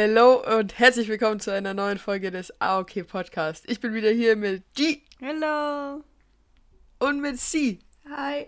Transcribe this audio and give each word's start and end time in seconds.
Hello 0.00 0.40
und 0.56 0.78
herzlich 0.78 1.08
willkommen 1.08 1.40
zu 1.40 1.52
einer 1.52 1.74
neuen 1.74 1.98
Folge 1.98 2.30
des 2.30 2.52
AOK 2.60 3.04
Podcast. 3.08 3.64
Ich 3.66 3.80
bin 3.80 3.94
wieder 3.94 4.10
hier 4.10 4.36
mit 4.36 4.62
G 4.74 5.02
Hello. 5.18 6.04
und 7.00 7.20
mit 7.20 7.40
C. 7.40 7.80
Hi. 8.08 8.46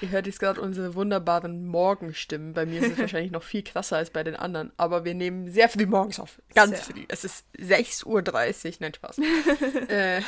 Ihr 0.00 0.08
hört 0.08 0.26
jetzt 0.26 0.40
gerade 0.40 0.62
unsere 0.62 0.94
wunderbaren 0.94 1.66
Morgenstimmen. 1.66 2.54
Bei 2.54 2.64
mir 2.64 2.80
ist 2.80 2.92
es 2.92 2.98
wahrscheinlich 3.00 3.32
noch 3.32 3.42
viel 3.42 3.62
krasser 3.62 3.98
als 3.98 4.08
bei 4.08 4.24
den 4.24 4.34
anderen, 4.34 4.72
aber 4.78 5.04
wir 5.04 5.12
nehmen 5.12 5.52
sehr 5.52 5.68
früh 5.68 5.84
morgens 5.84 6.18
auf. 6.18 6.40
Ganz 6.54 6.86
Sehr. 6.86 6.94
früh. 6.96 7.04
Es 7.08 7.22
ist 7.24 7.44
6.30 7.58 8.06
Uhr. 8.06 8.72
Nein, 8.80 8.94
Spaß. 8.94 9.18
äh, 9.88 10.22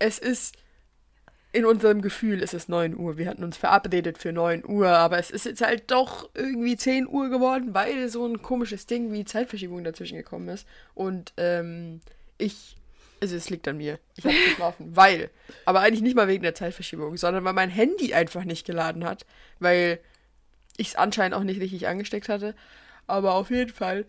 es 0.00 0.18
ist 0.18 0.56
in 1.52 1.66
unserem 1.66 2.00
Gefühl 2.00 2.42
ist 2.42 2.54
es 2.54 2.68
9 2.68 2.96
Uhr. 2.96 3.18
Wir 3.18 3.28
hatten 3.28 3.44
uns 3.44 3.58
verabredet 3.58 4.16
für 4.16 4.32
9 4.32 4.64
Uhr, 4.66 4.88
aber 4.88 5.18
es 5.18 5.30
ist 5.30 5.44
jetzt 5.44 5.60
halt 5.60 5.90
doch 5.90 6.30
irgendwie 6.34 6.76
10 6.76 7.06
Uhr 7.06 7.28
geworden, 7.28 7.74
weil 7.74 8.08
so 8.08 8.26
ein 8.26 8.40
komisches 8.40 8.86
Ding 8.86 9.12
wie 9.12 9.26
Zeitverschiebung 9.26 9.84
dazwischen 9.84 10.16
gekommen 10.16 10.48
ist. 10.48 10.66
Und 10.94 11.34
ähm, 11.36 12.00
ich, 12.38 12.76
also 13.20 13.36
es 13.36 13.50
liegt 13.50 13.68
an 13.68 13.76
mir. 13.76 13.98
Ich 14.16 14.24
habe 14.24 14.34
geschlafen, 14.34 14.90
weil, 14.96 15.28
aber 15.66 15.80
eigentlich 15.80 16.00
nicht 16.00 16.16
mal 16.16 16.26
wegen 16.26 16.42
der 16.42 16.54
Zeitverschiebung, 16.54 17.18
sondern 17.18 17.44
weil 17.44 17.52
mein 17.52 17.70
Handy 17.70 18.14
einfach 18.14 18.44
nicht 18.44 18.66
geladen 18.66 19.04
hat, 19.04 19.26
weil 19.60 20.00
ich 20.78 20.88
es 20.88 20.96
anscheinend 20.96 21.34
auch 21.34 21.44
nicht 21.44 21.60
richtig 21.60 21.86
angesteckt 21.86 22.30
hatte. 22.30 22.54
Aber 23.06 23.34
auf 23.34 23.50
jeden 23.50 23.72
Fall 23.72 24.06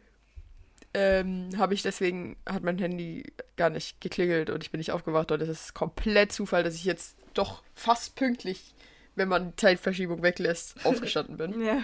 ähm, 0.94 1.50
habe 1.58 1.74
ich 1.74 1.82
deswegen, 1.82 2.38
hat 2.48 2.64
mein 2.64 2.78
Handy 2.78 3.34
gar 3.58 3.70
nicht 3.70 4.00
geklingelt 4.00 4.50
und 4.50 4.64
ich 4.64 4.72
bin 4.72 4.78
nicht 4.78 4.92
aufgewacht 4.92 5.32
und 5.34 5.42
es 5.42 5.50
ist 5.50 5.74
komplett 5.74 6.32
Zufall, 6.32 6.64
dass 6.64 6.76
ich 6.76 6.86
jetzt 6.86 7.18
doch 7.34 7.64
fast 7.76 8.16
pünktlich, 8.16 8.74
wenn 9.16 9.28
man 9.28 9.52
die 9.52 9.56
Zeitverschiebung 9.58 10.22
weglässt, 10.24 10.76
aufgestanden 10.86 11.38
bin. 11.38 11.62
Ja. 11.62 11.82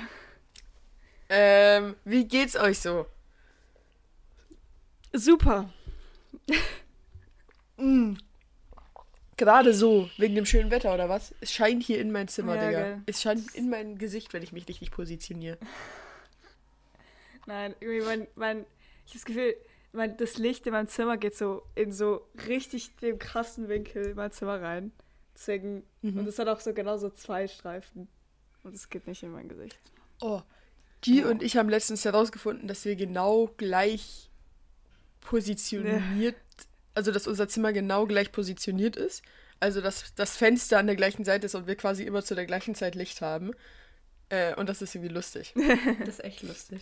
ähm, 1.29 1.95
wie 2.05 2.25
geht's 2.27 2.55
euch 2.55 2.79
so? 2.79 3.05
Super. 5.13 5.69
Gerade 9.37 9.73
so, 9.73 10.09
wegen 10.17 10.35
dem 10.35 10.45
schönen 10.45 10.69
Wetter 10.69 10.93
oder 10.93 11.07
was? 11.07 11.33
Es 11.39 11.51
scheint 11.53 11.81
hier 11.83 11.99
in 11.99 12.11
mein 12.11 12.27
Zimmer, 12.27 12.55
Ja, 12.55 12.67
Digga. 12.67 12.81
geil. 12.81 13.01
Es 13.05 13.21
scheint 13.21 13.55
in 13.55 13.69
mein 13.69 13.97
Gesicht, 13.97 14.33
wenn 14.33 14.43
ich 14.43 14.51
mich 14.51 14.67
richtig 14.67 14.91
positioniere. 14.91 15.57
Nein, 17.45 17.73
irgendwie 17.79 18.05
mein, 18.05 18.27
mein, 18.35 18.57
ich 19.05 19.11
habe 19.11 19.19
das 19.19 19.25
Gefühl, 19.25 19.55
mein, 19.93 20.17
das 20.17 20.37
Licht 20.37 20.67
in 20.67 20.73
meinem 20.73 20.87
Zimmer 20.89 21.17
geht 21.17 21.35
so 21.35 21.63
in 21.73 21.91
so 21.91 22.27
richtig 22.47 22.95
dem 22.97 23.17
krassen 23.17 23.69
Winkel 23.69 24.07
in 24.07 24.15
mein 24.15 24.31
Zimmer 24.31 24.61
rein. 24.61 24.91
Deswegen, 25.39 25.83
Mhm. 26.01 26.19
und 26.19 26.27
es 26.27 26.37
hat 26.37 26.49
auch 26.49 26.59
so 26.59 26.73
genau 26.73 26.97
so 26.97 27.09
zwei 27.09 27.47
Streifen. 27.47 28.09
Und 28.63 28.75
es 28.75 28.89
geht 28.89 29.07
nicht 29.07 29.23
in 29.23 29.31
mein 29.31 29.47
Gesicht. 29.47 29.77
Oh, 30.19 30.41
G 31.01 31.23
und 31.23 31.41
ich 31.41 31.55
haben 31.55 31.69
letztens 31.69 32.03
herausgefunden, 32.03 32.67
dass 32.67 32.83
wir 32.83 32.97
genau 32.97 33.47
gleich 33.55 34.29
positioniert, 35.21 36.35
also 36.93 37.11
dass 37.13 37.25
unser 37.27 37.47
Zimmer 37.47 37.71
genau 37.71 38.05
gleich 38.05 38.31
positioniert 38.33 38.97
ist. 38.97 39.23
Also 39.61 39.79
dass 39.81 40.13
das 40.15 40.35
Fenster 40.35 40.77
an 40.77 40.87
der 40.87 40.95
gleichen 40.97 41.23
Seite 41.23 41.45
ist 41.45 41.55
und 41.55 41.67
wir 41.67 41.75
quasi 41.75 42.03
immer 42.03 42.23
zu 42.23 42.35
der 42.35 42.45
gleichen 42.45 42.75
Zeit 42.75 42.95
Licht 42.95 43.21
haben. 43.21 43.51
Äh, 44.29 44.55
und 44.55 44.67
das 44.67 44.81
ist 44.81 44.93
irgendwie 44.95 45.13
lustig. 45.13 45.53
Das 45.99 46.09
ist 46.09 46.23
echt 46.23 46.43
lustig. 46.43 46.81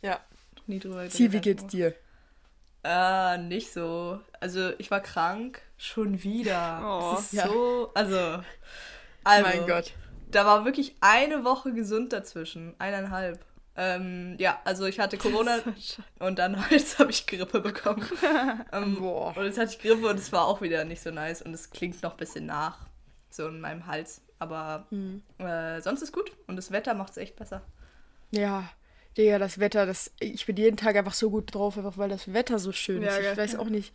Ja. 0.00 0.20
Nie 0.66 0.78
drüber 0.78 1.08
Sie, 1.10 1.32
wie 1.32 1.40
geht's 1.40 1.66
dir? 1.66 1.94
Äh, 2.84 3.38
nicht 3.38 3.72
so. 3.72 4.20
Also, 4.40 4.72
ich 4.78 4.90
war 4.90 5.00
krank. 5.00 5.60
Schon 5.76 6.22
wieder. 6.22 6.80
Oh, 6.84 7.14
es 7.18 7.26
ist 7.26 7.32
ja. 7.34 7.46
so. 7.46 7.90
Also. 7.94 8.42
also 9.24 9.48
mein 9.48 9.66
Gott. 9.66 9.92
Da 10.30 10.46
war 10.46 10.64
wirklich 10.64 10.96
eine 11.00 11.44
Woche 11.44 11.72
gesund 11.72 12.12
dazwischen. 12.12 12.74
Eineinhalb. 12.78 13.44
Ähm, 13.74 14.36
ja, 14.38 14.60
also 14.64 14.84
ich 14.84 15.00
hatte 15.00 15.16
Corona 15.16 15.58
und 16.18 16.38
dann 16.38 16.62
jetzt 16.70 16.98
habe 16.98 17.10
ich 17.10 17.26
Grippe 17.26 17.60
bekommen. 17.60 18.06
ähm, 18.72 18.96
Boah. 19.00 19.34
Und 19.36 19.44
jetzt 19.46 19.58
hatte 19.58 19.72
ich 19.72 19.78
Grippe 19.78 20.08
und 20.08 20.18
es 20.18 20.30
war 20.32 20.46
auch 20.46 20.60
wieder 20.60 20.84
nicht 20.84 21.02
so 21.02 21.10
nice 21.10 21.40
und 21.42 21.54
es 21.54 21.70
klingt 21.70 22.02
noch 22.02 22.12
ein 22.12 22.16
bisschen 22.18 22.44
nach. 22.46 22.86
So 23.30 23.48
in 23.48 23.60
meinem 23.60 23.86
Hals. 23.86 24.20
Aber 24.38 24.86
Mhm. 24.90 25.22
äh, 25.38 25.80
sonst 25.80 26.02
ist 26.02 26.12
gut 26.12 26.32
und 26.48 26.56
das 26.56 26.70
Wetter 26.70 26.92
macht 26.94 27.12
es 27.12 27.16
echt 27.16 27.36
besser. 27.36 27.62
Ja, 28.30 28.64
Digga, 29.16 29.38
das 29.38 29.58
Wetter, 29.58 29.84
das, 29.86 30.10
ich 30.20 30.46
bin 30.46 30.56
jeden 30.56 30.76
Tag 30.76 30.96
einfach 30.96 31.12
so 31.14 31.30
gut 31.30 31.54
drauf, 31.54 31.76
einfach 31.76 31.98
weil 31.98 32.08
das 32.08 32.32
Wetter 32.32 32.58
so 32.58 32.72
schön 32.72 33.02
Ja, 33.02 33.10
ist. 33.10 33.16
Ich 33.18 33.22
gell. 33.22 33.36
weiß 33.36 33.56
auch 33.56 33.68
nicht. 33.68 33.94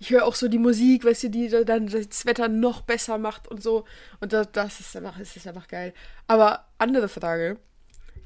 Ich 0.00 0.10
höre 0.10 0.24
auch 0.24 0.34
so 0.34 0.48
die 0.48 0.58
Musik, 0.58 1.04
weißt 1.04 1.24
du, 1.24 1.30
die 1.30 1.48
da- 1.48 1.64
dann 1.64 1.86
das 1.88 2.24
Wetter 2.26 2.48
noch 2.48 2.82
besser 2.82 3.18
macht 3.18 3.48
und 3.48 3.62
so. 3.62 3.84
Und 4.20 4.32
das, 4.32 4.48
das 4.52 4.80
ist 4.80 4.96
einfach, 4.96 5.18
es 5.18 5.36
ist 5.36 5.46
einfach 5.46 5.68
geil. 5.68 5.92
Aber 6.26 6.66
andere 6.78 7.08
Frage. 7.08 7.58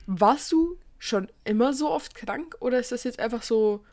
Warst 0.07 0.51
du 0.53 0.79
schon 0.99 1.29
immer 1.45 1.73
so 1.75 1.91
oft 1.91 2.15
krank 2.15 2.57
oder 2.61 2.79
ist 2.79 2.93
das 2.93 3.05
jetzt 3.05 3.19
einfach 3.21 3.43
so, 3.43 3.85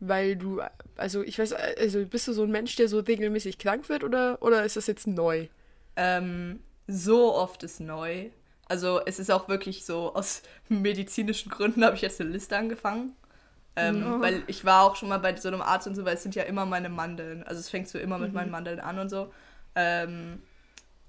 weil 0.00 0.36
du, 0.36 0.60
also 0.96 1.22
ich 1.22 1.38
weiß, 1.38 1.52
also 1.54 2.04
bist 2.06 2.28
du 2.28 2.32
so 2.32 2.42
ein 2.44 2.50
Mensch, 2.50 2.76
der 2.76 2.88
so 2.88 2.98
regelmäßig 3.00 3.58
krank 3.58 3.88
wird 3.88 4.04
oder, 4.04 4.40
oder 4.42 4.64
ist 4.64 4.76
das 4.76 4.86
jetzt 4.86 5.06
neu? 5.06 5.48
Ähm, 5.96 6.60
so 6.86 7.34
oft 7.34 7.62
ist 7.62 7.80
neu. 7.80 8.26
Also 8.68 9.00
es 9.04 9.18
ist 9.18 9.30
auch 9.30 9.48
wirklich 9.48 9.84
so, 9.84 10.14
aus 10.14 10.42
medizinischen 10.68 11.50
Gründen 11.50 11.84
habe 11.84 11.96
ich 11.96 12.02
jetzt 12.02 12.20
eine 12.20 12.30
Liste 12.30 12.56
angefangen. 12.56 13.14
Ähm, 13.76 14.18
Mhm. 14.18 14.22
Weil 14.22 14.42
ich 14.46 14.64
war 14.64 14.84
auch 14.84 14.96
schon 14.96 15.08
mal 15.08 15.18
bei 15.18 15.34
so 15.36 15.48
einem 15.48 15.60
Arzt 15.62 15.86
und 15.88 15.94
so, 15.96 16.04
weil 16.04 16.14
es 16.14 16.22
sind 16.22 16.34
ja 16.36 16.44
immer 16.44 16.64
meine 16.64 16.88
Mandeln. 16.88 17.42
Also 17.44 17.60
es 17.60 17.68
fängt 17.68 17.88
so 17.88 17.98
immer 17.98 18.18
mit 18.18 18.28
Mhm. 18.30 18.34
meinen 18.34 18.50
Mandeln 18.50 18.80
an 18.80 18.98
und 19.00 19.08
so. 19.08 19.32
Ähm, 19.74 20.42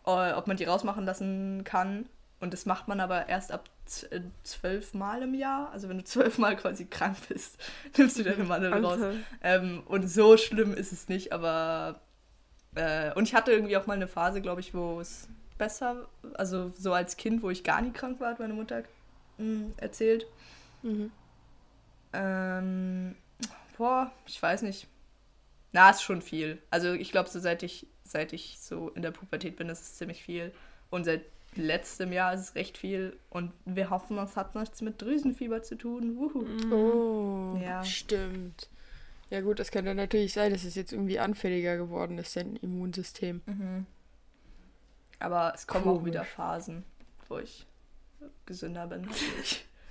äh, 0.05 0.33
ob 0.33 0.47
man 0.47 0.57
die 0.57 0.63
rausmachen 0.65 1.05
lassen 1.05 1.63
kann. 1.63 2.07
Und 2.39 2.53
das 2.53 2.65
macht 2.65 2.87
man 2.87 2.99
aber 2.99 3.29
erst 3.29 3.51
ab 3.51 3.65
äh, 4.09 4.19
zwölf 4.43 4.93
Mal 4.93 5.21
im 5.23 5.33
Jahr. 5.35 5.71
Also 5.71 5.89
wenn 5.89 5.97
du 5.99 6.03
zwölf 6.05 6.37
Mal 6.39 6.55
quasi 6.57 6.85
krank 6.85 7.17
bist, 7.29 7.57
nimmst 7.97 8.17
du 8.19 8.23
deine 8.23 8.43
Mandeln 8.43 8.83
raus. 8.83 8.99
Alter. 9.01 9.13
Ähm, 9.43 9.83
und 9.85 10.07
so 10.09 10.35
schlimm 10.37 10.73
ist 10.73 10.91
es 10.91 11.07
nicht, 11.07 11.31
aber. 11.33 12.01
Äh, 12.75 13.13
und 13.13 13.23
ich 13.27 13.35
hatte 13.35 13.51
irgendwie 13.51 13.77
auch 13.77 13.85
mal 13.87 13.93
eine 13.93 14.07
Phase, 14.07 14.41
glaube 14.41 14.61
ich, 14.61 14.73
wo 14.73 14.99
es 14.99 15.27
besser, 15.57 16.07
also 16.33 16.71
so 16.77 16.93
als 16.93 17.17
Kind, 17.17 17.41
wo 17.43 17.49
ich 17.49 17.63
gar 17.63 17.81
nie 17.81 17.91
krank 17.91 18.19
war, 18.19 18.31
hat 18.31 18.39
meine 18.39 18.53
Mutter 18.53 18.83
mh, 19.37 19.71
erzählt. 19.77 20.27
Mhm. 20.83 21.11
Ähm, 22.13 23.15
boah, 23.77 24.11
ich 24.27 24.41
weiß 24.41 24.61
nicht. 24.61 24.87
Na, 25.71 25.89
ist 25.89 26.01
schon 26.03 26.21
viel. 26.21 26.59
Also 26.69 26.93
ich 26.93 27.11
glaube, 27.11 27.29
so 27.29 27.39
seit 27.39 27.63
ich, 27.63 27.87
seit 28.03 28.31
ich 28.33 28.57
so 28.59 28.89
in 28.89 29.01
der 29.01 29.11
Pubertät 29.11 29.57
bin, 29.57 29.69
ist 29.69 29.81
es 29.81 29.95
ziemlich 29.95 30.23
viel. 30.23 30.53
Und 30.89 31.03
seit 31.03 31.21
letztem 31.55 32.13
Jahr 32.13 32.33
ist 32.33 32.41
es 32.41 32.55
recht 32.55 32.77
viel. 32.77 33.17
Und 33.29 33.51
wir 33.65 33.89
hoffen, 33.89 34.17
es 34.19 34.35
hat 34.37 34.55
nichts 34.55 34.81
mit 34.81 35.01
Drüsenfieber 35.01 35.63
zu 35.63 35.75
tun. 35.75 36.15
Wuhu. 36.17 36.43
Mhm. 36.43 36.73
Oh, 36.73 37.59
Ja. 37.61 37.83
stimmt. 37.83 38.69
Ja 39.31 39.41
gut, 39.41 39.59
das 39.59 39.71
könnte 39.71 39.95
natürlich 39.95 40.33
sein, 40.33 40.53
dass 40.53 40.63
es 40.63 40.75
jetzt 40.75 40.93
irgendwie 40.93 41.19
anfälliger 41.19 41.77
geworden 41.77 42.17
ist, 42.19 42.35
dein 42.37 42.55
Immunsystem. 42.57 43.41
Mhm. 43.47 43.85
Aber 45.19 45.51
es 45.55 45.65
kommen 45.67 45.85
auch 45.85 45.93
Komisch. 45.97 46.05
wieder 46.07 46.23
Phasen, 46.25 46.83
wo 47.27 47.37
ich 47.39 47.65
gesünder 48.45 48.87
bin. 48.87 49.07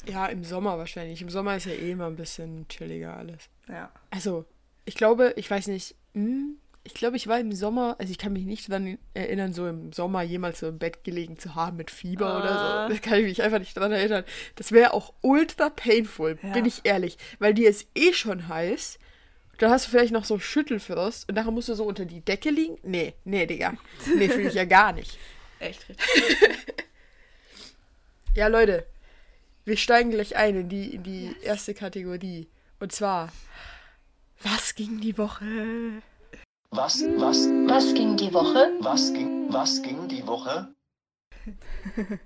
Ja, 0.06 0.26
im 0.26 0.44
Sommer 0.44 0.76
wahrscheinlich. 0.76 1.22
Im 1.22 1.30
Sommer 1.30 1.56
ist 1.56 1.64
ja 1.64 1.72
eh 1.72 1.92
immer 1.92 2.08
ein 2.08 2.16
bisschen 2.16 2.68
chilliger 2.68 3.16
alles. 3.16 3.48
ja. 3.70 3.90
Also, 4.10 4.44
ich 4.84 4.96
glaube, 4.96 5.32
ich 5.36 5.50
weiß 5.50 5.68
nicht, 5.68 5.94
hm, 6.12 6.58
ich 6.82 6.92
glaube, 6.92 7.16
ich 7.16 7.26
war 7.26 7.40
im 7.40 7.52
Sommer, 7.52 7.96
also 7.98 8.10
ich 8.10 8.18
kann 8.18 8.34
mich 8.34 8.44
nicht 8.44 8.68
daran 8.70 8.98
erinnern, 9.14 9.54
so 9.54 9.66
im 9.66 9.94
Sommer 9.94 10.20
jemals 10.20 10.60
so 10.60 10.68
im 10.68 10.78
Bett 10.78 11.04
gelegen 11.04 11.38
zu 11.38 11.54
haben 11.54 11.78
mit 11.78 11.90
Fieber 11.90 12.36
oder 12.36 12.50
Ah. 12.50 12.86
so. 12.86 12.92
Das 12.92 13.00
kann 13.00 13.18
ich 13.20 13.24
mich 13.24 13.42
einfach 13.42 13.60
nicht 13.60 13.74
daran 13.74 13.92
erinnern. 13.92 14.24
Das 14.56 14.72
wäre 14.72 14.92
auch 14.92 15.14
ultra 15.22 15.70
painful, 15.70 16.38
Ja. 16.42 16.52
bin 16.52 16.66
ich 16.66 16.82
ehrlich. 16.84 17.16
Weil 17.38 17.54
dir 17.54 17.70
ist 17.70 17.88
eh 17.94 18.12
schon 18.12 18.48
heiß. 18.48 18.98
Dann 19.58 19.70
hast 19.70 19.86
du 19.86 19.90
vielleicht 19.90 20.12
noch 20.12 20.24
so 20.24 20.38
Schüttelfrost 20.38 21.28
und 21.28 21.34
nachher 21.34 21.50
musst 21.50 21.68
du 21.68 21.74
so 21.74 21.84
unter 21.84 22.04
die 22.04 22.20
Decke 22.20 22.50
liegen. 22.50 22.78
Nee, 22.82 23.14
nee, 23.24 23.46
Digga. 23.46 23.74
Nee, 24.16 24.28
fühle 24.28 24.48
ich 24.48 24.54
ja 24.54 24.64
gar 24.64 24.92
nicht. 24.92 25.18
Echt 25.58 25.88
richtig. 25.88 26.66
Ja, 28.36 28.48
Leute, 28.48 28.84
wir 29.64 29.76
steigen 29.76 30.10
gleich 30.10 30.34
ein 30.34 30.56
in 30.56 30.68
die, 30.68 30.96
in 30.96 31.04
die 31.04 31.36
erste 31.42 31.72
Kategorie. 31.72 32.48
Und 32.80 32.90
zwar, 32.90 33.30
was 34.42 34.74
ging 34.74 35.00
die 35.00 35.16
Woche? 35.16 36.02
Was, 36.70 37.02
was, 37.16 37.46
Was 37.68 37.94
ging 37.94 38.16
die 38.16 38.34
Woche? 38.34 38.72
was 38.80 39.12
ging, 39.12 39.52
was 39.52 39.80
ging 39.82 40.08
die 40.08 40.26
Woche? 40.26 40.74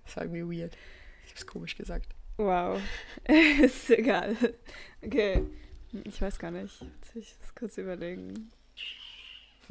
Das 0.04 0.16
war 0.16 0.24
irgendwie 0.24 0.60
weird. 0.60 0.78
Ich 1.26 1.32
hab's 1.32 1.46
komisch 1.46 1.76
gesagt. 1.76 2.14
Wow. 2.38 2.80
ist 3.60 3.90
egal. 3.90 4.34
Okay. 5.04 5.42
Ich 6.04 6.20
weiß 6.20 6.38
gar 6.38 6.50
nicht. 6.50 6.80
Jetzt 6.80 7.14
will 7.14 7.22
ich 7.22 7.34
das 7.40 7.54
kurz 7.54 7.78
überlegen. 7.78 8.50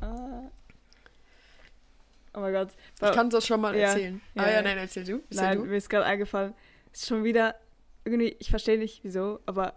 ah. 0.00 0.42
Oh 2.32 2.40
mein 2.40 2.52
Gott. 2.52 2.68
Ich 2.94 3.12
kann 3.12 3.30
das 3.30 3.46
schon 3.46 3.60
mal 3.60 3.74
Ja, 3.74 3.88
erzählen. 3.88 4.20
ja, 4.34 4.42
ah 4.42 4.46
ja, 4.48 4.52
ja. 4.56 4.62
nein, 4.62 4.78
erzähl 4.78 5.04
du. 5.04 5.14
Erzähl 5.30 5.42
Nein, 5.42 5.58
du. 5.58 5.64
mir 5.64 5.76
ist 5.76 5.88
gerade 5.90 6.04
eingefallen. 6.06 6.54
Ist 6.92 7.06
schon 7.06 7.24
wieder 7.24 7.54
irgendwie, 8.04 8.36
ich 8.38 8.50
verstehe 8.50 8.78
nicht 8.78 9.02
wieso, 9.04 9.40
aber 9.46 9.74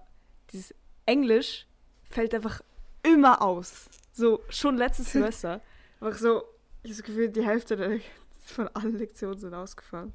dieses 0.51 0.73
Englisch 1.05 1.65
fällt 2.09 2.33
einfach 2.35 2.61
immer 3.03 3.41
aus. 3.41 3.89
So, 4.11 4.44
schon 4.50 4.77
letztes 4.77 5.11
Semester. 5.13 5.61
Einfach 6.00 6.17
so, 6.19 6.44
ich 6.83 6.89
habe 6.91 6.95
das 6.97 7.03
Gefühl, 7.03 7.29
die 7.29 7.45
Hälfte 7.45 7.75
der, 7.75 8.00
von 8.45 8.67
allen 8.69 8.97
Lektionen 8.97 9.39
sind 9.39 9.53
ausgefallen. 9.53 10.13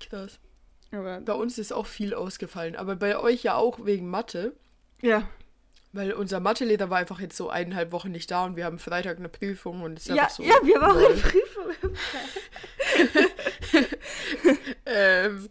Krass. 0.00 0.38
Aber, 0.92 1.20
Bei 1.20 1.32
uns 1.34 1.58
ist 1.58 1.72
auch 1.72 1.86
viel 1.86 2.14
ausgefallen, 2.14 2.74
aber 2.76 2.96
bei 2.96 3.18
euch 3.18 3.42
ja 3.44 3.54
auch 3.54 3.84
wegen 3.84 4.08
Mathe. 4.10 4.52
ja. 5.02 5.28
Weil 5.92 6.12
unser 6.12 6.38
Mathelehrer 6.38 6.88
war 6.88 6.98
einfach 6.98 7.18
jetzt 7.18 7.36
so 7.36 7.50
eineinhalb 7.50 7.90
Wochen 7.90 8.12
nicht 8.12 8.30
da 8.30 8.44
und 8.44 8.54
wir 8.54 8.64
haben 8.64 8.78
Freitag 8.78 9.18
eine 9.18 9.28
Prüfung 9.28 9.82
und 9.82 9.98
es 9.98 10.06
ist 10.06 10.14
Ja, 10.14 10.28
so. 10.30 10.44
ja, 10.44 10.54
wir 10.62 10.80
waren 10.80 11.04
auch 11.04 11.10
in 11.10 11.20
Prüfung. 11.20 11.96
ähm, 14.86 15.48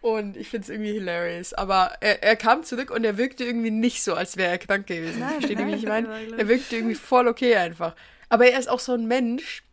und 0.00 0.36
ich 0.38 0.48
finde 0.48 0.64
es 0.64 0.70
irgendwie 0.70 0.92
hilarious. 0.92 1.52
Aber 1.52 1.92
er, 2.00 2.22
er 2.22 2.36
kam 2.36 2.62
zurück 2.64 2.90
und 2.90 3.04
er 3.04 3.18
wirkte 3.18 3.44
irgendwie 3.44 3.70
nicht 3.70 4.02
so, 4.02 4.14
als 4.14 4.38
wäre 4.38 4.50
er 4.52 4.58
krank 4.58 4.86
gewesen. 4.86 5.22
Versteht 5.22 5.58
ihr, 5.58 5.66
wie 5.66 5.74
ich 5.74 5.86
meine? 5.86 6.08
Er 6.38 6.48
wirkte 6.48 6.76
irgendwie 6.76 6.94
voll 6.94 7.28
okay 7.28 7.56
einfach. 7.56 7.94
Aber 8.30 8.46
er 8.46 8.58
ist 8.58 8.68
auch 8.70 8.80
so 8.80 8.92
ein 8.92 9.06
Mensch. 9.06 9.64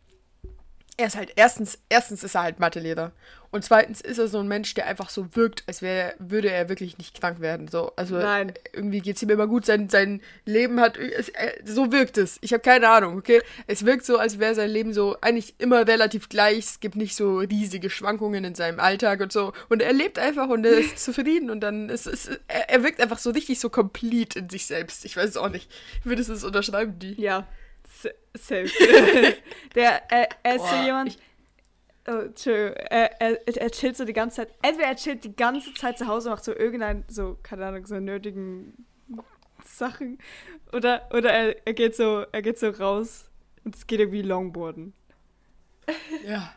Er 0.98 1.06
ist 1.08 1.16
halt, 1.16 1.32
erstens, 1.36 1.78
erstens 1.88 2.24
ist 2.24 2.34
er 2.34 2.42
halt 2.42 2.58
Mathelehrer. 2.58 3.12
Und 3.50 3.64
zweitens 3.64 4.00
ist 4.00 4.18
er 4.18 4.28
so 4.28 4.38
ein 4.38 4.48
Mensch, 4.48 4.74
der 4.74 4.86
einfach 4.86 5.08
so 5.08 5.34
wirkt, 5.34 5.64
als 5.66 5.80
wäre, 5.80 6.14
würde 6.18 6.50
er 6.50 6.68
wirklich 6.68 6.98
nicht 6.98 7.18
krank 7.18 7.40
werden. 7.40 7.68
So, 7.68 7.92
also 7.96 8.16
Nein. 8.16 8.52
irgendwie 8.72 9.00
geht 9.00 9.16
es 9.16 9.22
ihm 9.22 9.30
immer 9.30 9.46
gut. 9.46 9.64
Sein, 9.64 9.88
sein 9.88 10.20
Leben 10.44 10.80
hat, 10.80 10.98
es, 10.98 11.28
äh, 11.30 11.52
so 11.64 11.92
wirkt 11.92 12.18
es. 12.18 12.38
Ich 12.42 12.52
habe 12.52 12.60
keine 12.62 12.88
Ahnung, 12.88 13.16
okay? 13.16 13.40
Es 13.66 13.84
wirkt 13.84 14.04
so, 14.04 14.18
als 14.18 14.38
wäre 14.38 14.54
sein 14.54 14.70
Leben 14.70 14.92
so 14.92 15.16
eigentlich 15.20 15.54
immer 15.58 15.86
relativ 15.86 16.28
gleich. 16.28 16.58
Es 16.58 16.80
gibt 16.80 16.96
nicht 16.96 17.14
so 17.16 17.38
riesige 17.38 17.88
Schwankungen 17.88 18.44
in 18.44 18.54
seinem 18.54 18.80
Alltag 18.80 19.20
und 19.20 19.32
so. 19.32 19.52
Und 19.68 19.80
er 19.80 19.92
lebt 19.92 20.18
einfach 20.18 20.48
und 20.48 20.66
er 20.66 20.78
ist 20.78 20.98
zufrieden 20.98 21.50
und 21.50 21.60
dann 21.60 21.88
ist 21.88 22.06
es, 22.06 22.28
er, 22.48 22.68
er 22.68 22.82
wirkt 22.84 23.00
einfach 23.00 23.18
so 23.18 23.30
richtig 23.30 23.60
so 23.60 23.70
complete 23.70 24.38
in 24.38 24.50
sich 24.50 24.66
selbst. 24.66 25.04
Ich 25.04 25.16
weiß 25.16 25.30
es 25.30 25.36
auch 25.36 25.50
nicht. 25.50 25.70
Würdest 26.04 26.28
du 26.28 26.34
es 26.34 26.44
unterschreiben, 26.44 26.98
die? 26.98 27.20
Ja, 27.20 27.46
safe. 28.34 28.70
Der, 29.74 30.02
er, 30.10 30.28
er 30.42 30.56
ist 30.56 30.62
so 30.64 30.70
Boah, 30.76 30.84
jemand. 30.84 31.08
ich- 31.10 31.18
Oh, 32.08 32.18
Entschuldigung. 32.20 32.74
Er, 32.88 33.20
er, 33.20 33.48
er 33.48 33.70
chillt 33.72 33.96
so 33.96 34.04
die 34.04 34.12
ganze 34.12 34.36
Zeit. 34.36 34.50
Entweder 34.62 34.88
er 34.90 34.94
chillt 34.96 35.24
die 35.24 35.34
ganze 35.34 35.74
Zeit 35.74 35.98
zu 35.98 36.06
Hause 36.06 36.28
und 36.28 36.34
macht 36.36 36.44
so 36.44 36.54
irgendein, 36.54 37.04
so, 37.08 37.36
keine 37.42 37.66
Ahnung, 37.66 37.84
so 37.84 37.98
nerdigen 37.98 38.86
Sachen. 39.64 40.18
Oder, 40.72 41.08
oder 41.12 41.32
er, 41.32 41.66
er 41.66 41.74
geht 41.74 41.96
so, 41.96 42.24
er 42.30 42.42
geht 42.42 42.60
so 42.60 42.68
raus 42.70 43.28
und 43.64 43.74
es 43.74 43.88
geht 43.88 43.98
irgendwie 43.98 44.22
Longboarden. 44.22 44.92
Ja. 46.24 46.54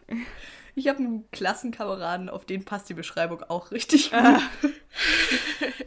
Ich 0.76 0.88
habe 0.88 1.00
einen 1.00 1.32
Klassenkameraden, 1.32 2.30
auf 2.30 2.46
den 2.46 2.64
passt 2.64 2.88
die 2.90 2.94
Beschreibung 2.94 3.42
auch 3.44 3.72
richtig 3.72 4.12
gut. 4.12 4.20
Ah. 4.20 4.42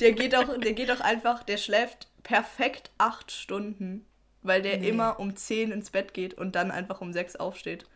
Der 0.01 0.13
geht 0.13 0.35
auch, 0.35 0.59
der 0.59 0.73
geht 0.73 0.91
auch 0.91 1.01
einfach, 1.01 1.45
der 1.45 1.57
schläft 1.57 2.09
perfekt 2.25 2.91
acht 2.99 3.31
Stunden, 3.31 4.07
weil 4.43 4.63
der 4.63 4.81
immer 4.81 5.21
um 5.21 5.37
zehn 5.37 5.73
ins 5.73 5.91
Bett 5.91 6.15
geht 6.15 6.35
und 6.35 6.55
dann 6.55 6.71
einfach 6.71 7.01
um 7.01 7.13
sechs 7.13 7.37
aufsteht. 7.37 7.87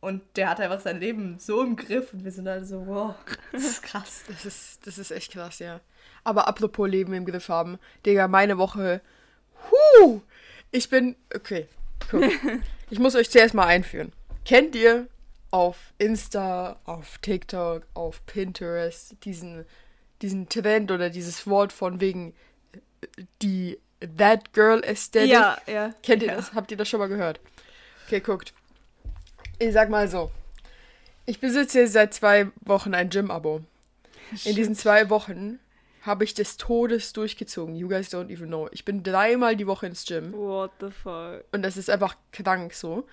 Und 0.00 0.22
der 0.36 0.48
hat 0.48 0.60
einfach 0.60 0.80
sein 0.80 0.98
Leben 0.98 1.38
so 1.38 1.62
im 1.62 1.76
Griff 1.76 2.14
und 2.14 2.24
wir 2.24 2.32
sind 2.32 2.48
alle 2.48 2.64
so, 2.64 2.86
wow, 2.86 3.14
das 3.52 3.64
ist 3.64 3.82
krass. 3.82 4.24
Das 4.28 4.46
ist, 4.46 4.86
das 4.86 4.98
ist 4.98 5.10
echt 5.10 5.32
krass, 5.32 5.58
ja. 5.58 5.80
Aber 6.24 6.48
apropos 6.48 6.88
Leben 6.88 7.12
im 7.12 7.26
Griff 7.26 7.48
haben, 7.48 7.78
Digga, 8.06 8.28
meine 8.28 8.56
Woche. 8.56 9.02
Huh! 9.70 10.22
Ich 10.70 10.88
bin. 10.88 11.16
Okay, 11.34 11.66
guck. 12.10 12.24
Ich 12.92 12.98
muss 12.98 13.14
euch 13.14 13.30
zuerst 13.30 13.54
mal 13.54 13.68
einführen. 13.68 14.12
Kennt 14.44 14.74
ihr 14.74 15.06
auf 15.52 15.92
Insta, 15.98 16.80
auf 16.84 17.18
TikTok, 17.18 17.86
auf 17.94 18.26
Pinterest 18.26 19.14
diesen, 19.22 19.64
diesen 20.22 20.48
Trend 20.48 20.90
oder 20.90 21.08
dieses 21.08 21.46
Wort 21.46 21.72
von 21.72 22.00
wegen 22.00 22.34
äh, 22.72 23.06
die 23.42 23.78
That 24.16 24.52
Girl 24.52 24.82
Aesthetic? 24.84 25.30
Ja, 25.30 25.58
ja. 25.66 25.94
Kennt 26.02 26.22
ihr 26.22 26.28
ja. 26.28 26.36
das? 26.36 26.54
Habt 26.54 26.70
ihr 26.70 26.76
das 26.76 26.88
schon 26.88 27.00
mal 27.00 27.08
gehört? 27.08 27.40
Okay, 28.06 28.20
guckt. 28.20 28.54
Ich 29.58 29.72
sag 29.72 29.90
mal 29.90 30.08
so. 30.08 30.30
Ich 31.26 31.38
besitze 31.38 31.86
seit 31.86 32.14
zwei 32.14 32.48
Wochen 32.62 32.94
ein 32.94 33.10
Gym-Abo. 33.10 33.62
In 34.44 34.56
diesen 34.56 34.74
zwei 34.74 35.10
Wochen 35.10 35.58
habe 36.02 36.24
ich 36.24 36.34
des 36.34 36.56
Todes 36.56 37.12
durchgezogen. 37.12 37.74
You 37.74 37.88
guys 37.88 38.10
don't 38.10 38.30
even 38.30 38.48
know. 38.48 38.68
Ich 38.72 38.84
bin 38.84 39.02
dreimal 39.02 39.56
die 39.56 39.66
Woche 39.66 39.86
ins 39.86 40.04
Gym. 40.04 40.32
What 40.32 40.72
the 40.80 40.90
fuck? 40.90 41.44
Und 41.52 41.62
das 41.62 41.76
ist 41.76 41.90
einfach 41.90 42.16
krank 42.32 42.72
so. 42.72 43.06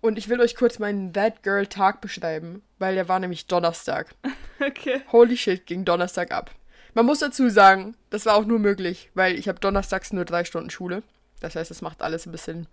Und 0.00 0.16
ich 0.16 0.28
will 0.28 0.40
euch 0.40 0.56
kurz 0.56 0.78
meinen 0.78 1.12
That 1.12 1.42
Girl 1.42 1.66
Tag 1.66 2.00
beschreiben, 2.00 2.62
weil 2.78 2.94
der 2.94 3.08
war 3.08 3.18
nämlich 3.18 3.46
Donnerstag. 3.46 4.14
Okay. 4.62 5.00
Holy 5.10 5.38
shit, 5.38 5.64
ging 5.64 5.86
Donnerstag 5.86 6.32
ab. 6.32 6.50
Man 6.94 7.06
muss 7.06 7.20
dazu 7.20 7.48
sagen, 7.48 7.94
das 8.10 8.26
war 8.26 8.34
auch 8.34 8.44
nur 8.44 8.58
möglich, 8.58 9.10
weil 9.14 9.38
ich 9.38 9.48
habe 9.48 9.60
donnerstags 9.60 10.12
nur 10.12 10.24
drei 10.24 10.44
Stunden 10.44 10.70
Schule. 10.70 11.02
Das 11.40 11.56
heißt, 11.56 11.70
das 11.70 11.82
macht 11.82 12.02
alles 12.02 12.26
ein 12.26 12.32
bisschen 12.32 12.66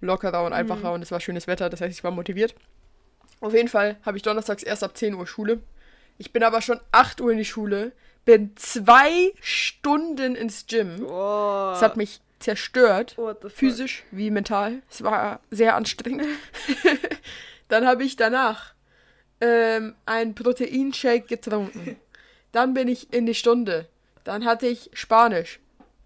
lockerer 0.00 0.44
und 0.44 0.52
einfacher 0.52 0.92
und 0.92 1.02
es 1.02 1.12
war 1.12 1.20
schönes 1.20 1.46
Wetter, 1.46 1.70
das 1.70 1.80
heißt, 1.80 1.96
ich 1.96 2.04
war 2.04 2.10
motiviert. 2.10 2.54
Auf 3.40 3.54
jeden 3.54 3.68
Fall 3.68 3.96
habe 4.04 4.16
ich 4.16 4.22
donnerstags 4.22 4.62
erst 4.62 4.84
ab 4.84 4.96
10 4.96 5.14
Uhr 5.14 5.26
Schule. 5.26 5.60
Ich 6.18 6.32
bin 6.32 6.42
aber 6.42 6.62
schon 6.62 6.80
8 6.92 7.20
Uhr 7.20 7.32
in 7.32 7.38
die 7.38 7.44
Schule, 7.44 7.92
bin 8.24 8.52
zwei 8.56 9.32
Stunden 9.40 10.34
ins 10.34 10.66
Gym. 10.66 11.04
Oh. 11.04 11.70
Das 11.72 11.82
hat 11.82 11.96
mich 11.96 12.20
zerstört, 12.38 13.16
physisch 13.48 14.04
wie 14.10 14.30
mental. 14.30 14.82
Es 14.90 15.02
war 15.02 15.40
sehr 15.50 15.76
anstrengend. 15.76 16.26
Dann 17.68 17.86
habe 17.86 18.04
ich 18.04 18.16
danach 18.16 18.74
ähm, 19.40 19.94
einen 20.06 20.34
Proteinshake 20.34 21.26
getrunken. 21.26 21.96
Dann 22.52 22.74
bin 22.74 22.88
ich 22.88 23.12
in 23.12 23.26
die 23.26 23.34
Stunde. 23.34 23.88
Dann 24.24 24.44
hatte 24.44 24.66
ich 24.66 24.90
Spanisch. 24.92 25.58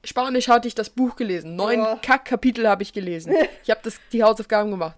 Spanisch 0.05 0.49
hatte 0.49 0.69
ich 0.69 0.75
das 0.75 0.91
Buch 0.91 1.17
gelesen. 1.17 1.57
Neun 1.57 1.81
Oh. 1.81 1.99
Kack-Kapitel 2.01 2.69
habe 2.69 2.83
ich 2.83 2.93
gelesen. 2.93 3.35
Ich 3.63 3.71
habe 3.71 3.81
das- 3.83 4.01
die 4.13 4.23
Hausaufgaben 4.23 4.71
gemacht. 4.71 4.97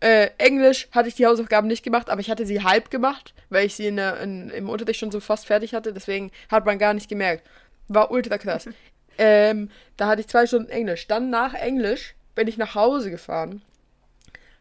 Äh, 0.00 0.30
Englisch 0.38 0.88
hatte 0.92 1.08
ich 1.08 1.16
die 1.16 1.26
Hausaufgaben 1.26 1.66
nicht 1.66 1.82
gemacht, 1.82 2.08
aber 2.08 2.20
ich 2.20 2.30
hatte 2.30 2.46
sie 2.46 2.62
halb 2.62 2.88
gemacht, 2.90 3.34
weil 3.50 3.66
ich 3.66 3.74
sie 3.74 3.88
in 3.88 3.98
in, 3.98 4.48
im 4.50 4.68
Unterricht 4.68 5.00
schon 5.00 5.10
so 5.10 5.18
fast 5.18 5.46
fertig 5.46 5.74
hatte. 5.74 5.92
Deswegen 5.92 6.30
hat 6.48 6.64
man 6.64 6.78
gar 6.78 6.94
nicht 6.94 7.08
gemerkt. 7.08 7.44
War 7.88 8.12
ultra 8.12 8.38
krass. 8.38 8.68
ähm, 9.18 9.70
da 9.96 10.06
hatte 10.06 10.20
ich 10.20 10.28
zwei 10.28 10.46
Stunden 10.46 10.70
Englisch. 10.70 11.08
Dann 11.08 11.30
nach 11.30 11.52
Englisch 11.54 12.14
bin 12.36 12.46
ich 12.46 12.56
nach 12.56 12.76
Hause 12.76 13.10
gefahren, 13.10 13.62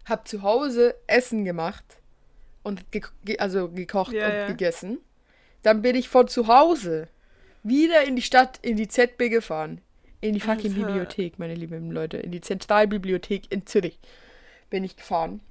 habe 0.06 0.24
zu 0.24 0.42
Hause 0.42 0.96
Essen 1.06 1.46
gemacht 1.46 1.86
und 2.64 2.92
ge 2.92 3.04
ge 3.24 3.38
also 3.38 3.70
gekocht 3.70 4.14
Ja, 4.14 4.26
und 4.26 4.34
ja. 4.34 4.48
gegessen. 4.48 4.98
Dann 5.68 5.82
bin 5.82 5.98
ich 5.98 6.08
von 6.08 6.30
zu 6.30 6.48
Hause 6.48 7.10
wieder 7.62 8.06
in 8.06 8.16
die 8.16 8.22
Stadt, 8.22 8.58
in 8.62 8.78
die 8.78 8.88
ZB 8.88 9.28
gefahren. 9.28 9.82
In 10.22 10.34
die 10.34 10.40
fucking 10.40 10.72
Alter. 10.72 10.86
Bibliothek, 10.86 11.40
meine 11.40 11.56
lieben 11.56 11.92
Leute. 11.92 12.16
In 12.16 12.32
die 12.32 12.40
Zentralbibliothek 12.40 13.52
in 13.52 13.66
Zürich 13.66 14.00
bin 14.70 14.86
ich 14.86 14.96
gefahren. 14.96 15.42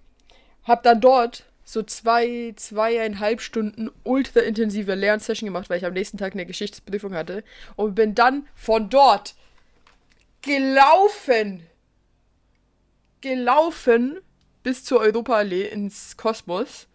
Hab 0.65 0.83
dann 0.85 1.03
dort 1.03 1.45
so 1.65 1.83
zwei, 1.83 2.55
zweieinhalb 2.57 3.43
Stunden 3.43 3.91
ultra 4.05 4.41
intensive 4.41 4.95
Lernsession 4.95 5.49
gemacht, 5.49 5.69
weil 5.69 5.77
ich 5.77 5.85
am 5.85 5.93
nächsten 5.93 6.17
Tag 6.17 6.33
eine 6.33 6.47
Geschichtsprüfung 6.47 7.13
hatte. 7.13 7.45
Und 7.77 7.95
bin 7.95 8.15
dann 8.15 8.49
von 8.55 8.89
dort 8.89 9.35
gelaufen. 10.41 11.67
Gelaufen 13.21 14.23
bis 14.63 14.83
zur 14.83 15.01
Europaallee 15.01 15.69
ins 15.69 16.17
Kosmos. 16.17 16.89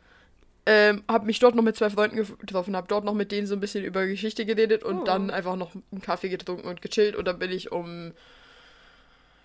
Ähm, 0.68 1.04
hab 1.08 1.26
mich 1.26 1.40
dort 1.40 1.56
noch 1.56 1.64
mit 1.64 1.76
zwei 1.76 1.90
Freunden 1.90 2.18
getroffen, 2.38 2.76
hab 2.76 2.88
dort 2.88 3.04
noch 3.04 3.16
mit 3.16 3.32
denen 3.32 3.48
so 3.48 3.56
ein 3.56 3.60
bisschen 3.60 3.84
über 3.84 4.06
Geschichte 4.06 4.46
geredet 4.46 4.84
und 4.84 5.00
Oh. 5.00 5.04
dann 5.04 5.32
einfach 5.32 5.56
noch 5.56 5.72
einen 5.92 6.02
Kaffee 6.02 6.30
getrunken 6.30 6.68
und 6.68 6.82
gechillt 6.84 7.16
und 7.16 7.26
dann 7.26 7.40
bin 7.40 7.50
ich 7.52 7.72
um 7.72 8.12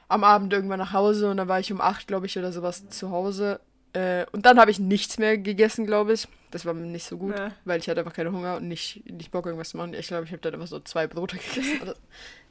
am 0.09 0.25
Abend 0.25 0.53
irgendwann 0.53 0.79
nach 0.79 0.93
Hause 0.93 1.31
und 1.31 1.39
dann 1.39 1.49
war 1.49 1.59
ich 1.59 1.73
um 1.73 1.81
acht, 1.81 2.07
glaube 2.07 2.27
ich, 2.27 2.39
oder 2.39 2.53
sowas 2.53 2.89
zu 2.91 3.11
Hause. 3.11 3.61
Äh, 3.93 4.27
und 4.33 4.45
dann 4.47 4.61
habe 4.61 4.71
ich 4.71 4.79
nichts 4.79 5.17
mehr 5.19 5.39
gegessen, 5.39 5.87
glaube 5.87 6.13
ich. 6.13 6.29
Das 6.51 6.67
war 6.67 6.75
mir 6.75 6.83
nicht 6.87 7.05
so 7.07 7.17
gut, 7.17 7.37
Ja. 7.37 7.51
weil 7.65 7.81
ich 7.81 7.89
hatte 7.89 8.01
einfach 8.01 8.13
keinen 8.13 8.33
Hunger 8.35 8.57
und 8.59 8.69
nicht, 8.69 9.03
nicht 9.11 9.31
Bock, 9.31 9.47
irgendwas 9.47 9.71
zu 9.71 9.79
machen. 9.79 9.95
Ich 9.95 10.07
glaube, 10.09 10.25
ich 10.25 10.31
habe 10.33 10.43
dann 10.43 10.55
einfach 10.55 10.67
so 10.69 10.81
zwei 10.81 11.07
Brote 11.07 11.37
gegessen. 11.55 11.93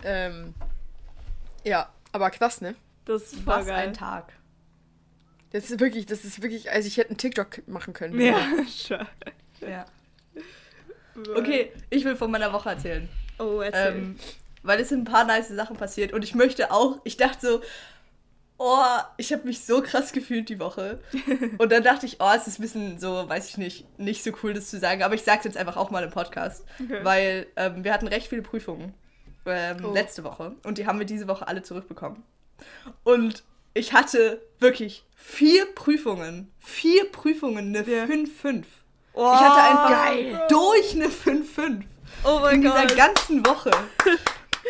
Ähm, 0.04 0.54
ja, 1.64 1.88
aber 2.12 2.30
krass, 2.32 2.62
ne? 2.62 2.76
Das 3.06 3.34
voll 3.36 3.42
Was 3.46 3.68
geil. 3.68 3.76
ein 3.90 3.94
Tag. 3.94 4.34
Das 5.56 5.72
ist 5.72 5.80
wirklich, 5.80 6.06
das 6.06 6.26
ist 6.26 6.42
wirklich, 6.42 6.70
also 6.70 6.86
ich 6.86 6.98
hätte 6.98 7.12
einen 7.12 7.18
TikTok 7.18 7.66
machen 7.66 7.94
können. 7.94 8.20
Ja, 8.20 8.36
schon. 8.68 9.08
Ja. 9.62 9.86
Okay, 11.34 11.72
ich 11.90 12.04
will 12.04 12.18
von 12.18 12.30
meiner 12.30 12.52
Woche 12.52 12.68
erzählen. 12.72 13.08
Oh, 13.40 13.62
erzähl. 13.62 13.96
Ähm, 13.96 14.20
weil 14.64 14.82
es 14.82 14.90
sind 14.90 15.04
ein 15.04 15.06
paar 15.12 15.24
nice 15.24 15.48
Sachen 15.48 15.78
passiert 15.78 16.12
und 16.12 16.26
ich 16.26 16.36
möchte 16.36 16.72
auch, 16.72 17.00
ich 17.06 17.16
dachte 17.16 17.48
so, 17.48 17.62
oh, 18.58 18.84
ich 19.16 19.32
habe 19.32 19.48
mich 19.48 19.62
so 19.64 19.82
krass 19.82 20.12
gefühlt 20.12 20.50
die 20.50 20.60
Woche. 20.60 21.00
Und 21.58 21.72
dann 21.72 21.84
dachte 21.84 22.06
ich, 22.06 22.18
oh, 22.20 22.32
es 22.36 22.48
ist 22.48 22.60
ein 22.60 22.64
bisschen 22.64 23.00
so, 23.00 23.30
weiß 23.30 23.48
ich 23.48 23.58
nicht, 23.58 23.98
nicht 23.98 24.24
so 24.26 24.32
cool, 24.44 24.54
das 24.54 24.70
zu 24.70 24.78
sagen, 24.78 25.04
aber 25.04 25.16
ich 25.16 25.24
sag's 25.24 25.46
jetzt 25.46 25.56
einfach 25.58 25.78
auch 25.78 25.90
mal 25.90 26.04
im 26.04 26.12
Podcast, 26.12 26.66
Okay. 26.84 27.00
weil 27.04 27.48
ähm, 27.56 27.86
wir 27.86 27.94
hatten 27.94 28.08
recht 28.08 28.28
viele 28.28 28.42
Prüfungen 28.42 28.94
ähm, 29.46 29.78
Oh. 29.86 29.94
letzte 29.94 30.26
Woche 30.26 30.54
und 30.64 30.78
die 30.78 30.86
haben 30.86 31.00
wir 31.00 31.06
diese 31.06 31.30
Woche 31.30 31.48
alle 31.48 31.64
zurückbekommen. 31.64 32.24
Und 33.06 33.44
ich 33.76 33.94
hatte 33.94 34.42
wirklich 34.60 35.04
vier 35.16 35.66
Prüfungen, 35.76 36.52
vier 36.60 37.06
Prüfungen, 37.12 37.76
eine 37.76 37.88
Ja. 37.88 38.06
5-5. 38.06 38.64
oh, 39.14 39.32
Ich 39.36 39.40
hatte 39.40 39.62
einfach 39.62 40.06
geil. 40.06 40.42
durch 40.50 40.96
eine 40.96 41.10
5-5 41.10 41.84
Oh 42.24 42.38
in 42.38 42.42
mein 42.42 42.62
dieser 42.62 42.86
Gott. 42.88 42.96
ganzen 42.98 43.46
Woche. 43.46 43.72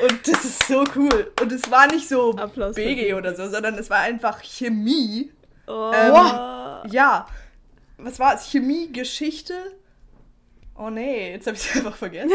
Und 0.02 0.28
das 0.28 0.44
ist 0.44 0.68
so 0.68 0.84
cool. 0.96 1.32
Und 1.42 1.52
es 1.54 1.70
war 1.72 1.88
nicht 1.88 2.10
so 2.10 2.36
Applaus 2.36 2.76
BG 2.76 3.14
oder 3.14 3.34
so, 3.36 3.48
sondern 3.50 3.76
es 3.76 3.90
war 3.90 4.00
einfach 4.00 4.42
Chemie. 4.44 5.32
Oh. 5.68 5.92
Ähm, 5.94 6.92
Ja. 6.92 7.28
Was 7.98 8.20
war 8.20 8.36
es? 8.36 8.50
Chemie, 8.52 8.92
Geschichte 8.92 9.54
Oh 10.78 10.90
nee, 10.90 11.32
jetzt 11.32 11.48
habe 11.48 11.56
ich 11.56 11.64
es 11.70 11.76
einfach 11.78 11.96
vergessen. 11.96 12.32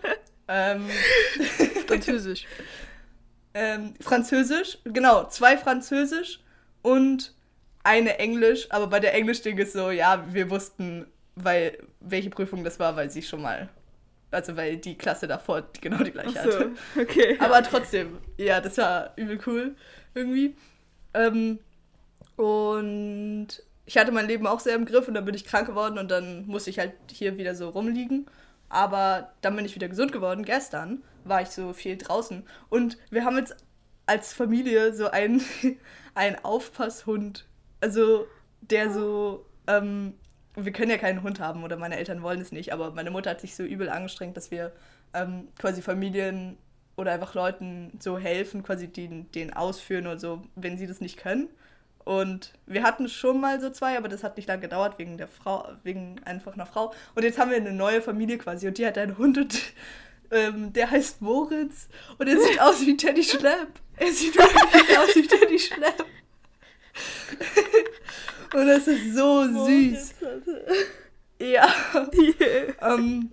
ähm, 0.48 0.88
Französisch. 1.86 2.44
Ähm, 3.56 3.94
Französisch, 4.00 4.78
genau, 4.84 5.28
zwei 5.28 5.56
Französisch 5.56 6.40
und 6.82 7.32
eine 7.82 8.18
Englisch, 8.18 8.66
aber 8.70 8.86
bei 8.86 9.00
der 9.00 9.14
Englisch-Ding 9.14 9.56
ist 9.56 9.72
so, 9.72 9.90
ja, 9.90 10.26
wir 10.30 10.50
wussten, 10.50 11.06
weil 11.36 11.78
welche 12.00 12.28
Prüfung 12.28 12.64
das 12.64 12.78
war, 12.78 12.96
weil 12.96 13.08
sie 13.08 13.22
schon 13.22 13.40
mal, 13.40 13.70
also 14.30 14.56
weil 14.56 14.76
die 14.76 14.98
Klasse 14.98 15.26
davor 15.26 15.62
genau 15.80 16.02
die 16.02 16.10
gleiche 16.10 16.32
so, 16.32 16.38
hatte. 16.38 16.70
okay. 17.00 17.38
Aber 17.40 17.62
trotzdem, 17.62 18.18
ja, 18.36 18.60
das 18.60 18.76
war 18.76 19.12
übel 19.16 19.38
cool 19.46 19.74
irgendwie. 20.14 20.54
Ähm, 21.14 21.58
und 22.36 23.48
ich 23.86 23.96
hatte 23.96 24.12
mein 24.12 24.26
Leben 24.26 24.46
auch 24.46 24.60
sehr 24.60 24.74
im 24.74 24.84
Griff 24.84 25.08
und 25.08 25.14
dann 25.14 25.24
bin 25.24 25.34
ich 25.34 25.46
krank 25.46 25.66
geworden 25.66 25.96
und 25.96 26.10
dann 26.10 26.46
musste 26.46 26.68
ich 26.68 26.78
halt 26.78 26.92
hier 27.10 27.38
wieder 27.38 27.54
so 27.54 27.70
rumliegen. 27.70 28.26
Aber 28.68 29.32
dann 29.40 29.56
bin 29.56 29.64
ich 29.64 29.74
wieder 29.74 29.88
gesund 29.88 30.12
geworden. 30.12 30.44
Gestern 30.44 31.02
war 31.24 31.42
ich 31.42 31.48
so 31.48 31.72
viel 31.72 31.96
draußen 31.96 32.44
und 32.68 32.98
wir 33.10 33.24
haben 33.24 33.36
jetzt 33.36 33.56
als 34.06 34.32
Familie 34.32 34.94
so 34.94 35.10
einen, 35.10 35.42
einen 36.14 36.36
Aufpasshund. 36.44 37.46
Also 37.80 38.26
der 38.60 38.90
so, 38.90 39.46
ähm, 39.66 40.14
wir 40.54 40.72
können 40.72 40.90
ja 40.90 40.98
keinen 40.98 41.22
Hund 41.22 41.40
haben 41.40 41.64
oder 41.64 41.76
meine 41.76 41.96
Eltern 41.96 42.22
wollen 42.22 42.40
es 42.40 42.52
nicht, 42.52 42.72
aber 42.72 42.92
meine 42.92 43.10
Mutter 43.10 43.30
hat 43.30 43.40
sich 43.40 43.54
so 43.54 43.62
übel 43.62 43.88
angestrengt, 43.88 44.36
dass 44.36 44.50
wir 44.50 44.72
ähm, 45.14 45.48
quasi 45.58 45.82
Familien 45.82 46.56
oder 46.96 47.12
einfach 47.12 47.34
Leuten 47.34 47.92
so 48.00 48.18
helfen, 48.18 48.62
quasi 48.62 48.88
den, 48.88 49.30
den 49.32 49.52
ausführen 49.52 50.06
oder 50.06 50.18
so, 50.18 50.42
wenn 50.54 50.78
sie 50.78 50.86
das 50.86 51.00
nicht 51.00 51.18
können. 51.18 51.48
Und 52.06 52.52
wir 52.66 52.84
hatten 52.84 53.08
schon 53.08 53.40
mal 53.40 53.60
so 53.60 53.68
zwei, 53.68 53.98
aber 53.98 54.06
das 54.06 54.22
hat 54.22 54.36
nicht 54.36 54.46
lange 54.46 54.62
gedauert 54.62 54.96
wegen 54.96 55.18
der 55.18 55.26
Frau, 55.26 55.68
wegen 55.82 56.20
einfach 56.24 56.54
einer 56.54 56.64
Frau. 56.64 56.94
Und 57.16 57.24
jetzt 57.24 57.36
haben 57.36 57.50
wir 57.50 57.56
eine 57.56 57.72
neue 57.72 58.00
Familie 58.00 58.38
quasi 58.38 58.68
und 58.68 58.78
die 58.78 58.86
hat 58.86 58.96
einen 58.96 59.18
Hund 59.18 59.36
und 59.38 59.60
ähm, 60.30 60.72
der 60.72 60.88
heißt 60.88 61.20
Moritz 61.20 61.88
und 62.16 62.28
er 62.28 62.40
sieht 62.40 62.60
aus 62.60 62.80
wie 62.86 62.96
Teddy 62.96 63.24
Schlepp. 63.24 63.80
Er 63.96 64.12
sieht 64.12 64.36
wirklich 64.36 64.98
aus 64.98 65.16
wie 65.16 65.26
Teddy 65.26 65.58
Schlepp. 65.58 66.04
und 68.54 68.66
das 68.68 68.86
ist 68.86 69.16
so 69.16 69.42
süß. 69.66 70.14
Ja. 71.40 71.68
ähm, 72.82 73.32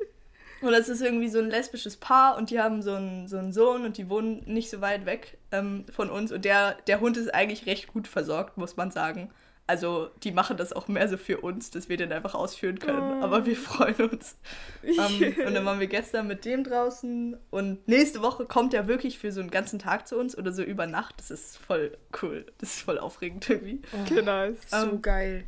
und 0.62 0.72
das 0.72 0.90
ist 0.90 1.02
irgendwie 1.02 1.30
so 1.30 1.38
ein 1.38 1.52
lesbisches 1.52 1.98
Paar 1.98 2.38
und 2.38 2.50
die 2.50 2.60
haben 2.60 2.82
so 2.82 2.96
einen, 2.96 3.28
so 3.28 3.38
einen 3.38 3.54
Sohn 3.54 3.86
und 3.86 3.98
die 3.98 4.10
wohnen 4.10 4.42
nicht 4.48 4.72
so 4.72 4.82
weit 4.82 5.06
weg 5.06 5.38
ähm, 5.54 5.86
von 5.90 6.10
uns. 6.10 6.32
Und 6.32 6.44
der, 6.44 6.74
der 6.88 7.00
Hund 7.00 7.16
ist 7.16 7.34
eigentlich 7.34 7.66
recht 7.66 7.88
gut 7.88 8.08
versorgt, 8.08 8.58
muss 8.58 8.76
man 8.76 8.92
sagen. 8.92 9.30
Also 9.66 10.10
die 10.24 10.32
machen 10.34 10.58
das 10.58 10.74
auch 10.74 10.90
mehr 10.90 11.08
so 11.08 11.16
für 11.16 11.40
uns, 11.40 11.72
dass 11.72 11.88
wir 11.88 11.96
den 11.96 12.12
einfach 12.12 12.36
ausführen 12.36 12.80
können. 12.80 13.22
Oh. 13.22 13.24
Aber 13.24 13.46
wir 13.46 13.56
freuen 13.56 14.10
uns. 14.10 14.38
ähm, 14.84 15.36
und 15.48 15.54
dann 15.54 15.64
waren 15.64 15.80
wir 15.80 15.88
gestern 15.88 16.28
mit 16.28 16.44
dem 16.44 16.66
draußen. 16.66 17.38
Und 17.50 17.88
nächste 17.88 18.22
Woche 18.22 18.46
kommt 18.46 18.74
er 18.74 18.88
wirklich 18.90 19.20
für 19.20 19.32
so 19.32 19.40
einen 19.40 19.52
ganzen 19.52 19.80
Tag 19.80 20.06
zu 20.06 20.18
uns 20.18 20.38
oder 20.38 20.52
so 20.52 20.64
über 20.64 20.86
Nacht. 20.86 21.16
Das 21.18 21.32
ist 21.32 21.58
voll 21.58 21.98
cool. 22.22 22.46
Das 22.58 22.76
ist 22.76 22.82
voll 22.82 23.00
aufregend 23.00 23.50
irgendwie. 23.50 23.82
genau. 24.10 24.50
So 24.68 24.76
Ähm, 24.76 25.02
geil. 25.02 25.46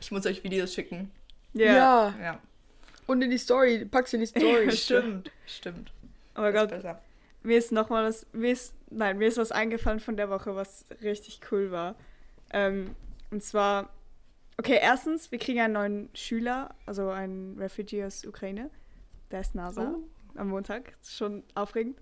Ich 0.00 0.12
muss 0.12 0.24
euch 0.26 0.44
Videos 0.44 0.72
schicken. 0.72 1.10
Ja. 1.54 1.74
Ja. 1.74 2.14
Ja. 2.22 2.40
Und 3.08 3.22
in 3.22 3.30
die 3.30 3.38
Story, 3.38 3.84
pack's 3.86 4.12
in 4.12 4.20
die 4.20 4.26
Story. 4.26 4.70
Stimmt. 4.76 5.32
Stimmt. 5.46 5.90
Oh 6.36 6.42
mein 6.42 6.52
Gott, 6.52 6.68
besser. 6.68 7.00
mir 7.42 7.58
ist 7.58 7.72
noch 7.72 7.88
mal 7.88 8.04
was, 8.06 8.24
mir 8.32 8.52
ist, 8.52 8.74
nein, 8.90 9.18
mir 9.18 9.28
ist 9.28 9.38
was 9.38 9.52
eingefallen 9.52 10.00
von 10.00 10.16
der 10.16 10.30
Woche, 10.30 10.54
was 10.54 10.84
richtig 11.02 11.40
cool 11.50 11.70
war. 11.70 11.96
Ähm, 12.52 12.94
und 13.30 13.42
zwar, 13.42 13.90
okay, 14.56 14.78
erstens, 14.80 15.30
wir 15.30 15.38
kriegen 15.38 15.60
einen 15.60 15.74
neuen 15.74 16.08
Schüler, 16.14 16.74
also 16.86 17.10
einen 17.10 17.58
Refugee 17.58 18.04
aus 18.04 18.24
Ukraine. 18.24 18.70
Der 19.30 19.40
ist 19.40 19.54
NASA 19.54 19.94
am 20.34 20.48
Montag. 20.48 20.92
Schon 21.04 21.42
aufregend. 21.54 21.98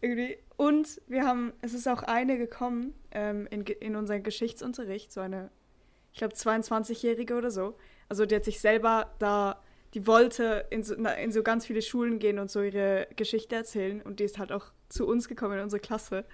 Irgendwie. 0.00 0.36
Und 0.56 1.00
wir 1.06 1.24
haben, 1.24 1.52
es 1.62 1.72
ist 1.72 1.88
auch 1.88 2.02
eine 2.02 2.36
gekommen 2.36 2.94
ähm, 3.12 3.46
in, 3.50 3.62
in 3.62 3.96
unseren 3.96 4.22
Geschichtsunterricht, 4.22 5.12
so 5.12 5.20
eine, 5.20 5.50
ich 6.12 6.18
glaube, 6.18 6.34
22-Jährige 6.34 7.34
oder 7.34 7.50
so. 7.50 7.76
Also 8.08 8.26
die 8.26 8.34
hat 8.34 8.44
sich 8.44 8.60
selber 8.60 9.10
da, 9.18 9.62
die 9.94 10.06
wollte 10.06 10.66
in 10.70 10.82
so, 10.82 10.94
in 10.94 11.32
so 11.32 11.42
ganz 11.42 11.66
viele 11.66 11.80
Schulen 11.80 12.18
gehen 12.18 12.38
und 12.38 12.50
so 12.50 12.62
ihre 12.62 13.08
Geschichte 13.16 13.56
erzählen. 13.56 14.02
Und 14.02 14.20
die 14.20 14.24
ist 14.24 14.38
halt 14.38 14.52
auch 14.52 14.72
zu 14.94 15.06
uns 15.06 15.28
gekommen 15.28 15.58
in 15.58 15.64
unsere 15.64 15.80
Klasse. 15.80 16.24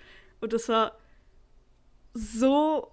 Und 0.41 0.53
das 0.53 0.69
war 0.69 0.97
so 2.15 2.91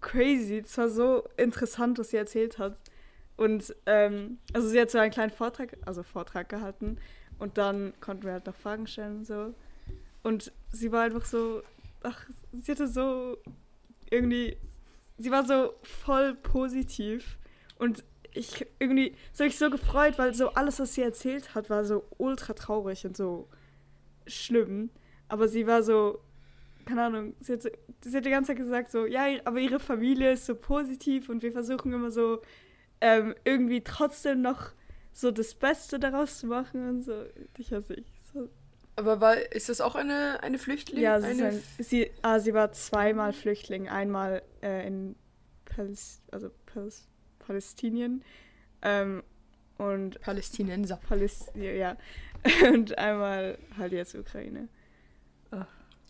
crazy, 0.00 0.62
das 0.62 0.76
war 0.76 0.88
so 0.88 1.24
interessant, 1.36 1.98
was 1.98 2.10
sie 2.10 2.16
erzählt 2.16 2.58
hat. 2.58 2.76
Und 3.36 3.74
ähm, 3.86 4.38
also 4.52 4.68
sie 4.68 4.80
hat 4.80 4.90
so 4.90 4.98
einen 4.98 5.10
kleinen 5.10 5.32
Vortrag, 5.32 5.76
also 5.86 6.02
Vortrag 6.02 6.48
gehalten 6.48 6.98
und 7.38 7.58
dann 7.58 7.92
konnten 8.00 8.24
wir 8.24 8.32
halt 8.32 8.46
noch 8.46 8.54
Fragen 8.54 8.86
stellen 8.86 9.18
und 9.18 9.26
so. 9.26 9.54
Und 10.22 10.52
sie 10.70 10.92
war 10.92 11.02
einfach 11.02 11.24
so, 11.24 11.62
ach, 12.02 12.26
sie 12.52 12.72
hatte 12.72 12.86
so 12.86 13.38
irgendwie, 14.10 14.56
sie 15.18 15.30
war 15.30 15.44
so 15.44 15.74
voll 15.82 16.34
positiv 16.34 17.38
und 17.78 18.04
ich 18.32 18.66
irgendwie, 18.78 19.16
so 19.32 19.44
ich 19.44 19.58
so 19.58 19.70
gefreut, 19.70 20.18
weil 20.18 20.34
so 20.34 20.50
alles, 20.50 20.80
was 20.80 20.94
sie 20.94 21.02
erzählt 21.02 21.54
hat, 21.54 21.70
war 21.70 21.84
so 21.84 22.04
ultra 22.18 22.52
traurig 22.52 23.04
und 23.06 23.16
so 23.16 23.48
schlimm. 24.26 24.90
Aber 25.28 25.48
sie 25.48 25.66
war 25.66 25.82
so, 25.82 26.20
keine 26.84 27.02
Ahnung, 27.02 27.34
sie 27.40 27.54
hat, 27.54 27.62
so, 27.62 27.70
sie 28.02 28.16
hat 28.16 28.24
die 28.24 28.30
ganze 28.30 28.48
Zeit 28.48 28.58
gesagt 28.58 28.90
so, 28.90 29.06
ja, 29.06 29.26
aber 29.44 29.58
ihre 29.58 29.80
Familie 29.80 30.32
ist 30.32 30.46
so 30.46 30.54
positiv 30.54 31.28
und 31.28 31.42
wir 31.42 31.52
versuchen 31.52 31.92
immer 31.92 32.10
so 32.10 32.42
ähm, 33.00 33.34
irgendwie 33.44 33.82
trotzdem 33.82 34.42
noch 34.42 34.72
so 35.12 35.30
das 35.30 35.54
Beste 35.54 35.98
daraus 35.98 36.38
zu 36.38 36.46
machen 36.46 36.88
und 36.88 37.02
so. 37.02 37.24
Ich 37.58 37.70
weiß 37.70 37.88
nicht. 37.90 38.06
So. 38.32 38.48
Aber 38.96 39.20
war, 39.20 39.36
ist 39.52 39.68
das 39.68 39.80
auch 39.80 39.94
eine, 39.94 40.42
eine 40.42 40.58
Flüchtling? 40.58 41.02
Ja, 41.02 41.20
sie, 41.20 41.26
eine 41.26 41.46
ein, 41.46 41.62
sie, 41.78 42.10
ah, 42.22 42.38
sie 42.38 42.54
war 42.54 42.72
zweimal 42.72 43.32
Flüchtling. 43.32 43.88
Einmal 43.88 44.42
äh, 44.62 44.86
in 44.86 45.16
Paläs 45.64 46.22
also 46.30 46.50
Paläs 46.66 47.08
Palästinien 47.40 48.24
ähm, 48.82 49.22
und 49.78 50.20
Palästinenser. 50.20 51.00
Paläst 51.08 51.52
ja, 51.54 51.72
ja. 51.72 51.96
und 52.72 52.96
einmal 52.98 53.58
halt 53.76 53.92
jetzt 53.92 54.14
Ukraine. 54.14 54.68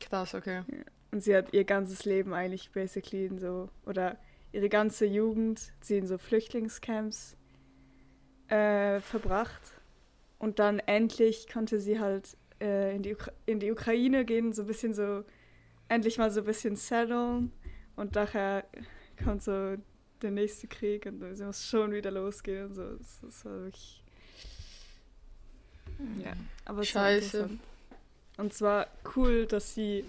Krass, 0.08 0.34
okay. 0.34 0.62
Und 1.10 1.22
sie 1.22 1.34
hat 1.36 1.52
ihr 1.52 1.64
ganzes 1.64 2.04
Leben 2.04 2.34
eigentlich 2.34 2.70
basically 2.70 3.26
in 3.26 3.38
so, 3.38 3.68
oder 3.86 4.18
ihre 4.52 4.68
ganze 4.68 5.06
Jugend 5.06 5.72
sie 5.80 5.98
in 5.98 6.06
so 6.06 6.18
Flüchtlingscamps 6.18 7.36
äh, 8.48 9.00
verbracht. 9.00 9.62
Und 10.38 10.58
dann 10.58 10.78
endlich 10.80 11.48
konnte 11.48 11.80
sie 11.80 12.00
halt 12.00 12.36
äh, 12.60 12.94
in, 12.94 13.02
die 13.02 13.14
Ukra 13.14 13.32
in 13.46 13.60
die 13.60 13.70
Ukraine 13.70 14.24
gehen, 14.24 14.52
so 14.52 14.62
ein 14.62 14.66
bisschen 14.66 14.92
so, 14.92 15.24
endlich 15.88 16.18
mal 16.18 16.30
so 16.30 16.40
ein 16.40 16.46
bisschen 16.46 16.76
setteln. 16.76 17.52
Und 17.96 18.14
nachher 18.14 18.64
kommt 19.22 19.42
so 19.42 19.76
der 20.20 20.30
nächste 20.30 20.66
Krieg 20.66 21.06
und 21.06 21.36
sie 21.36 21.44
muss 21.44 21.64
schon 21.64 21.92
wieder 21.92 22.10
losgehen 22.10 22.74
so. 22.74 22.96
Das, 22.96 23.20
das 23.22 23.44
war 23.44 23.52
wirklich. 23.52 24.02
Ja, 26.22 26.32
aber 26.64 26.82
Scheiße. 26.82 27.50
Und 28.36 28.52
zwar 28.52 28.88
cool, 29.16 29.46
dass 29.46 29.74
sie, 29.74 30.04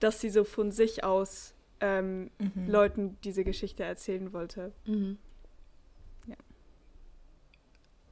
dass 0.00 0.20
sie 0.20 0.30
so 0.30 0.44
von 0.44 0.72
sich 0.72 1.04
aus 1.04 1.54
ähm, 1.80 2.30
Mhm. 2.38 2.68
Leuten 2.68 3.16
diese 3.22 3.44
Geschichte 3.44 3.84
erzählen 3.84 4.32
wollte. 4.32 4.72
Mhm. 4.86 5.16
Ja. 6.26 6.34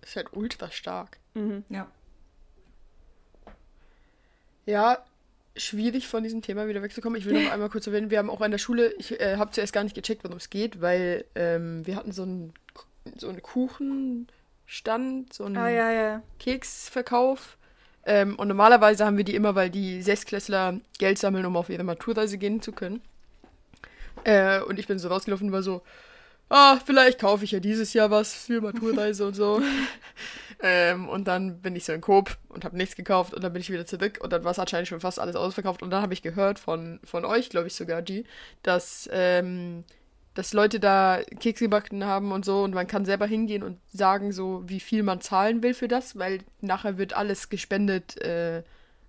Ist 0.03 0.15
halt 0.17 0.33
ultra 0.35 0.71
stark. 0.71 1.19
Mhm. 1.35 1.65
Ja. 1.69 1.91
Ja, 4.67 5.05
schwierig 5.57 6.07
von 6.09 6.23
diesem 6.23 6.43
Thema 6.43 6.69
wieder 6.69 6.83
wegzukommen. 6.83 7.19
Ich 7.19 7.25
will 7.25 7.43
noch 7.45 7.51
einmal 7.53 7.69
kurz 7.71 7.87
erwähnen, 7.87 8.11
wir 8.11 8.19
haben 8.19 8.31
auch 8.31 8.41
an 8.41 8.51
der 8.51 8.59
Schule, 8.59 8.93
ich 8.95 9.19
äh, 9.21 9.37
habe 9.37 9.51
zuerst 9.53 9.73
gar 9.73 9.85
nicht 9.85 9.95
gecheckt, 9.95 10.25
worum 10.25 10.37
es 10.37 10.51
geht, 10.51 10.81
weil 10.81 11.25
ähm, 11.35 11.87
wir 11.87 11.97
hatten 11.97 12.13
so 12.13 12.23
einen, 12.23 12.53
so 13.17 13.29
einen 13.29 13.43
Kuchenstand, 13.43 15.33
so 15.33 15.45
einen 15.45 15.57
Ah, 15.57 15.69
ja, 15.69 15.91
ja. 15.91 16.23
Keksverkauf. 16.39 17.57
Ähm, 18.07 18.37
und 18.37 18.49
normalerweise 18.49 19.05
haben 19.05 19.17
wir 19.17 19.25
die 19.25 19.35
immer, 19.35 19.57
weil 19.57 19.69
die 19.69 20.01
Sechsklässler 20.01 20.81
Geld 20.99 21.19
sammeln, 21.19 21.45
um 21.45 21.57
auf 21.57 21.69
ihre 21.69 21.83
Maturreise 21.83 22.39
gehen 22.39 22.63
zu 22.63 22.71
können. 22.73 23.03
Äh, 24.25 24.61
und 24.61 24.79
ich 24.79 24.87
bin 24.87 24.99
so 24.99 25.09
rausgelaufen 25.09 25.49
und 25.49 25.53
war 25.53 25.63
so, 25.63 25.83
ah, 26.49 26.79
vielleicht 26.85 27.19
kaufe 27.19 27.45
ich 27.45 27.51
ja 27.51 27.61
dieses 27.61 27.93
Jahr 27.93 28.11
was 28.11 28.33
für 28.33 28.61
Maturreise 28.61 29.27
und 29.27 29.35
so. 29.35 29.61
ähm, 30.63 31.09
und 31.09 31.27
dann 31.27 31.61
bin 31.61 31.75
ich 31.75 31.85
so 31.85 31.93
in 31.93 32.01
Coop 32.01 32.37
und 32.49 32.65
habe 32.65 32.77
nichts 32.77 32.95
gekauft 32.95 33.35
und 33.35 33.43
dann 33.43 33.53
bin 33.53 33.61
ich 33.61 33.71
wieder 33.71 33.87
zurück 33.87 34.19
und 34.23 34.33
dann 34.33 34.45
war 34.45 34.53
es 34.53 34.59
anscheinend 34.61 34.87
schon 34.87 35.01
fast 35.01 35.19
alles 35.19 35.35
ausverkauft. 35.35 35.83
Und 35.83 35.91
dann 35.91 36.03
habe 36.03 36.15
ich 36.15 36.23
gehört 36.23 36.61
von, 36.61 37.01
von 37.03 37.25
euch, 37.25 37.51
glaube 37.51 37.67
ich 37.67 37.75
sogar, 37.75 38.03
G, 38.03 38.25
dass, 38.63 39.09
ähm, 39.13 39.83
dass 40.37 40.53
Leute 40.53 40.79
da 40.79 41.21
Kekse 41.41 41.65
gebacken 41.65 42.05
haben 42.05 42.31
und 42.31 42.45
so 42.45 42.63
und 42.63 42.75
man 42.75 42.87
kann 42.87 43.05
selber 43.05 43.27
hingehen 43.27 43.63
und 43.63 43.79
sagen 43.93 44.31
so, 44.33 44.63
wie 44.67 44.81
viel 44.81 45.03
man 45.03 45.21
zahlen 45.21 45.63
will 45.63 45.75
für 45.75 45.89
das, 45.89 46.17
weil 46.19 46.41
nachher 46.61 46.99
wird 46.99 47.15
alles 47.15 47.49
gespendet 47.49 48.21
äh, 48.21 48.63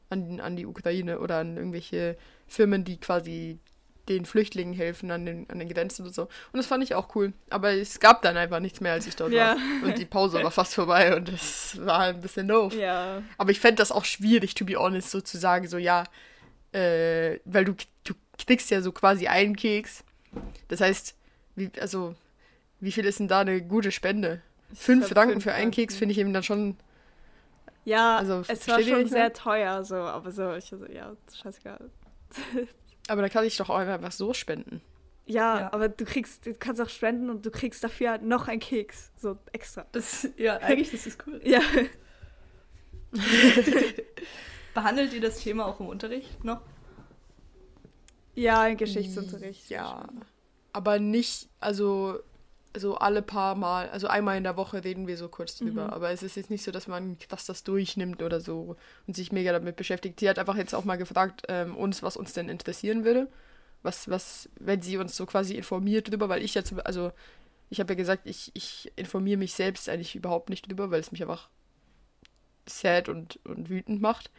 an, 0.09 0.39
an 0.39 0.55
die 0.55 0.65
Ukraine 0.65 1.19
oder 1.19 1.37
an 1.39 1.57
irgendwelche 1.57 2.17
Firmen, 2.47 2.83
die 2.85 2.97
quasi 2.97 3.59
den 4.07 4.25
Flüchtlingen 4.25 4.73
helfen 4.73 5.11
an 5.11 5.25
den, 5.25 5.49
an 5.49 5.59
den 5.59 5.67
Grenzen 5.67 6.05
und 6.05 6.15
so. 6.15 6.21
Und 6.23 6.29
das 6.53 6.65
fand 6.65 6.81
ich 6.81 6.95
auch 6.95 7.13
cool. 7.13 7.33
Aber 7.49 7.73
es 7.73 7.99
gab 7.99 8.21
dann 8.21 8.37
einfach 8.37 8.61
nichts 8.61 8.79
mehr, 8.79 8.93
als 8.93 9.05
ich 9.05 9.17
dort 9.17 9.33
Ja. 9.33 9.57
war. 9.57 9.57
Und 9.89 9.97
die 9.97 10.05
Pause 10.05 10.41
war 10.41 10.51
fast 10.51 10.75
vorbei 10.75 11.13
und 11.13 11.27
das 11.29 11.77
war 11.85 11.99
ein 12.03 12.21
bisschen 12.21 12.47
doof. 12.47 12.73
Ja. 12.73 13.21
Aber 13.37 13.51
ich 13.51 13.59
fände 13.59 13.75
das 13.75 13.91
auch 13.91 14.05
schwierig, 14.05 14.55
to 14.55 14.63
be 14.63 14.77
honest, 14.77 15.11
so 15.11 15.19
zu 15.19 15.37
sagen, 15.37 15.67
so 15.67 15.77
ja, 15.77 16.05
äh, 16.71 17.39
weil 17.43 17.65
du, 17.65 17.73
du 18.05 18.13
kriegst 18.45 18.69
ja 18.71 18.81
so 18.81 18.93
quasi 18.93 19.27
einen 19.27 19.57
Keks. 19.57 20.05
Das 20.67 20.81
heißt, 20.81 21.15
wie, 21.55 21.71
also, 21.79 22.15
wie 22.79 22.91
viel 22.91 23.05
ist 23.05 23.19
denn 23.19 23.27
da 23.27 23.39
eine 23.41 23.61
gute 23.61 23.91
Spende? 23.91 24.41
Fünf 24.73 25.07
Franken 25.07 25.33
fünf 25.33 25.43
für 25.45 25.53
einen. 25.53 25.71
Keks 25.71 25.95
finde 25.95 26.11
ich 26.13 26.17
eben 26.19 26.33
dann 26.33 26.43
schon. 26.43 26.77
Ja, 27.85 28.17
Also, 28.17 28.43
es 28.47 28.67
war 28.67 28.81
schon 28.81 29.07
sehr 29.07 29.31
teuer, 29.31 29.83
so, 29.85 29.95
aber 29.95 30.31
so, 30.31 30.53
ich 30.55 30.65
so, 30.65 30.85
ja, 30.87 31.15
scheißegal. 31.33 31.89
Aber 33.09 33.21
da 33.21 33.29
kann 33.29 33.45
ich 33.45 33.55
doch 33.55 33.69
auch 33.69 33.77
einfach 33.77 34.11
so 34.11 34.33
spenden. 34.33 34.81
Ja, 35.25 35.59
Ja. 35.61 35.73
aber 35.73 35.87
du 35.87 36.03
kriegst, 36.03 36.45
du 36.45 36.53
kannst 36.53 36.81
auch 36.81 36.89
spenden 36.89 37.29
und 37.29 37.45
du 37.45 37.51
kriegst 37.51 37.81
dafür 37.81 38.11
halt 38.11 38.23
noch 38.23 38.49
einen 38.49 38.59
Keks, 38.59 39.11
so 39.15 39.37
extra. 39.53 39.85
Das, 39.93 40.27
ja, 40.35 40.57
eigentlich 40.57 40.91
das 40.91 41.07
ist 41.07 41.25
cool. 41.25 41.39
Ja. 41.45 41.61
Behandelt 44.73 45.13
ihr 45.13 45.21
das 45.21 45.39
Thema 45.39 45.65
auch 45.65 45.79
im 45.79 45.87
Unterricht 45.87 46.43
noch? 46.43 46.61
Ja, 48.37 48.61
ein 48.61 48.77
Geschichtsunterricht. 48.77 49.69
Ja. 49.69 50.07
Aber 50.71 50.99
nicht, 50.99 51.49
also, 51.59 52.19
so 52.77 52.95
alle 52.95 53.23
paar 53.23 53.55
Mal, 53.55 53.89
also 53.89 54.07
einmal 54.07 54.37
in 54.37 54.43
der 54.43 54.57
Woche 54.57 54.83
reden 54.83 55.07
wir 55.07 55.17
so 55.17 55.27
kurz 55.27 55.57
drüber. 55.57 55.85
Mhm. 55.85 55.89
Aber 55.89 56.11
es 56.11 56.21
ist 56.21 56.35
jetzt 56.35 56.51
nicht 56.51 56.63
so, 56.63 56.71
dass 56.71 56.87
man 56.87 57.17
dass 57.29 57.45
das 57.45 57.63
durchnimmt 57.63 58.21
oder 58.21 58.39
so 58.39 58.75
und 59.07 59.15
sich 59.15 59.31
mega 59.31 59.51
damit 59.51 59.75
beschäftigt. 59.75 60.19
Sie 60.19 60.29
hat 60.29 60.37
einfach 60.37 60.55
jetzt 60.55 60.75
auch 60.75 60.85
mal 60.85 60.97
gefragt, 60.97 61.43
ähm, 61.47 61.75
uns, 61.75 62.03
was 62.03 62.15
uns 62.15 62.33
denn 62.33 62.47
interessieren 62.47 63.03
würde. 63.03 63.27
Was, 63.81 64.07
was, 64.09 64.49
wenn 64.59 64.81
sie 64.81 64.97
uns 64.97 65.15
so 65.15 65.25
quasi 65.25 65.55
informiert 65.55 66.11
drüber, 66.11 66.29
weil 66.29 66.43
ich 66.43 66.53
jetzt, 66.53 66.73
also 66.85 67.11
ich 67.69 67.79
habe 67.79 67.93
ja 67.93 67.97
gesagt, 67.97 68.25
ich, 68.25 68.51
ich 68.53 68.91
informiere 68.95 69.37
mich 69.37 69.53
selbst 69.53 69.89
eigentlich 69.89 70.15
überhaupt 70.15 70.49
nicht 70.49 70.67
drüber, 70.67 70.91
weil 70.91 70.99
es 70.99 71.11
mich 71.11 71.21
einfach 71.21 71.49
sad 72.67 73.09
und, 73.09 73.39
und 73.45 73.69
wütend 73.69 74.01
macht. 74.01 74.29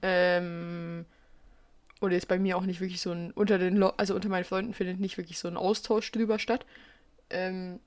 Ähm, 0.00 1.04
und 2.00 2.12
jetzt 2.12 2.28
bei 2.28 2.38
mir 2.38 2.56
auch 2.56 2.62
nicht 2.62 2.80
wirklich 2.80 3.00
so 3.00 3.10
ein, 3.12 3.32
unter 3.32 3.58
den, 3.58 3.76
Lo 3.76 3.88
also 3.96 4.14
unter 4.14 4.28
meinen 4.28 4.44
Freunden 4.44 4.74
findet 4.74 5.00
nicht 5.00 5.16
wirklich 5.18 5.38
so 5.38 5.48
ein 5.48 5.56
Austausch 5.56 6.10
drüber 6.12 6.38
statt. 6.38 6.64
Ähm, 7.30 7.80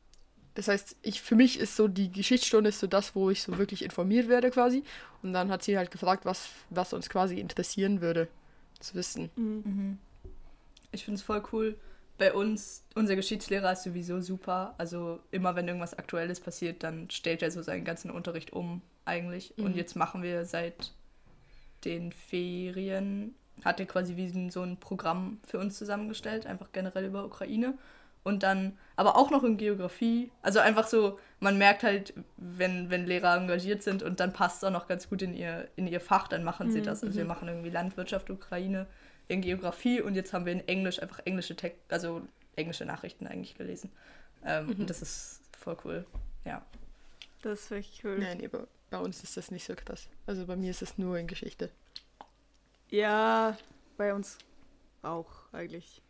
das 0.55 0.67
heißt, 0.67 0.97
ich, 1.01 1.21
für 1.21 1.35
mich 1.35 1.59
ist 1.59 1.77
so 1.77 1.87
die 1.87 2.11
Geschichtsstunde 2.11 2.69
ist 2.69 2.79
so 2.79 2.87
das, 2.87 3.15
wo 3.15 3.29
ich 3.29 3.41
so 3.41 3.57
wirklich 3.57 3.83
informiert 3.83 4.27
werde 4.27 4.51
quasi. 4.51 4.83
Und 5.23 5.31
dann 5.33 5.49
hat 5.49 5.63
sie 5.63 5.77
halt 5.77 5.91
gefragt, 5.91 6.25
was, 6.25 6.49
was 6.69 6.91
uns 6.91 7.09
quasi 7.09 7.39
interessieren 7.39 8.01
würde 8.01 8.27
zu 8.79 8.95
wissen. 8.95 9.29
Mhm. 9.35 9.97
Ich 10.91 11.05
finde 11.05 11.15
es 11.19 11.21
voll 11.23 11.41
cool. 11.53 11.77
Bei 12.17 12.33
uns, 12.33 12.83
unser 12.95 13.15
Geschichtslehrer 13.15 13.71
ist 13.71 13.83
sowieso 13.83 14.19
super. 14.19 14.75
Also 14.77 15.19
immer 15.31 15.55
wenn 15.55 15.67
irgendwas 15.67 15.97
Aktuelles 15.97 16.41
passiert, 16.41 16.83
dann 16.83 17.09
stellt 17.09 17.41
er 17.41 17.49
so 17.49 17.61
seinen 17.61 17.85
ganzen 17.85 18.11
Unterricht 18.11 18.51
um 18.51 18.81
eigentlich. 19.05 19.53
Und 19.57 19.71
Mhm. 19.71 19.77
jetzt 19.77 19.95
machen 19.95 20.21
wir 20.21 20.43
seit 20.45 20.91
den 21.85 22.11
Ferien, 22.11 23.33
hat 23.63 23.79
er 23.79 23.85
quasi 23.85 24.15
wie 24.15 24.49
so 24.49 24.61
ein 24.61 24.77
Programm 24.77 25.39
für 25.47 25.59
uns 25.59 25.77
zusammengestellt, 25.77 26.45
einfach 26.45 26.71
generell 26.71 27.05
über 27.05 27.25
Ukraine. 27.25 27.77
Und 28.23 28.43
dann, 28.43 28.77
aber 28.95 29.15
auch 29.17 29.31
noch 29.31 29.43
in 29.43 29.57
Geografie. 29.57 30.31
Also 30.43 30.59
einfach 30.59 30.85
so, 30.87 31.17
man 31.39 31.57
merkt 31.57 31.81
halt, 31.81 32.13
wenn, 32.37 32.91
wenn 32.91 33.07
Lehrer 33.07 33.35
engagiert 33.35 33.81
sind 33.81 34.03
und 34.03 34.19
dann 34.19 34.31
passt 34.31 34.57
es 34.57 34.63
auch 34.63 34.71
noch 34.71 34.87
ganz 34.87 35.09
gut 35.09 35.23
in 35.23 35.33
ihr, 35.33 35.67
in 35.75 35.87
ihr 35.87 35.99
Fach, 35.99 36.27
dann 36.27 36.43
machen 36.43 36.69
sie 36.71 36.81
Mhm, 36.81 36.83
das. 36.83 37.03
Also 37.03 37.17
wir 37.17 37.25
machen 37.25 37.47
irgendwie 37.47 37.71
Landwirtschaft, 37.71 38.29
Ukraine, 38.29 38.85
in 39.27 39.41
Geografie 39.41 40.01
und 40.01 40.13
jetzt 40.13 40.33
haben 40.33 40.45
wir 40.45 40.53
in 40.53 40.67
Englisch 40.67 41.01
einfach 41.01 41.19
englische 41.25 41.55
Text, 41.55 41.79
also 41.89 42.21
englische 42.55 42.85
Nachrichten 42.85 43.25
eigentlich 43.25 43.55
gelesen. 43.55 43.91
Ähm, 44.45 44.67
Mhm. 44.67 44.71
Und 44.81 44.89
das 44.89 45.01
ist 45.01 45.41
voll 45.57 45.77
cool. 45.85 46.05
Ja. 46.45 46.63
Das 47.41 47.61
ist 47.61 47.71
wirklich 47.71 48.01
cool. 48.03 48.19
Nein, 48.19 48.37
nee, 48.37 48.47
bei, 48.47 48.59
bei 48.91 48.99
uns 48.99 49.23
ist 49.23 49.35
das 49.35 49.49
nicht 49.49 49.65
so 49.65 49.73
krass. 49.73 50.09
Also 50.27 50.45
bei 50.45 50.55
mir 50.55 50.69
ist 50.69 50.83
es 50.83 50.99
nur 50.99 51.17
in 51.17 51.25
Geschichte. 51.25 51.71
Ja, 52.91 53.57
bei 53.97 54.13
uns 54.13 54.37
auch 55.01 55.27
eigentlich. 55.51 56.01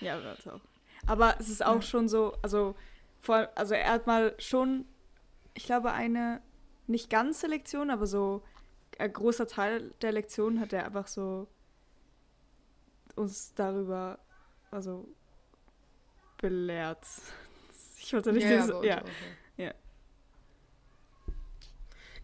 Ja, 0.00 0.18
bei 0.18 0.30
uns 0.30 0.46
auch. 0.46 0.60
Aber 1.06 1.36
es 1.38 1.48
ist 1.50 1.64
auch 1.64 1.82
schon 1.82 2.08
so, 2.08 2.34
also 2.42 2.74
vor 3.20 3.48
also 3.54 3.74
er 3.74 3.90
hat 3.90 4.06
mal 4.06 4.34
schon, 4.38 4.86
ich 5.52 5.64
glaube, 5.64 5.92
eine 5.92 6.40
nicht 6.86 7.10
ganze 7.10 7.46
Lektion, 7.46 7.90
aber 7.90 8.06
so 8.06 8.42
ein 8.98 9.12
großer 9.12 9.46
Teil 9.46 9.92
der 10.00 10.12
Lektion 10.12 10.60
hat 10.60 10.72
er 10.72 10.86
einfach 10.86 11.08
so 11.08 11.48
uns 13.16 13.54
darüber, 13.54 14.18
also 14.70 15.08
belehrt. 16.38 17.04
Ich 17.98 18.12
wollte 18.12 18.32
nicht 18.32 18.44
Ja, 18.44 18.50
dieses, 18.50 18.70
ja. 18.82 18.84
ja. 18.84 19.02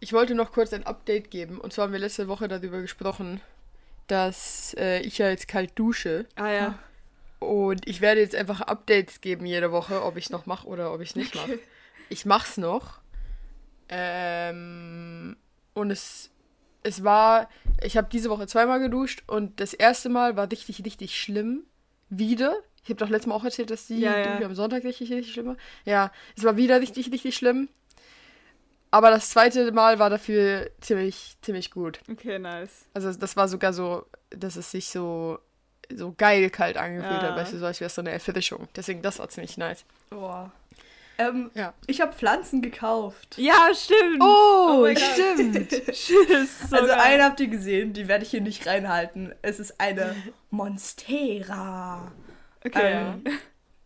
Ich 0.00 0.12
wollte 0.12 0.34
noch 0.34 0.52
kurz 0.52 0.72
ein 0.72 0.86
Update 0.86 1.30
geben. 1.30 1.60
Und 1.60 1.72
zwar 1.72 1.84
haben 1.84 1.92
wir 1.92 2.00
letzte 2.00 2.26
Woche 2.26 2.48
darüber 2.48 2.80
gesprochen, 2.80 3.40
dass 4.06 4.74
äh, 4.78 5.00
ich 5.00 5.18
ja 5.18 5.28
jetzt 5.28 5.46
kalt 5.46 5.78
dusche. 5.78 6.26
Ah 6.36 6.50
ja. 6.50 6.78
Und 7.38 7.86
ich 7.86 8.00
werde 8.00 8.20
jetzt 8.20 8.34
einfach 8.34 8.62
Updates 8.62 9.20
geben 9.20 9.46
jede 9.46 9.72
Woche, 9.72 10.02
ob 10.02 10.16
ich 10.16 10.24
es 10.26 10.30
noch 10.30 10.46
mache 10.46 10.66
oder 10.66 10.92
ob 10.92 11.00
ich 11.00 11.10
es 11.10 11.16
nicht 11.16 11.34
mache. 11.34 11.58
Ich 12.08 12.26
mach's 12.26 12.56
noch. 12.56 13.00
Ähm, 13.88 15.36
und 15.74 15.90
es, 15.90 16.30
es 16.82 17.04
war, 17.04 17.48
ich 17.82 17.96
habe 17.96 18.08
diese 18.10 18.30
Woche 18.30 18.46
zweimal 18.46 18.80
geduscht 18.80 19.22
und 19.26 19.60
das 19.60 19.74
erste 19.74 20.08
Mal 20.08 20.36
war 20.36 20.50
richtig, 20.50 20.84
richtig 20.84 21.20
schlimm. 21.20 21.64
Wieder. 22.08 22.56
Ich 22.82 22.90
habe 22.90 22.96
doch 22.96 23.08
letztes 23.08 23.28
Mal 23.28 23.36
auch 23.36 23.44
erzählt, 23.44 23.70
dass 23.70 23.86
die 23.86 24.00
Ja, 24.00 24.18
ja. 24.18 24.44
Am 24.44 24.54
Sonntag 24.54 24.82
richtig, 24.84 25.12
richtig 25.12 25.32
schlimm 25.32 25.46
war. 25.46 25.56
Ja, 25.84 26.10
es 26.36 26.42
war 26.42 26.56
wieder 26.56 26.80
richtig, 26.80 27.12
richtig 27.12 27.36
schlimm. 27.36 27.68
Aber 28.90 29.10
das 29.10 29.30
zweite 29.30 29.70
Mal 29.72 29.98
war 29.98 30.10
dafür 30.10 30.70
ziemlich, 30.80 31.36
ziemlich 31.42 31.70
gut. 31.70 32.00
Okay, 32.10 32.38
nice. 32.38 32.86
Also 32.94 33.12
das 33.12 33.36
war 33.36 33.46
sogar 33.48 33.72
so, 33.72 34.04
dass 34.30 34.56
es 34.56 34.70
sich 34.70 34.88
so, 34.88 35.38
so 35.94 36.12
geil 36.16 36.50
kalt 36.50 36.76
angefühlt 36.76 37.22
Ja. 37.22 37.28
hat, 37.30 37.36
weißt 37.36 37.52
du, 37.52 37.58
so 37.58 37.66
als 37.66 37.80
wäre 37.80 37.86
es 37.86 37.94
so 37.94 38.02
eine 38.02 38.10
Erfrischung. 38.10 38.68
Deswegen, 38.74 39.00
das 39.02 39.18
war 39.20 39.28
ziemlich 39.28 39.56
nice. 39.58 39.84
Boah. 40.10 40.50
Ähm, 41.18 41.50
Ja. 41.54 41.74
Ich 41.86 42.00
habe 42.00 42.12
Pflanzen 42.14 42.62
gekauft. 42.62 43.36
Ja, 43.38 43.68
stimmt. 43.74 44.20
Oh, 44.22 44.78
mein 44.82 44.94
Gott. 44.94 45.04
stimmt. 45.04 45.68
Tschüss. 45.92 46.68
So 46.70 46.76
also 46.76 46.88
geil. 46.88 46.98
eine 47.00 47.24
habt 47.24 47.38
ihr 47.40 47.48
gesehen, 47.48 47.92
die 47.92 48.08
werde 48.08 48.24
ich 48.24 48.30
hier 48.30 48.40
nicht 48.40 48.66
reinhalten. 48.66 49.32
Es 49.42 49.60
ist 49.60 49.80
eine 49.80 50.16
Monstera. 50.50 52.10
Okay. 52.64 52.92
Ähm, 52.92 53.24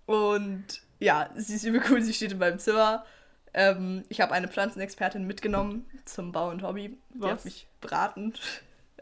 und 0.07 0.64
ja, 0.99 1.31
sie 1.35 1.57
ist 1.57 1.64
übel 1.64 1.83
cool, 1.90 2.01
sie 2.03 2.14
steht 2.14 2.33
in 2.33 2.38
meinem 2.38 2.59
Zimmer. 2.59 3.05
Ähm, 3.55 4.05
ich 4.09 4.21
habe 4.21 4.33
eine 4.33 4.49
Pflanzenexpertin 4.49 5.27
mitgenommen 5.27 5.87
zum 6.05 6.33
Bau 6.33 6.51
und 6.51 6.62
Hobby. 6.62 6.99
Die 7.14 7.21
Was? 7.21 7.31
hat 7.31 7.45
mich 7.45 7.67
beraten. 7.81 8.35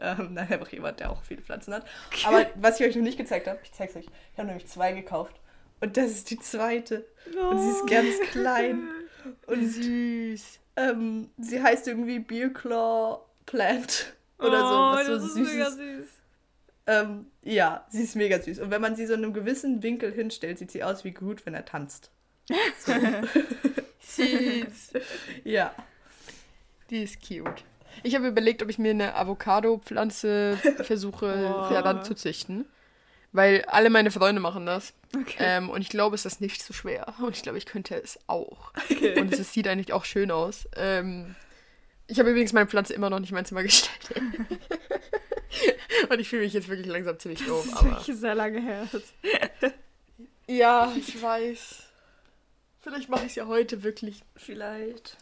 Ähm, 0.01 0.33
nein, 0.33 0.51
einfach 0.51 0.69
jemand, 0.69 0.99
der 0.99 1.11
auch 1.11 1.21
viele 1.21 1.43
Pflanzen 1.43 1.71
hat. 1.71 1.85
Aber 2.25 2.47
was 2.55 2.79
ich 2.79 2.87
euch 2.87 2.95
noch 2.95 3.03
nicht 3.03 3.17
gezeigt 3.17 3.47
habe, 3.47 3.59
ich 3.63 3.71
zeig's 3.71 3.95
euch. 3.95 4.05
Ich 4.05 4.37
habe 4.37 4.47
nämlich 4.47 4.65
zwei 4.65 4.91
gekauft. 4.91 5.39
Und 5.81 5.97
das 5.97 6.11
ist 6.11 6.31
die 6.31 6.39
zweite. 6.39 7.05
Und 7.27 7.59
sie 7.59 7.69
ist 7.69 7.87
ganz 7.87 8.31
klein. 8.31 8.87
Und 9.45 9.67
Süß. 9.67 10.59
ähm, 10.77 11.29
sie 11.37 11.61
heißt 11.61 11.87
irgendwie 11.87 12.19
Beerclaw 12.19 13.19
Plant. 13.45 14.13
Oder 14.39 14.65
oh, 14.65 14.67
so. 14.67 14.97
Was 14.97 15.05
so 15.05 15.13
das 15.13 15.23
ist 15.25 15.35
mega 15.35 15.71
süß. 15.71 16.07
Ähm, 16.87 17.27
ja, 17.43 17.85
sie 17.89 18.03
ist 18.03 18.15
mega 18.15 18.41
süß. 18.41 18.59
Und 18.59 18.71
wenn 18.71 18.81
man 18.81 18.95
sie 18.95 19.05
so 19.05 19.13
in 19.13 19.23
einem 19.23 19.33
gewissen 19.33 19.83
Winkel 19.83 20.11
hinstellt, 20.11 20.57
sieht 20.57 20.71
sie 20.71 20.83
aus 20.83 21.03
wie 21.03 21.11
gut, 21.11 21.45
wenn 21.45 21.53
er 21.53 21.65
tanzt. 21.65 22.11
So. 22.85 22.93
Süß. 24.07 24.93
ja. 25.43 25.73
Die 26.89 27.03
ist 27.03 27.19
cute. 27.27 27.63
Ich 28.03 28.15
habe 28.15 28.27
überlegt, 28.27 28.61
ob 28.63 28.69
ich 28.69 28.77
mir 28.79 28.91
eine 28.91 29.15
Avocado-Pflanze 29.15 30.57
versuche 30.83 31.27
Boah. 31.37 31.69
heranzuzüchten. 31.69 32.65
Weil 33.31 33.63
alle 33.65 33.89
meine 33.89 34.11
Freunde 34.11 34.39
machen 34.41 34.65
das. 34.67 34.93
Okay. 35.15 35.35
Ähm, 35.39 35.69
und 35.71 35.81
ich 35.81 35.89
glaube, 35.89 36.13
es 36.15 36.25
ist 36.25 36.39
nicht 36.39 36.61
so 36.63 36.71
schwer. 36.73 37.13
Und 37.19 37.35
ich 37.35 37.41
glaube, 37.41 37.57
ich 37.57 37.65
könnte 37.65 37.95
es 37.95 38.19
auch. 38.27 38.71
okay. 38.89 39.19
Und 39.19 39.33
es 39.33 39.53
sieht 39.53 39.67
eigentlich 39.67 39.91
auch 39.91 40.05
schön 40.05 40.29
aus. 40.29 40.67
Ähm, 40.75 41.35
ich 42.07 42.19
habe 42.19 42.29
übrigens 42.29 42.53
meine 42.53 42.67
Pflanze 42.67 42.93
immer 42.93 43.09
noch 43.09 43.19
nicht 43.19 43.29
in 43.31 43.35
mein 43.35 43.45
Zimmer 43.45 43.63
gestellt. 43.63 44.11
und 46.09 46.19
ich 46.19 46.29
fühle 46.29 46.43
mich 46.43 46.53
jetzt 46.53 46.67
wirklich 46.67 46.87
langsam 46.87 47.17
ziemlich 47.17 47.39
das 47.39 47.47
doof. 47.47 47.65
ist 47.65 47.77
Aber 47.77 47.89
wirklich 47.91 48.17
sehr 48.17 48.35
lange 48.35 48.61
her. 48.61 48.87
ja, 50.47 50.93
ich 50.95 51.19
weiß. 51.19 51.83
Vielleicht 52.83 53.09
mache 53.09 53.21
ich 53.21 53.29
es 53.31 53.35
ja 53.35 53.47
heute 53.47 53.81
wirklich. 53.83 54.21
Vielleicht. 54.35 55.17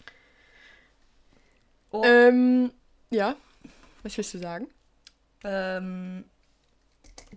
Oh, 1.91 2.04
Ähm, 2.04 2.71
ja. 3.12 3.36
Was 4.04 4.17
willst 4.17 4.34
du 4.34 4.39
sagen? 4.39 4.67
ähm, 5.43 6.26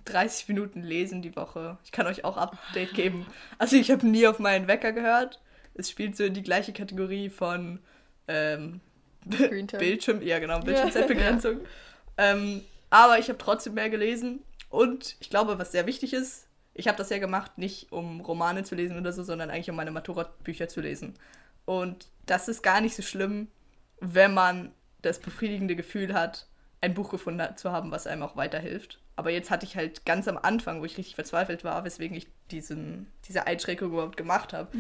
30 0.05 0.49
Minuten 0.49 0.83
lesen 0.83 1.23
die 1.23 1.35
Woche. 1.37 1.79
Ich 1.85 1.93
kann 1.93 2.07
euch 2.07 2.25
auch 2.25 2.37
Update 2.37 2.93
geben. 2.95 3.27
Also 3.59 3.77
ich 3.77 3.91
habe 3.91 4.07
nie 4.07 4.27
auf 4.27 4.39
meinen 4.39 4.67
Wecker 4.67 4.93
gehört. 4.93 5.41
Es 5.75 5.91
spielt 5.91 6.17
so 6.17 6.25
in 6.25 6.35
die 6.35 6.43
gleiche 6.43 6.73
Kategorie 6.73 7.31
von 7.31 7.81
ähm. 8.29 8.81
Bildschirm, 9.25 10.21
ja 10.21 10.39
genau, 10.39 10.61
Bildschirmzeitbegrenzung. 10.61 11.61
ähm, 12.19 12.61
aber 12.91 13.19
ich 13.19 13.29
habe 13.29 13.39
trotzdem 13.39 13.75
mehr 13.75 13.89
gelesen 13.89 14.43
Und 14.69 15.17
ich 15.21 15.31
glaube, 15.31 15.59
was 15.59 15.73
sehr 15.73 15.87
wichtig 15.87 16.13
ist, 16.13 16.47
ich 16.75 16.89
habe 16.89 16.99
das 16.99 17.11
ja 17.11 17.19
gemacht, 17.19 17.57
nicht 17.57 17.93
um 17.93 18.21
Romane 18.21 18.65
zu 18.65 18.75
lesen 18.75 18.99
oder 18.99 19.13
so, 19.13 19.23
sondern 19.23 19.51
eigentlich 19.51 19.71
um 19.71 19.77
meine 19.77 19.93
Matura-Bücher 19.93 20.69
zu 20.69 20.81
lesen. 20.81 21.15
Und 21.65 22.09
das 22.27 22.49
ist 22.49 22.63
gar 22.63 22.81
nicht 22.81 22.97
so 22.97 23.03
schlimm, 23.03 23.49
wenn 24.01 24.35
man 24.35 24.73
das 25.03 25.21
befriedigende 25.21 25.77
Gefühl 25.77 26.15
hat, 26.15 26.47
ein 26.81 26.95
Buch 26.95 27.11
gefunden 27.11 27.41
hat, 27.41 27.59
zu 27.59 27.73
haben, 27.73 27.91
was 27.91 28.07
einem 28.07 28.23
auch 28.23 28.37
weiterhilft. 28.37 29.01
Aber 29.17 29.31
jetzt 29.31 29.51
hatte 29.51 29.65
ich 29.65 29.77
halt 29.77 30.05
ganz 30.05 30.27
am 30.27 30.37
Anfang, 30.37 30.81
wo 30.81 30.85
ich 30.85 30.99
richtig 30.99 31.15
verzweifelt 31.15 31.65
war, 31.65 31.85
weswegen 31.85 32.17
ich 32.17 32.27
diesen, 32.51 33.07
diese 33.29 33.47
Einschränkung 33.47 33.93
überhaupt 33.93 34.17
gemacht 34.17 34.53
habe, 34.53 34.77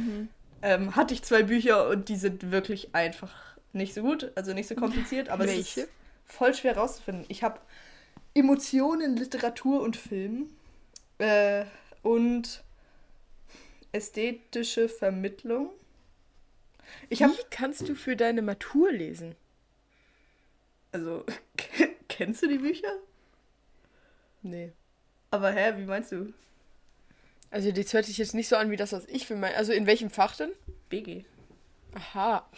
ähm, 0.62 0.96
hatte 0.96 1.14
ich 1.14 1.22
zwei 1.22 1.44
Bücher 1.44 1.88
und 1.88 2.08
die 2.08 2.16
sind 2.16 2.50
wirklich 2.50 2.94
einfach 2.94 3.32
nicht 3.72 3.94
so 3.94 4.02
gut, 4.02 4.32
also 4.34 4.52
nicht 4.52 4.68
so 4.68 4.74
kompliziert, 4.74 5.28
aber 5.28 5.44
es 5.44 5.76
ist 5.76 5.88
voll 6.24 6.54
schwer 6.54 6.76
rauszufinden. 6.76 7.24
Ich 7.28 7.42
habe 7.42 7.60
Emotionen, 8.34 9.16
Literatur 9.16 9.80
und 9.82 9.96
Film 9.96 10.50
äh, 11.18 11.64
und 12.04 12.62
ästhetische 13.92 14.88
Vermittlung. 14.88 15.70
Ich 17.08 17.22
habe 17.22 17.32
Wie 17.32 17.42
kannst 17.50 17.88
du 17.88 17.94
für 17.94 18.14
deine 18.14 18.42
Matur 18.42 18.92
lesen? 18.92 19.34
also 20.94 21.24
kennst 22.08 22.42
du 22.42 22.48
die 22.48 22.58
Bücher? 22.58 22.92
Nee. 24.42 24.72
Aber 25.30 25.50
hä, 25.50 25.74
wie 25.76 25.84
meinst 25.84 26.12
du? 26.12 26.32
Also 27.50 27.72
das 27.72 27.92
hört 27.92 28.06
sich 28.06 28.18
jetzt 28.18 28.34
nicht 28.34 28.48
so 28.48 28.56
an 28.56 28.70
wie 28.70 28.76
das, 28.76 28.92
was 28.92 29.06
ich 29.06 29.26
für 29.26 29.36
mein... 29.36 29.54
Also 29.54 29.72
in 29.72 29.86
welchem 29.86 30.10
Fach 30.10 30.36
denn? 30.36 30.52
BG. 30.88 31.24
Aha. 31.94 32.48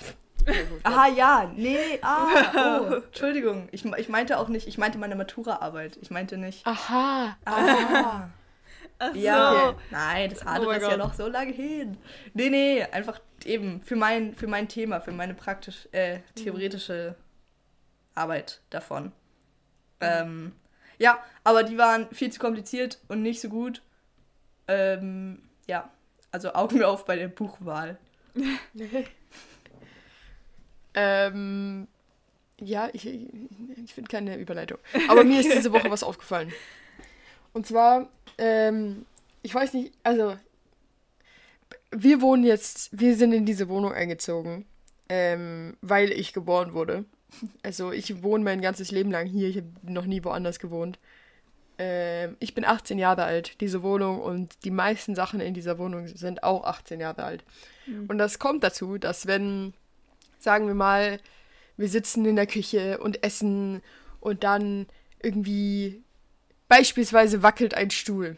Ah 0.84 1.08
ja, 1.08 1.52
nee, 1.56 1.98
ah, 2.02 2.80
oh, 2.80 2.94
Entschuldigung. 3.06 3.68
Ich, 3.72 3.84
ich 3.84 4.08
meinte 4.08 4.38
auch 4.38 4.48
nicht, 4.48 4.68
ich 4.68 4.78
meinte 4.78 4.96
meine 4.96 5.16
Matura-Arbeit. 5.16 5.98
Ich 6.00 6.10
meinte 6.10 6.38
nicht. 6.38 6.64
Aha. 6.64 7.36
Ah. 7.44 8.28
Ach 8.98 9.12
so. 9.12 9.18
Ja, 9.18 9.76
nein, 9.90 10.30
das 10.30 10.46
andere 10.46 10.68
Oh 10.68 10.72
ist 10.72 10.82
ja 10.82 10.96
noch 10.96 11.14
so 11.14 11.28
lange 11.28 11.52
hin. 11.52 11.98
Nee, 12.34 12.48
nee, 12.48 12.82
einfach 12.82 13.20
eben 13.44 13.82
für 13.82 13.96
mein, 13.96 14.34
für 14.34 14.46
mein 14.46 14.68
Thema, 14.68 15.00
für 15.00 15.12
meine 15.12 15.34
praktisch, 15.34 15.88
äh, 15.92 16.20
theoretische 16.34 17.14
Arbeit 18.14 18.60
davon. 18.70 19.12
Ähm, 20.00 20.52
ja, 20.98 21.22
aber 21.44 21.62
die 21.62 21.78
waren 21.78 22.08
viel 22.10 22.32
zu 22.32 22.40
kompliziert 22.40 22.98
und 23.08 23.22
nicht 23.22 23.40
so 23.40 23.48
gut. 23.48 23.82
Ähm, 24.68 25.42
ja, 25.66 25.90
also 26.32 26.54
Augen 26.54 26.82
auf 26.84 27.04
bei 27.04 27.16
der 27.16 27.28
Buchwahl. 27.28 27.98
Ähm, 30.98 31.88
ja, 32.58 32.88
ich, 32.94 33.06
ich 33.06 33.94
finde 33.94 34.10
keine 34.10 34.38
Überleitung. 34.38 34.78
Aber 35.08 35.24
mir 35.24 35.40
ist 35.40 35.52
diese 35.52 35.72
Woche 35.72 35.90
was 35.90 36.02
aufgefallen. 36.02 36.52
Und 37.52 37.66
zwar, 37.66 38.08
ähm, 38.38 39.06
ich 39.42 39.54
weiß 39.54 39.74
nicht, 39.74 39.92
also, 40.02 40.36
wir 41.90 42.20
wohnen 42.20 42.44
jetzt, 42.44 42.98
wir 42.98 43.16
sind 43.16 43.32
in 43.32 43.46
diese 43.46 43.68
Wohnung 43.68 43.92
eingezogen, 43.92 44.66
ähm, 45.08 45.76
weil 45.80 46.10
ich 46.10 46.32
geboren 46.32 46.74
wurde. 46.74 47.04
Also, 47.62 47.92
ich 47.92 48.22
wohne 48.22 48.44
mein 48.44 48.60
ganzes 48.60 48.90
Leben 48.90 49.10
lang 49.10 49.26
hier, 49.26 49.48
ich 49.48 49.58
habe 49.58 49.68
noch 49.82 50.06
nie 50.06 50.24
woanders 50.24 50.58
gewohnt. 50.58 50.98
Ähm, 51.78 52.36
ich 52.40 52.54
bin 52.54 52.64
18 52.64 52.98
Jahre 52.98 53.24
alt, 53.24 53.60
diese 53.60 53.82
Wohnung, 53.82 54.20
und 54.20 54.64
die 54.64 54.70
meisten 54.70 55.14
Sachen 55.14 55.40
in 55.40 55.54
dieser 55.54 55.78
Wohnung 55.78 56.08
sind 56.08 56.42
auch 56.42 56.64
18 56.64 57.00
Jahre 57.00 57.24
alt. 57.24 57.44
Und 58.08 58.18
das 58.18 58.38
kommt 58.38 58.64
dazu, 58.64 58.98
dass 58.98 59.26
wenn 59.26 59.74
sagen 60.46 60.66
wir 60.66 60.74
mal, 60.74 61.18
wir 61.76 61.88
sitzen 61.88 62.24
in 62.24 62.36
der 62.36 62.46
Küche 62.46 62.98
und 62.98 63.22
essen 63.24 63.82
und 64.20 64.44
dann 64.44 64.86
irgendwie 65.22 66.02
beispielsweise 66.68 67.42
wackelt 67.42 67.74
ein 67.74 67.90
Stuhl. 67.90 68.36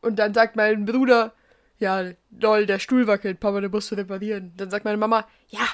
Und 0.00 0.18
dann 0.18 0.34
sagt 0.34 0.56
mein 0.56 0.84
Bruder, 0.84 1.32
ja, 1.78 2.10
lol, 2.30 2.66
der 2.66 2.78
Stuhl 2.78 3.06
wackelt, 3.06 3.40
Papa, 3.40 3.60
den 3.60 3.70
musst 3.70 3.90
du 3.90 3.94
reparieren. 3.94 4.52
Dann 4.56 4.70
sagt 4.70 4.84
meine 4.84 4.98
Mama, 4.98 5.26
ja, 5.48 5.66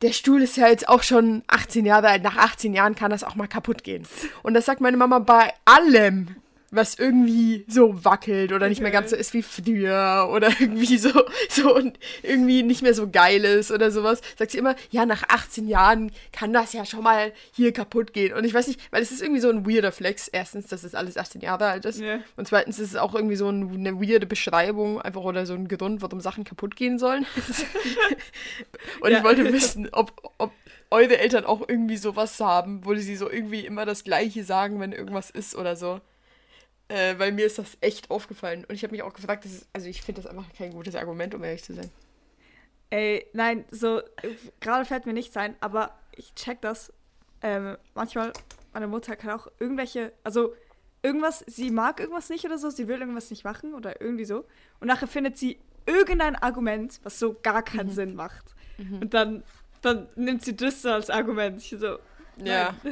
der 0.00 0.12
Stuhl 0.12 0.42
ist 0.42 0.56
ja 0.56 0.68
jetzt 0.68 0.88
auch 0.88 1.02
schon 1.02 1.42
18 1.46 1.86
Jahre 1.86 2.08
alt, 2.08 2.22
nach 2.22 2.36
18 2.36 2.74
Jahren 2.74 2.94
kann 2.94 3.10
das 3.10 3.24
auch 3.24 3.36
mal 3.36 3.46
kaputt 3.46 3.84
gehen. 3.84 4.06
Und 4.42 4.54
das 4.54 4.66
sagt 4.66 4.80
meine 4.80 4.96
Mama 4.96 5.20
bei 5.20 5.52
allem, 5.64 6.36
was 6.72 6.98
irgendwie 6.98 7.64
so 7.68 8.02
wackelt 8.04 8.50
oder 8.52 8.68
nicht 8.68 8.80
mehr 8.80 8.90
ganz 8.90 9.10
so 9.10 9.16
ist 9.16 9.34
wie 9.34 9.42
früher 9.42 10.28
oder 10.32 10.48
irgendwie 10.58 10.96
so, 10.96 11.10
so 11.50 11.74
und 11.74 11.98
irgendwie 12.22 12.62
nicht 12.62 12.82
mehr 12.82 12.94
so 12.94 13.08
geil 13.10 13.44
ist 13.44 13.70
oder 13.70 13.90
sowas, 13.90 14.22
sagt 14.38 14.50
sie 14.52 14.58
immer, 14.58 14.74
ja, 14.90 15.04
nach 15.04 15.22
18 15.28 15.68
Jahren 15.68 16.10
kann 16.32 16.52
das 16.52 16.72
ja 16.72 16.86
schon 16.86 17.02
mal 17.02 17.32
hier 17.52 17.72
kaputt 17.72 18.14
gehen. 18.14 18.32
Und 18.32 18.44
ich 18.44 18.54
weiß 18.54 18.66
nicht, 18.68 18.80
weil 18.90 19.02
es 19.02 19.12
ist 19.12 19.20
irgendwie 19.22 19.42
so 19.42 19.50
ein 19.50 19.66
weirder 19.68 19.92
Flex. 19.92 20.28
Erstens, 20.28 20.66
dass 20.66 20.82
es 20.82 20.94
alles 20.94 21.18
18 21.18 21.42
Jahre 21.42 21.66
alt 21.66 21.84
ist. 21.84 22.00
Ja. 22.00 22.20
Und 22.36 22.48
zweitens 22.48 22.78
ist 22.78 22.90
es 22.90 22.96
auch 22.96 23.14
irgendwie 23.14 23.36
so 23.36 23.48
ein, 23.50 23.70
eine 23.74 24.00
weirde 24.00 24.26
Beschreibung, 24.26 25.00
einfach 25.00 25.22
oder 25.22 25.44
so 25.44 25.52
ein 25.52 25.68
Grund, 25.68 26.00
warum 26.00 26.20
Sachen 26.20 26.44
kaputt 26.44 26.74
gehen 26.74 26.98
sollen. 26.98 27.26
und 29.00 29.10
Ja. 29.10 29.18
ich 29.18 29.24
wollte 29.24 29.52
wissen, 29.52 29.90
ob, 29.92 30.12
ob 30.38 30.52
eure 30.90 31.18
Eltern 31.18 31.44
auch 31.44 31.68
irgendwie 31.68 31.98
sowas 31.98 32.40
haben, 32.40 32.84
wo 32.84 32.94
sie 32.94 33.16
so 33.16 33.30
irgendwie 33.30 33.66
immer 33.66 33.84
das 33.84 34.04
Gleiche 34.04 34.42
sagen, 34.44 34.80
wenn 34.80 34.92
irgendwas 34.92 35.28
ist 35.30 35.54
oder 35.54 35.76
so. 35.76 36.00
Äh, 36.92 37.18
weil 37.18 37.32
mir 37.32 37.46
ist 37.46 37.58
das 37.58 37.78
echt 37.80 38.10
aufgefallen. 38.10 38.66
Und 38.68 38.74
ich 38.74 38.82
habe 38.82 38.92
mich 38.92 39.02
auch 39.02 39.14
gefragt, 39.14 39.46
ist, 39.46 39.66
also 39.72 39.88
ich 39.88 40.02
finde 40.02 40.20
das 40.20 40.30
einfach 40.30 40.44
kein 40.52 40.72
gutes 40.72 40.94
Argument, 40.94 41.34
um 41.34 41.42
ehrlich 41.42 41.64
zu 41.64 41.72
sein. 41.72 41.90
Ey, 42.90 43.26
nein, 43.32 43.64
so, 43.70 44.00
äh, 44.00 44.34
gerade 44.60 44.84
fällt 44.84 45.06
mir 45.06 45.14
nichts 45.14 45.34
ein, 45.38 45.56
aber 45.60 45.98
ich 46.14 46.34
check 46.34 46.60
das. 46.60 46.92
Ähm, 47.40 47.78
manchmal, 47.94 48.34
meine 48.74 48.88
Mutter 48.88 49.16
kann 49.16 49.30
auch 49.30 49.46
irgendwelche, 49.58 50.12
also 50.22 50.54
irgendwas, 51.02 51.42
sie 51.46 51.70
mag 51.70 51.98
irgendwas 51.98 52.28
nicht 52.28 52.44
oder 52.44 52.58
so, 52.58 52.68
sie 52.68 52.88
will 52.88 53.00
irgendwas 53.00 53.30
nicht 53.30 53.44
machen 53.44 53.72
oder 53.72 54.02
irgendwie 54.02 54.26
so. 54.26 54.44
Und 54.78 54.88
nachher 54.88 55.08
findet 55.08 55.38
sie 55.38 55.58
irgendein 55.86 56.36
Argument, 56.36 57.00
was 57.04 57.18
so 57.18 57.34
gar 57.42 57.62
keinen 57.62 57.88
Sinn 57.90 58.14
macht. 58.14 58.54
Und 59.00 59.14
dann, 59.14 59.44
dann 59.80 60.08
nimmt 60.14 60.44
sie 60.44 60.54
das 60.54 60.82
so 60.82 60.90
als 60.90 61.08
Argument. 61.08 61.58
Ich 61.62 61.74
so, 61.78 61.98
Ja. 62.36 62.76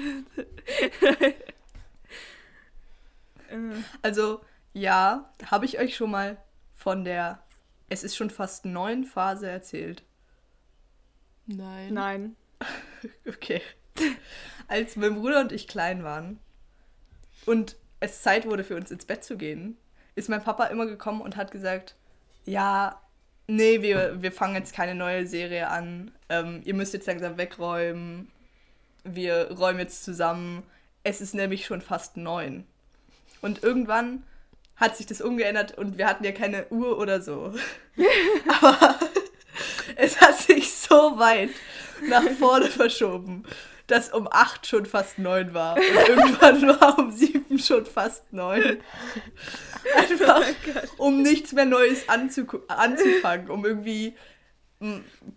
äh, 3.51 3.83
Also, 4.03 4.41
ja, 4.73 5.33
habe 5.47 5.65
ich 5.65 5.79
euch 5.79 5.97
schon 5.97 6.11
mal 6.11 6.39
von 6.75 7.05
der 7.05 7.43
Es 7.89 8.05
ist 8.05 8.17
schon 8.17 8.31
fast 8.31 8.65
neun 8.65 9.05
Phase 9.05 9.49
erzählt. 9.49 10.03
Nein. 11.47 11.95
nein. 11.95 12.37
Okay. 13.27 13.63
Als 14.69 14.97
mein 14.97 15.15
Bruder 15.15 15.41
und 15.41 15.53
ich 15.53 15.67
klein 15.67 16.05
waren 16.05 16.39
und 17.47 17.77
es 17.99 18.23
Zeit 18.23 18.47
wurde 18.47 18.63
für 18.63 18.77
uns 18.77 18.91
ins 18.91 19.07
Bett 19.07 19.25
zu 19.25 19.37
gehen, 19.37 19.77
ist 20.15 20.29
mein 20.29 20.43
Papa 20.43 20.67
immer 20.67 20.87
gekommen 20.87 21.21
und 21.21 21.37
hat 21.37 21.51
gesagt, 21.51 21.97
ja, 22.45 23.01
nee, 23.47 23.83
wir, 23.83 24.23
wir 24.23 24.33
fangen 24.33 24.55
jetzt 24.55 24.75
keine 24.75 24.95
neue 24.95 25.27
Serie 25.27 25.69
an. 25.69 26.13
Ähm, 26.29 26.61
ihr 26.65 26.75
müsst 26.75 26.95
jetzt 26.95 27.07
langsam 27.07 27.37
wegräumen. 27.37 28.31
Wir 29.05 29.51
räumen 29.51 29.79
jetzt 29.79 30.05
zusammen. 30.05 30.63
Es 31.03 31.21
ist 31.21 31.35
nämlich 31.35 31.67
schon 31.67 31.81
fast 31.81 32.17
neun. 32.17 32.67
Und 33.42 33.62
irgendwann 33.62 34.24
hat 34.76 34.96
sich 34.96 35.07
das 35.07 35.20
umgeändert 35.20 35.76
und 35.76 35.98
wir 35.98 36.07
hatten 36.07 36.24
ja 36.24 36.33
keine 36.33 36.66
Uhr 36.70 36.98
oder 36.98 37.20
so. 37.20 37.55
Aber 38.61 38.98
es 39.96 40.20
hat 40.20 40.38
sich 40.38 40.72
so 40.72 41.18
weit 41.18 41.50
nach 42.09 42.29
vorne 42.38 42.66
verschoben, 42.68 43.44
dass 43.87 44.11
um 44.12 44.29
acht 44.31 44.66
schon 44.66 44.87
fast 44.87 45.18
neun 45.18 45.53
war. 45.53 45.76
Und 45.76 46.09
irgendwann 46.09 46.81
war 46.81 46.98
um 46.98 47.12
sieben 47.12 47.59
schon 47.59 47.85
fast 47.85 48.33
neun. 48.33 48.79
Einfach, 49.96 50.42
um 50.96 51.22
nichts 51.22 51.53
mehr 51.53 51.66
Neues 51.66 52.09
anzugu- 52.09 52.66
anzufangen, 52.68 53.50
um 53.50 53.64
irgendwie 53.66 54.14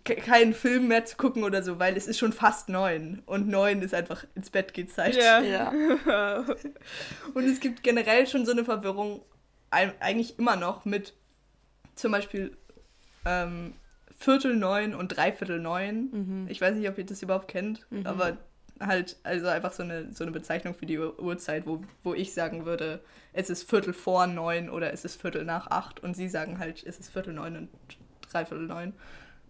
keinen 0.04 0.54
Film 0.54 0.88
mehr 0.88 1.04
zu 1.04 1.16
gucken 1.16 1.44
oder 1.44 1.62
so, 1.62 1.78
weil 1.78 1.96
es 1.96 2.06
ist 2.06 2.18
schon 2.18 2.32
fast 2.32 2.68
neun. 2.68 3.22
Und 3.26 3.48
neun 3.48 3.82
ist 3.82 3.94
einfach 3.94 4.24
ins 4.34 4.50
Bett 4.50 4.72
geht 4.72 4.90
Zeit. 4.92 5.16
Ja. 5.16 5.40
Ja. 5.40 5.70
Und 7.34 7.44
es 7.44 7.60
gibt 7.60 7.82
generell 7.82 8.26
schon 8.26 8.46
so 8.46 8.52
eine 8.52 8.64
Verwirrung, 8.64 9.22
eigentlich 9.70 10.38
immer 10.38 10.56
noch 10.56 10.84
mit 10.84 11.14
zum 11.94 12.12
Beispiel 12.12 12.56
ähm, 13.26 13.74
Viertel 14.18 14.54
neun 14.56 14.94
und 14.94 15.08
Dreiviertel 15.08 15.58
neun. 15.60 16.46
Ich 16.48 16.60
weiß 16.60 16.76
nicht, 16.76 16.88
ob 16.88 16.96
ihr 16.98 17.04
das 17.04 17.22
überhaupt 17.22 17.48
kennt, 17.48 17.86
aber 18.04 18.38
halt, 18.80 19.16
also 19.24 19.48
einfach 19.48 19.72
so 19.72 19.82
eine, 19.82 20.12
so 20.12 20.24
eine 20.24 20.30
Bezeichnung 20.32 20.74
für 20.74 20.86
die 20.86 20.98
Uhr- 20.98 21.20
Uhrzeit, 21.20 21.66
wo, 21.66 21.82
wo 22.02 22.14
ich 22.14 22.32
sagen 22.34 22.64
würde, 22.66 23.00
es 23.32 23.50
ist 23.50 23.68
Viertel 23.68 23.92
vor 23.92 24.26
neun 24.26 24.70
oder 24.70 24.92
es 24.92 25.04
ist 25.04 25.20
Viertel 25.20 25.44
nach 25.44 25.68
acht 25.70 26.00
und 26.02 26.14
sie 26.14 26.28
sagen 26.28 26.58
halt, 26.58 26.84
es 26.84 26.98
ist 26.98 27.12
Viertel 27.12 27.34
neun 27.34 27.56
und 27.56 27.68
Dreiviertel 28.30 28.66
neun. 28.66 28.92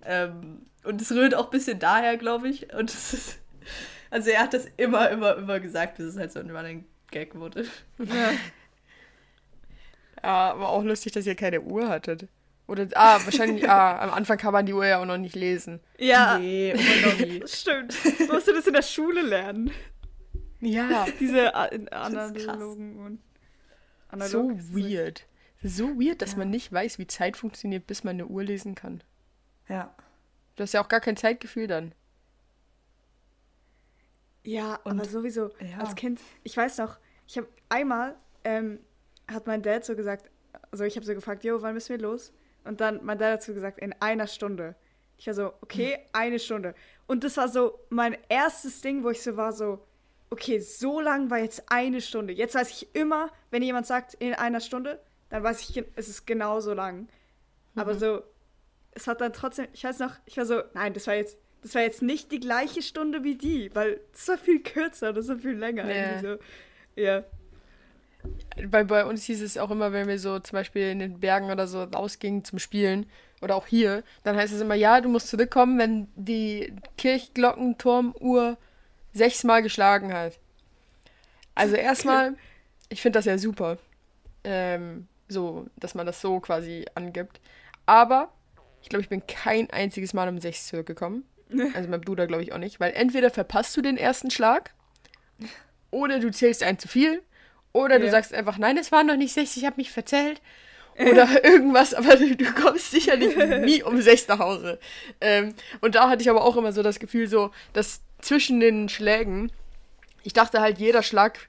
Ähm, 0.05 0.63
und 0.85 1.01
es 1.01 1.11
rührt 1.13 1.35
auch 1.35 1.47
ein 1.47 1.51
bisschen 1.51 1.79
daher, 1.79 2.17
glaube 2.17 2.49
ich. 2.49 2.73
Und 2.75 2.91
es 2.91 3.13
ist, 3.15 3.39
also 4.11 4.31
er 4.31 4.41
hat 4.43 4.55
das 4.55 4.67
immer, 4.77 5.09
immer, 5.11 5.37
immer 5.37 5.61
gesagt, 5.61 5.97
bis 5.97 6.07
es 6.07 6.17
halt 6.19 6.33
so 6.33 6.41
ein 6.41 6.51
Running 6.51 6.85
Gag 7.11 7.35
wurde. 7.35 7.67
Ja. 7.99 8.31
Ja, 10.23 10.51
aber 10.53 10.69
auch 10.71 10.83
lustig, 10.83 11.13
dass 11.13 11.27
ihr 11.27 11.35
keine 11.35 11.61
Uhr 11.61 11.89
hattet. 11.89 12.29
Oder, 12.67 12.89
ah, 12.95 13.19
wahrscheinlich, 13.25 13.69
ah, 13.69 13.99
am 14.03 14.11
Anfang 14.11 14.39
kann 14.39 14.53
man 14.53 14.65
die 14.67 14.73
Uhr 14.73 14.87
ja 14.87 14.99
auch 15.01 15.05
noch 15.05 15.19
nicht 15.19 15.35
lesen. 15.37 15.81
Ja, 15.99 16.39
Nee, 16.39 16.75
noch 17.05 17.19
nie. 17.19 17.43
stimmt. 17.47 17.95
Musst 18.33 18.49
du 18.49 18.53
das 18.55 18.67
in 18.67 18.73
der 18.73 18.83
Schule 18.83 19.21
lernen? 19.23 19.71
Ja, 20.61 21.05
Diese 21.21 21.51
krass. 21.53 21.71
analogen 21.91 22.99
und 22.99 23.19
so 23.19 24.39
analog. 24.39 24.61
so- 24.61 24.75
weird. 24.79 25.27
So 25.63 25.89
weird, 25.99 26.23
dass 26.23 26.33
Ja. 26.33 26.39
man 26.39 26.51
nicht 26.51 26.73
weiß, 26.73 26.99
wie 26.99 27.07
Zeit 27.07 27.37
funktioniert, 27.37 27.87
bis 27.87 28.03
man 28.05 28.17
eine 28.17 28.27
Uhr 28.27 28.45
lesen 28.45 28.75
kann. 28.75 29.03
Ja. 29.69 29.95
Du 30.57 30.63
hast 30.63 30.73
ja 30.73 30.83
auch 30.83 30.89
gar 30.89 31.01
kein 31.01 31.17
Zeitgefühl 31.17 31.67
dann. 31.67 31.93
Ja, 34.43 34.77
Und- 34.85 34.99
aber 35.01 35.09
sowieso 35.09 35.51
ja. 35.61 35.79
als 35.79 35.95
Kind. 35.95 36.21
Ich 36.43 36.57
weiß 36.57 36.79
noch, 36.79 36.99
ich 37.27 37.37
habe 37.39 37.49
einmal 37.69 38.15
ähm, 38.45 38.79
hat 39.27 39.47
mein 39.47 39.63
Dad 39.63 39.85
so 39.85 39.97
gesagt, 39.97 40.31
also 40.71 40.85
ich 40.85 40.97
habe 40.97 41.07
so 41.07 41.15
gefragt, 41.15 41.45
jo, 41.45 41.63
wann 41.63 41.75
müssen 41.75 41.91
wir 41.91 41.99
los? 41.99 42.33
Und 42.65 42.81
dann 42.81 43.05
mein 43.05 43.19
Dad 43.19 43.33
hat 43.35 43.43
so 43.43 43.55
gesagt, 43.55 43.79
in 43.79 43.95
einer 44.01 44.27
Stunde. 44.27 44.75
Ich 45.17 45.27
war 45.27 45.35
so, 45.35 45.53
okay, 45.63 45.99
eine 46.13 46.39
Stunde. 46.39 46.75
Und 47.07 47.25
das 47.25 47.37
war 47.37 47.49
so 47.49 47.79
mein 47.89 48.17
erstes 48.29 48.81
Ding, 48.83 49.03
wo 49.03 49.11
ich 49.11 49.23
so 49.23 49.37
war 49.37 49.53
so, 49.53 49.85
okay, 50.31 50.59
so 50.59 51.01
lang 51.01 51.31
war 51.31 51.39
jetzt 51.39 51.71
eine 51.71 52.01
Stunde. 52.01 52.33
Jetzt 52.33 52.55
weiß 52.55 52.71
ich 52.71 52.95
immer, 52.95 53.31
wenn 53.51 53.63
jemand 53.63 53.87
sagt 53.87 54.15
in 54.15 54.35
einer 54.35 54.61
Stunde, 54.61 55.01
dann 55.31 55.43
weiß 55.43 55.61
ich, 55.69 55.85
es 55.97 56.09
ist 56.09 56.27
genauso 56.27 56.75
lang. 56.75 57.09
Aber 57.77 57.95
so, 57.95 58.23
es 58.95 59.07
hat 59.07 59.21
dann 59.21 59.33
trotzdem, 59.33 59.67
ich 59.73 59.85
weiß 59.85 59.99
noch, 59.99 60.13
ich 60.27 60.37
war 60.37 60.47
so, 60.47 60.63
nein, 60.75 60.93
das 60.93 61.07
war 61.07 61.15
jetzt, 61.15 61.37
das 61.63 61.75
war 61.75 61.83
jetzt 61.83 62.03
nicht 62.03 62.31
die 62.33 62.41
gleiche 62.41 62.83
Stunde 62.83 63.25
wie 63.25 63.37
die, 63.37 63.75
weil 63.75 64.01
das 64.13 64.29
war 64.29 64.39
viel 64.39 64.63
kürzer, 64.63 65.13
das 65.13 65.29
war 65.29 65.37
viel 65.37 65.57
länger. 65.57 65.89
Ja. 65.89 65.95
Irgendwie 65.95 66.27
so. 66.27 66.37
Ja. 66.97 67.25
Weil 68.71 68.85
bei 68.85 69.05
uns 69.05 69.25
hieß 69.25 69.43
es 69.43 69.59
auch 69.59 69.71
immer, 69.71 69.93
wenn 69.93 70.09
wir 70.09 70.19
so 70.19 70.39
zum 70.39 70.57
Beispiel 70.57 70.91
in 70.91 70.99
den 70.99 71.21
Bergen 71.21 71.51
oder 71.51 71.67
so 71.67 71.83
rausgingen 71.83 72.45
zum 72.45 72.59
Spielen 72.59 73.07
oder 73.43 73.57
auch 73.57 73.67
hier, 73.67 74.03
dann 74.23 74.37
heißt 74.37 74.53
es 74.55 74.61
immer, 74.61 74.75
ja, 74.75 75.01
du 75.01 75.09
musst 75.09 75.29
zurückkommen, 75.29 75.79
wenn 75.79 76.09
die 76.15 76.73
Kirchglockenturmuhr 76.97 78.57
sechsmal 79.13 79.63
geschlagen 79.63 80.13
hat. 80.13 80.39
Also 81.55 81.77
erstmal, 81.77 82.37
ich 82.89 83.03
finde 83.03 83.19
das 83.19 83.27
ja 83.27 83.39
super, 83.39 83.79
ähm, 84.45 85.07
so, 85.29 85.67
dass 85.77 85.95
man 85.95 86.07
das 86.07 86.21
so 86.21 86.41
quasi 86.41 86.87
angibt. 86.95 87.41
Aber 87.87 88.33
ich 88.85 88.91
glaube, 88.91 89.03
ich 89.03 89.09
bin 89.09 89.27
kein 89.27 89.71
einziges 89.71 90.13
Mal 90.13 90.29
um 90.29 90.39
sechs 90.39 90.67
zurückgekommen. 90.69 91.25
Also 91.75 91.89
mein 91.89 92.01
Bruder 92.03 92.27
glaube 92.27 92.43
ich 92.43 92.53
auch 92.53 92.59
nicht, 92.59 92.81
weil 92.81 92.93
entweder 92.93 93.31
verpasst 93.31 93.75
du 93.77 93.81
den 93.81 93.97
ersten 93.97 94.31
Schlag 94.31 94.73
oder 95.91 96.19
du 96.19 96.31
zählst 96.31 96.63
einen 96.63 96.79
zu 96.79 96.89
viel 96.89 97.23
oder 97.73 97.99
du 97.99 98.05
Ja. 98.07 98.11
sagst 98.11 98.35
einfach, 98.35 98.59
nein, 98.59 98.77
es 98.77 98.93
waren 98.93 99.07
noch 99.07 99.17
nicht 99.17 99.33
sechs, 99.33 99.57
ich 99.57 99.65
habe 99.65 99.77
mich 99.77 99.91
verzählt 99.91 100.41
oder 100.99 101.27
irgendwas, 101.45 101.95
aber 101.95 102.17
du, 102.17 102.37
du 102.37 102.45
kommst 102.53 102.91
sicherlich 102.91 103.37
nie 103.65 103.83
um 103.83 104.01
sechs 104.03 104.29
nach 104.29 104.39
Hause. 104.39 104.79
Ähm, 105.21 105.55
und 105.81 105.95
da 105.95 106.09
hatte 106.11 106.23
ich 106.23 106.29
aber 106.31 106.45
auch 106.45 106.57
immer 106.57 106.73
so 106.73 106.83
das 106.83 106.99
Gefühl, 106.99 107.27
so, 107.29 107.51
dass 107.73 108.03
zwischen 108.21 108.61
den 108.61 108.89
Schlägen, 108.89 109.51
ich 110.25 110.33
dachte 110.35 110.61
halt, 110.61 110.79
jeder 110.79 111.03
Schlag, 111.03 111.49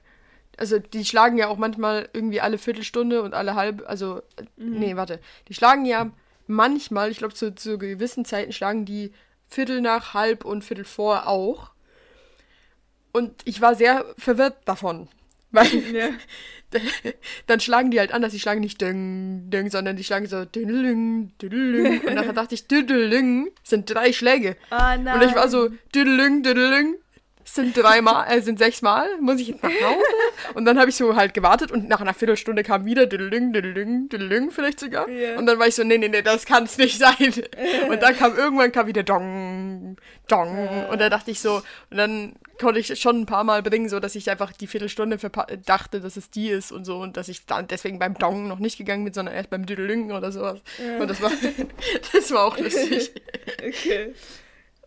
also 0.56 0.78
die 0.78 1.04
schlagen 1.04 1.36
ja 1.36 1.48
auch 1.48 1.58
manchmal 1.58 2.08
irgendwie 2.12 2.40
alle 2.40 2.58
Viertelstunde 2.58 3.22
und 3.22 3.34
alle 3.34 3.54
halb, 3.56 3.82
also, 3.86 4.18
äh, 4.36 4.44
nee, 4.56 4.96
warte, 4.96 5.20
die 5.48 5.54
schlagen 5.54 5.84
ja 5.84 6.10
manchmal, 6.46 7.10
ich 7.10 7.18
glaube, 7.18 7.34
zu, 7.34 7.54
zu 7.54 7.78
gewissen 7.78 8.24
Zeiten 8.24 8.52
schlagen 8.52 8.84
die 8.84 9.12
Viertel 9.48 9.80
nach, 9.80 10.14
halb 10.14 10.44
und 10.44 10.64
Viertel 10.64 10.84
vor 10.84 11.26
auch. 11.26 11.70
Und 13.12 13.32
ich 13.44 13.60
war 13.60 13.74
sehr 13.74 14.04
verwirrt 14.18 14.56
davon. 14.64 15.08
Weil 15.50 15.94
ja. 15.94 16.08
dann 17.46 17.60
schlagen 17.60 17.90
die 17.90 17.98
halt 17.98 18.12
anders. 18.12 18.32
Die 18.32 18.40
schlagen 18.40 18.60
nicht 18.60 18.80
ding, 18.80 19.48
ding, 19.48 19.70
sondern 19.70 19.96
die 19.96 20.04
schlagen 20.04 20.26
so 20.26 20.44
düdelüng, 20.44 21.32
düdelüng. 21.40 22.00
Und 22.00 22.16
dann 22.16 22.34
dachte 22.34 22.54
ich, 22.54 22.66
düdelüng 22.66 23.50
sind 23.62 23.88
drei 23.88 24.12
Schläge. 24.12 24.56
Nein. 24.70 25.06
Und 25.06 25.22
ich 25.22 25.34
war 25.34 25.48
so, 25.48 25.70
düdelüng, 25.94 26.42
düdelüng. 26.42 26.96
Sind 27.48 27.76
dreimal, 27.76 28.26
äh, 28.28 28.42
sind 28.42 28.58
sechsmal, 28.58 29.08
muss 29.20 29.40
ich 29.40 29.48
jetzt 29.48 29.62
nach 29.62 29.70
Hause? 29.70 30.04
Und 30.54 30.64
dann 30.64 30.78
habe 30.80 30.90
ich 30.90 30.96
so 30.96 31.14
halt 31.14 31.32
gewartet 31.32 31.70
und 31.70 31.88
nach 31.88 32.00
einer 32.00 32.12
Viertelstunde 32.12 32.64
kam 32.64 32.84
wieder 32.84 33.06
düdelüng, 33.06 33.52
düdelüng, 33.52 34.08
düdelüng 34.08 34.50
vielleicht 34.50 34.80
sogar. 34.80 35.08
Ja. 35.08 35.38
Und 35.38 35.46
dann 35.46 35.58
war 35.58 35.68
ich 35.68 35.76
so, 35.76 35.84
nee, 35.84 35.96
nee, 35.96 36.08
nee, 36.08 36.22
das 36.22 36.44
kann 36.44 36.64
es 36.64 36.76
nicht 36.76 36.98
sein. 36.98 37.32
Und 37.88 38.02
dann 38.02 38.16
kam 38.16 38.36
irgendwann 38.36 38.72
kam 38.72 38.88
wieder 38.88 39.04
dong, 39.04 39.96
dong. 40.26 40.86
Und 40.90 41.00
da 41.00 41.08
dachte 41.08 41.30
ich 41.30 41.40
so, 41.40 41.62
und 41.90 41.96
dann 41.96 42.34
konnte 42.60 42.80
ich 42.80 43.00
schon 43.00 43.20
ein 43.20 43.26
paar 43.26 43.44
Mal 43.44 43.62
bringen, 43.62 43.88
so 43.88 44.00
dass 44.00 44.16
ich 44.16 44.28
einfach 44.28 44.52
die 44.52 44.66
Viertelstunde 44.66 45.18
dachte, 45.64 46.00
dass 46.00 46.16
es 46.16 46.30
die 46.30 46.48
ist 46.48 46.72
und 46.72 46.84
so 46.84 46.98
und 46.98 47.16
dass 47.16 47.28
ich 47.28 47.46
dann 47.46 47.68
deswegen 47.68 48.00
beim 48.00 48.14
Dong 48.14 48.48
noch 48.48 48.58
nicht 48.58 48.76
gegangen 48.76 49.04
bin, 49.04 49.14
sondern 49.14 49.34
erst 49.34 49.50
beim 49.50 49.66
Düdelüng 49.66 50.10
oder 50.10 50.32
sowas. 50.32 50.60
Und 50.98 51.08
das 51.08 51.22
war, 51.22 51.30
das 52.12 52.32
war 52.32 52.44
auch 52.44 52.58
lustig. 52.58 53.12
Okay. 53.58 54.12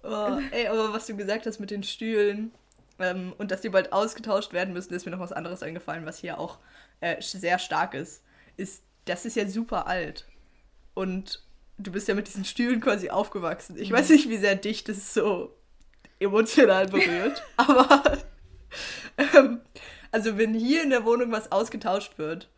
Oh, 0.03 0.39
ey, 0.51 0.67
aber 0.67 0.93
was 0.93 1.07
du 1.07 1.15
gesagt 1.15 1.45
hast 1.45 1.59
mit 1.59 1.71
den 1.71 1.83
Stühlen 1.83 2.51
ähm, 2.99 3.33
und 3.37 3.51
dass 3.51 3.61
die 3.61 3.69
bald 3.69 3.91
ausgetauscht 3.91 4.53
werden 4.53 4.73
müssen, 4.73 4.93
ist 4.93 5.05
mir 5.05 5.11
noch 5.11 5.19
was 5.19 5.33
anderes 5.33 5.63
eingefallen, 5.63 6.05
was 6.05 6.19
hier 6.19 6.39
auch 6.39 6.59
äh, 7.01 7.21
sehr 7.21 7.59
stark 7.59 7.93
ist. 7.93 8.23
Ist, 8.57 8.83
das 9.05 9.25
ist 9.25 9.35
ja 9.35 9.47
super 9.47 9.87
alt. 9.87 10.25
Und 10.93 11.43
du 11.77 11.91
bist 11.91 12.07
ja 12.07 12.15
mit 12.15 12.27
diesen 12.27 12.45
Stühlen 12.45 12.81
quasi 12.81 13.09
aufgewachsen. 13.09 13.77
Ich 13.77 13.91
weiß 13.91 14.09
nicht, 14.09 14.29
wie 14.29 14.37
sehr 14.37 14.55
dich 14.55 14.83
das 14.83 15.13
so 15.13 15.55
emotional 16.19 16.87
berührt, 16.87 17.41
aber 17.57 18.19
ähm, 19.17 19.61
also 20.11 20.37
wenn 20.37 20.53
hier 20.53 20.83
in 20.83 20.89
der 20.89 21.05
Wohnung 21.05 21.31
was 21.31 21.51
ausgetauscht 21.51 22.17
wird, 22.17 22.49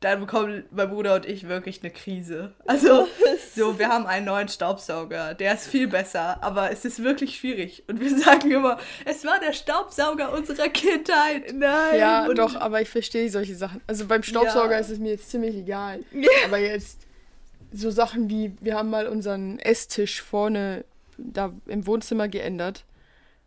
dann 0.00 0.20
bekommen 0.20 0.64
mein 0.70 0.88
Bruder 0.88 1.14
und 1.16 1.26
ich 1.26 1.46
wirklich 1.48 1.82
eine 1.82 1.90
Krise. 1.90 2.54
Also, 2.66 3.06
so, 3.54 3.78
wir 3.78 3.88
haben 3.88 4.06
einen 4.06 4.24
neuen 4.26 4.48
Staubsauger, 4.48 5.34
der 5.34 5.54
ist 5.54 5.66
viel 5.66 5.88
besser, 5.88 6.42
aber 6.42 6.70
es 6.70 6.84
ist 6.86 7.02
wirklich 7.02 7.36
schwierig. 7.36 7.84
Und 7.86 8.00
wir 8.00 8.16
sagen 8.18 8.50
immer, 8.50 8.78
es 9.04 9.24
war 9.26 9.38
der 9.40 9.52
Staubsauger 9.52 10.32
unserer 10.32 10.68
Kindheit. 10.70 11.52
Nein. 11.54 11.98
Ja, 11.98 12.26
und- 12.26 12.38
doch, 12.38 12.56
aber 12.56 12.80
ich 12.80 12.88
verstehe 12.88 13.28
solche 13.30 13.54
Sachen. 13.54 13.82
Also 13.86 14.06
beim 14.06 14.22
Staubsauger 14.22 14.72
Ja. 14.72 14.78
ist 14.78 14.90
es 14.90 14.98
mir 14.98 15.10
jetzt 15.10 15.30
ziemlich 15.30 15.54
egal. 15.54 16.00
Aber 16.46 16.58
jetzt 16.58 16.98
so 17.72 17.90
Sachen 17.90 18.30
wie, 18.30 18.52
wir 18.60 18.76
haben 18.76 18.88
mal 18.90 19.06
unseren 19.06 19.58
Esstisch 19.58 20.22
vorne 20.22 20.84
da 21.18 21.52
im 21.66 21.86
Wohnzimmer 21.86 22.26
geändert. 22.28 22.84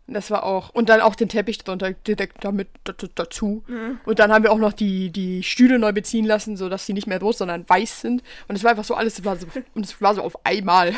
Und 0.05 0.15
Das 0.15 0.29
war 0.31 0.43
auch. 0.43 0.69
Und 0.69 0.89
dann 0.89 0.99
auch 0.99 1.15
den 1.15 1.29
Teppich 1.29 1.59
drunter 1.59 1.91
direkt 1.91 2.43
damit 2.43 2.67
dazu. 3.15 3.63
Und 4.05 4.19
dann 4.19 4.33
haben 4.33 4.43
wir 4.43 4.51
auch 4.51 4.57
noch 4.57 4.73
die, 4.73 5.09
die 5.11 5.43
Stühle 5.43 5.79
neu 5.79 5.93
beziehen 5.93 6.25
lassen, 6.25 6.57
sodass 6.57 6.85
sie 6.85 6.93
nicht 6.93 7.07
mehr 7.07 7.21
rot, 7.21 7.37
sondern 7.37 7.67
weiß 7.67 8.01
sind. 8.01 8.21
Und 8.47 8.55
es 8.55 8.63
war 8.63 8.71
einfach 8.71 8.83
so 8.83 8.95
alles, 8.95 9.19
es 9.19 9.25
war 9.25 9.37
so, 9.37 9.47
und 9.75 9.85
es 9.85 10.01
war 10.01 10.13
so 10.15 10.21
auf 10.21 10.45
einmal. 10.45 10.93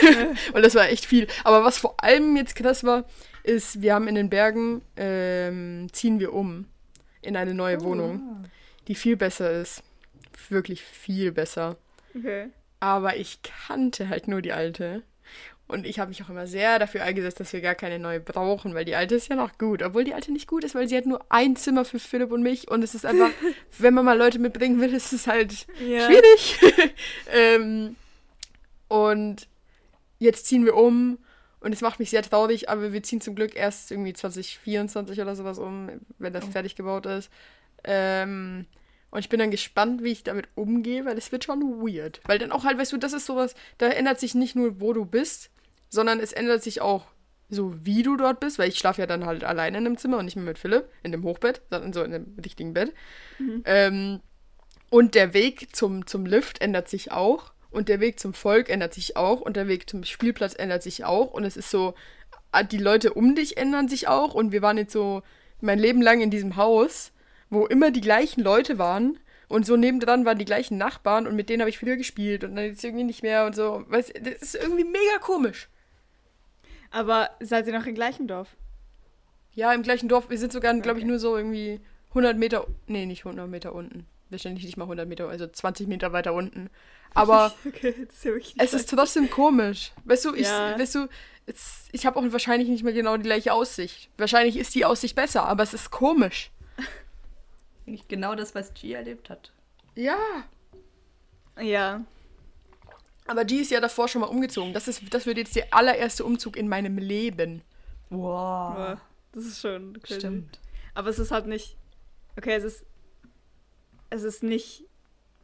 und 0.52 0.64
das 0.64 0.74
war 0.74 0.88
echt 0.88 1.06
viel. 1.06 1.28
Aber 1.44 1.64
was 1.64 1.78
vor 1.78 2.02
allem 2.02 2.36
jetzt 2.36 2.56
krass 2.56 2.82
war, 2.82 3.04
ist, 3.44 3.82
wir 3.82 3.94
haben 3.94 4.08
in 4.08 4.16
den 4.16 4.30
Bergen, 4.30 4.82
ähm, 4.96 5.86
ziehen 5.92 6.18
wir 6.18 6.32
um 6.32 6.66
in 7.22 7.36
eine 7.36 7.54
neue 7.54 7.82
Wohnung, 7.82 8.44
die 8.88 8.94
viel 8.94 9.16
besser 9.16 9.50
ist. 9.50 9.82
Wirklich 10.48 10.82
viel 10.82 11.32
besser. 11.32 11.76
Okay. 12.16 12.48
Aber 12.80 13.16
ich 13.16 13.40
kannte 13.42 14.08
halt 14.08 14.26
nur 14.26 14.42
die 14.42 14.52
alte. 14.52 15.02
Und 15.70 15.86
ich 15.86 15.98
habe 15.98 16.08
mich 16.08 16.22
auch 16.22 16.28
immer 16.28 16.46
sehr 16.46 16.78
dafür 16.78 17.02
eingesetzt, 17.02 17.40
dass 17.40 17.52
wir 17.52 17.60
gar 17.60 17.74
keine 17.74 17.98
neue 17.98 18.20
brauchen, 18.20 18.74
weil 18.74 18.84
die 18.84 18.94
alte 18.96 19.14
ist 19.14 19.28
ja 19.28 19.36
noch 19.36 19.56
gut. 19.58 19.82
Obwohl 19.82 20.04
die 20.04 20.14
alte 20.14 20.32
nicht 20.32 20.46
gut 20.48 20.64
ist, 20.64 20.74
weil 20.74 20.88
sie 20.88 20.96
hat 20.96 21.06
nur 21.06 21.24
ein 21.28 21.56
Zimmer 21.56 21.84
für 21.84 21.98
Philipp 21.98 22.32
und 22.32 22.42
mich. 22.42 22.70
Und 22.70 22.82
es 22.82 22.94
ist 22.94 23.06
einfach, 23.06 23.30
wenn 23.78 23.94
man 23.94 24.04
mal 24.04 24.18
Leute 24.18 24.38
mitbringen 24.38 24.80
will, 24.80 24.92
ist 24.92 25.12
es 25.12 25.26
halt 25.26 25.66
Ja. 25.86 26.06
schwierig. 26.06 26.58
ähm, 27.32 27.96
und 28.88 29.46
jetzt 30.18 30.46
ziehen 30.46 30.64
wir 30.64 30.76
um. 30.76 31.18
Und 31.60 31.72
es 31.74 31.82
macht 31.82 31.98
mich 32.00 32.08
sehr 32.10 32.22
traurig, 32.22 32.70
aber 32.70 32.92
wir 32.92 33.02
ziehen 33.02 33.20
zum 33.20 33.34
Glück 33.34 33.54
erst 33.54 33.90
irgendwie 33.90 34.14
2024 34.14 35.20
oder 35.20 35.36
sowas 35.36 35.58
um, 35.58 35.90
wenn 36.18 36.32
das 36.32 36.46
fertig 36.46 36.74
gebaut 36.74 37.04
ist. 37.04 37.30
Ähm, 37.84 38.64
und 39.10 39.18
ich 39.18 39.28
bin 39.28 39.40
dann 39.40 39.50
gespannt, 39.50 40.02
wie 40.02 40.12
ich 40.12 40.22
damit 40.22 40.48
umgehe, 40.54 41.04
weil 41.04 41.18
es 41.18 41.32
wird 41.32 41.44
schon 41.44 41.60
weird. 41.82 42.20
Weil 42.24 42.38
dann 42.38 42.50
auch 42.52 42.64
halt, 42.64 42.78
weißt 42.78 42.92
du, 42.92 42.96
das 42.96 43.12
ist 43.12 43.26
sowas, 43.26 43.54
da 43.78 43.88
ändert 43.88 44.20
sich 44.20 44.34
nicht 44.34 44.56
nur, 44.56 44.80
wo 44.80 44.92
du 44.94 45.04
bist, 45.04 45.49
sondern 45.90 46.20
es 46.20 46.32
ändert 46.32 46.62
sich 46.62 46.80
auch 46.80 47.04
so, 47.50 47.74
wie 47.84 48.02
du 48.02 48.16
dort 48.16 48.40
bist, 48.40 48.58
weil 48.58 48.68
ich 48.68 48.78
schlafe 48.78 49.02
ja 49.02 49.06
dann 49.06 49.26
halt 49.26 49.44
alleine 49.44 49.78
in 49.78 49.86
einem 49.86 49.98
Zimmer 49.98 50.18
und 50.18 50.24
nicht 50.24 50.36
mehr 50.36 50.44
mit 50.44 50.58
Philipp, 50.58 50.88
in 51.02 51.12
dem 51.12 51.24
Hochbett, 51.24 51.62
sondern 51.68 51.92
so 51.92 52.02
in 52.02 52.14
einem 52.14 52.36
richtigen 52.42 52.72
Bett. 52.72 52.94
Ähm, 53.64 54.20
und 54.90 55.14
der 55.14 55.34
Weg 55.34 55.74
zum, 55.74 56.06
zum 56.06 56.26
Lift 56.26 56.60
ändert 56.60 56.88
sich 56.88 57.12
auch. 57.12 57.52
Und 57.70 57.88
der 57.88 58.00
Weg 58.00 58.18
zum 58.18 58.34
Volk 58.34 58.68
ändert 58.68 58.94
sich 58.94 59.16
auch. 59.16 59.40
Und 59.40 59.56
der 59.56 59.68
Weg 59.68 59.88
zum 59.88 60.04
Spielplatz 60.04 60.54
ändert 60.56 60.82
sich 60.82 61.04
auch. 61.04 61.32
Und 61.32 61.44
es 61.44 61.56
ist 61.56 61.70
so, 61.70 61.94
ah, 62.50 62.64
die 62.64 62.78
Leute 62.78 63.14
um 63.14 63.34
dich 63.34 63.56
ändern 63.56 63.88
sich 63.88 64.08
auch. 64.08 64.34
Und 64.34 64.50
wir 64.52 64.62
waren 64.62 64.78
jetzt 64.78 64.92
so 64.92 65.22
mein 65.60 65.78
Leben 65.78 66.02
lang 66.02 66.20
in 66.20 66.30
diesem 66.30 66.56
Haus, 66.56 67.12
wo 67.48 67.66
immer 67.66 67.92
die 67.92 68.00
gleichen 68.00 68.42
Leute 68.42 68.78
waren. 68.78 69.18
Und 69.48 69.66
so 69.66 69.76
nebendran 69.76 70.24
waren 70.24 70.38
die 70.38 70.44
gleichen 70.44 70.78
Nachbarn. 70.78 71.28
Und 71.28 71.36
mit 71.36 71.48
denen 71.48 71.62
habe 71.62 71.70
ich 71.70 71.78
früher 71.78 71.96
gespielt. 71.96 72.42
Und 72.42 72.56
dann 72.56 72.64
jetzt 72.64 72.82
irgendwie 72.82 73.04
nicht 73.04 73.22
mehr. 73.22 73.46
Und 73.46 73.54
so. 73.54 73.84
Weißt, 73.88 74.12
das 74.20 74.42
ist 74.42 74.54
irgendwie 74.56 74.84
mega 74.84 75.18
komisch. 75.20 75.68
Aber 76.90 77.30
seid 77.40 77.66
ihr 77.66 77.78
noch 77.78 77.86
im 77.86 77.94
gleichen 77.94 78.26
Dorf? 78.26 78.56
Ja, 79.54 79.72
im 79.72 79.82
gleichen 79.82 80.08
Dorf. 80.08 80.30
Wir 80.30 80.38
sind 80.38 80.52
sogar, 80.52 80.74
glaube 80.80 80.98
ich, 81.00 81.04
nur 81.04 81.18
so 81.18 81.36
irgendwie 81.36 81.80
100 82.10 82.36
Meter. 82.36 82.66
Nee, 82.86 83.06
nicht 83.06 83.24
100 83.24 83.48
Meter 83.48 83.74
unten. 83.74 84.06
Wahrscheinlich 84.30 84.64
nicht 84.64 84.76
mal 84.76 84.84
100 84.84 85.08
Meter, 85.08 85.28
also 85.28 85.46
20 85.46 85.88
Meter 85.88 86.12
weiter 86.12 86.32
unten. 86.32 86.70
Aber 87.14 87.52
Okay, 87.66 87.90
ist 87.90 88.24
ja 88.24 88.32
es 88.58 88.72
ist 88.74 88.90
trotzdem 88.90 89.28
komisch. 89.28 89.92
Weißt 90.04 90.24
du, 90.24 90.34
ich, 90.34 90.46
Ja. 90.46 90.78
weißt 90.78 90.94
du, 90.94 91.08
es, 91.46 91.88
ich 91.90 92.06
habe 92.06 92.18
auch 92.18 92.24
wahrscheinlich 92.32 92.68
nicht 92.68 92.84
mehr 92.84 92.92
genau 92.92 93.16
die 93.16 93.24
gleiche 93.24 93.52
Aussicht. 93.52 94.08
Wahrscheinlich 94.18 94.56
ist 94.56 94.74
die 94.76 94.84
Aussicht 94.84 95.16
besser, 95.16 95.44
aber 95.44 95.64
es 95.64 95.74
ist 95.74 95.90
komisch. 95.90 96.50
Nicht 97.86 98.08
genau 98.08 98.36
das, 98.36 98.54
was 98.54 98.72
G 98.74 98.92
erlebt 98.92 99.30
hat. 99.30 99.52
Ja. 99.96 100.16
Ja. 101.60 102.04
Aber 103.26 103.44
die 103.44 103.58
ist 103.58 103.70
ja 103.70 103.80
davor 103.80 104.08
schon 104.08 104.20
mal 104.22 104.26
umgezogen. 104.28 104.72
Das, 104.72 104.88
ist, 104.88 105.02
das 105.14 105.26
wird 105.26 105.38
jetzt 105.38 105.54
der 105.56 105.72
allererste 105.72 106.24
Umzug 106.24 106.56
in 106.56 106.68
meinem 106.68 106.98
Leben. 106.98 107.62
Wow. 108.08 108.74
Aber 108.74 109.00
das 109.32 109.44
ist 109.44 109.60
schon 109.60 110.00
crazy. 110.02 110.20
Stimmt. 110.20 110.58
Aber 110.94 111.08
es 111.10 111.18
ist 111.18 111.30
halt 111.30 111.46
nicht. 111.46 111.76
Okay, 112.36 112.54
es 112.54 112.64
ist. 112.64 112.84
Es 114.12 114.24
ist 114.24 114.42
nicht 114.42 114.84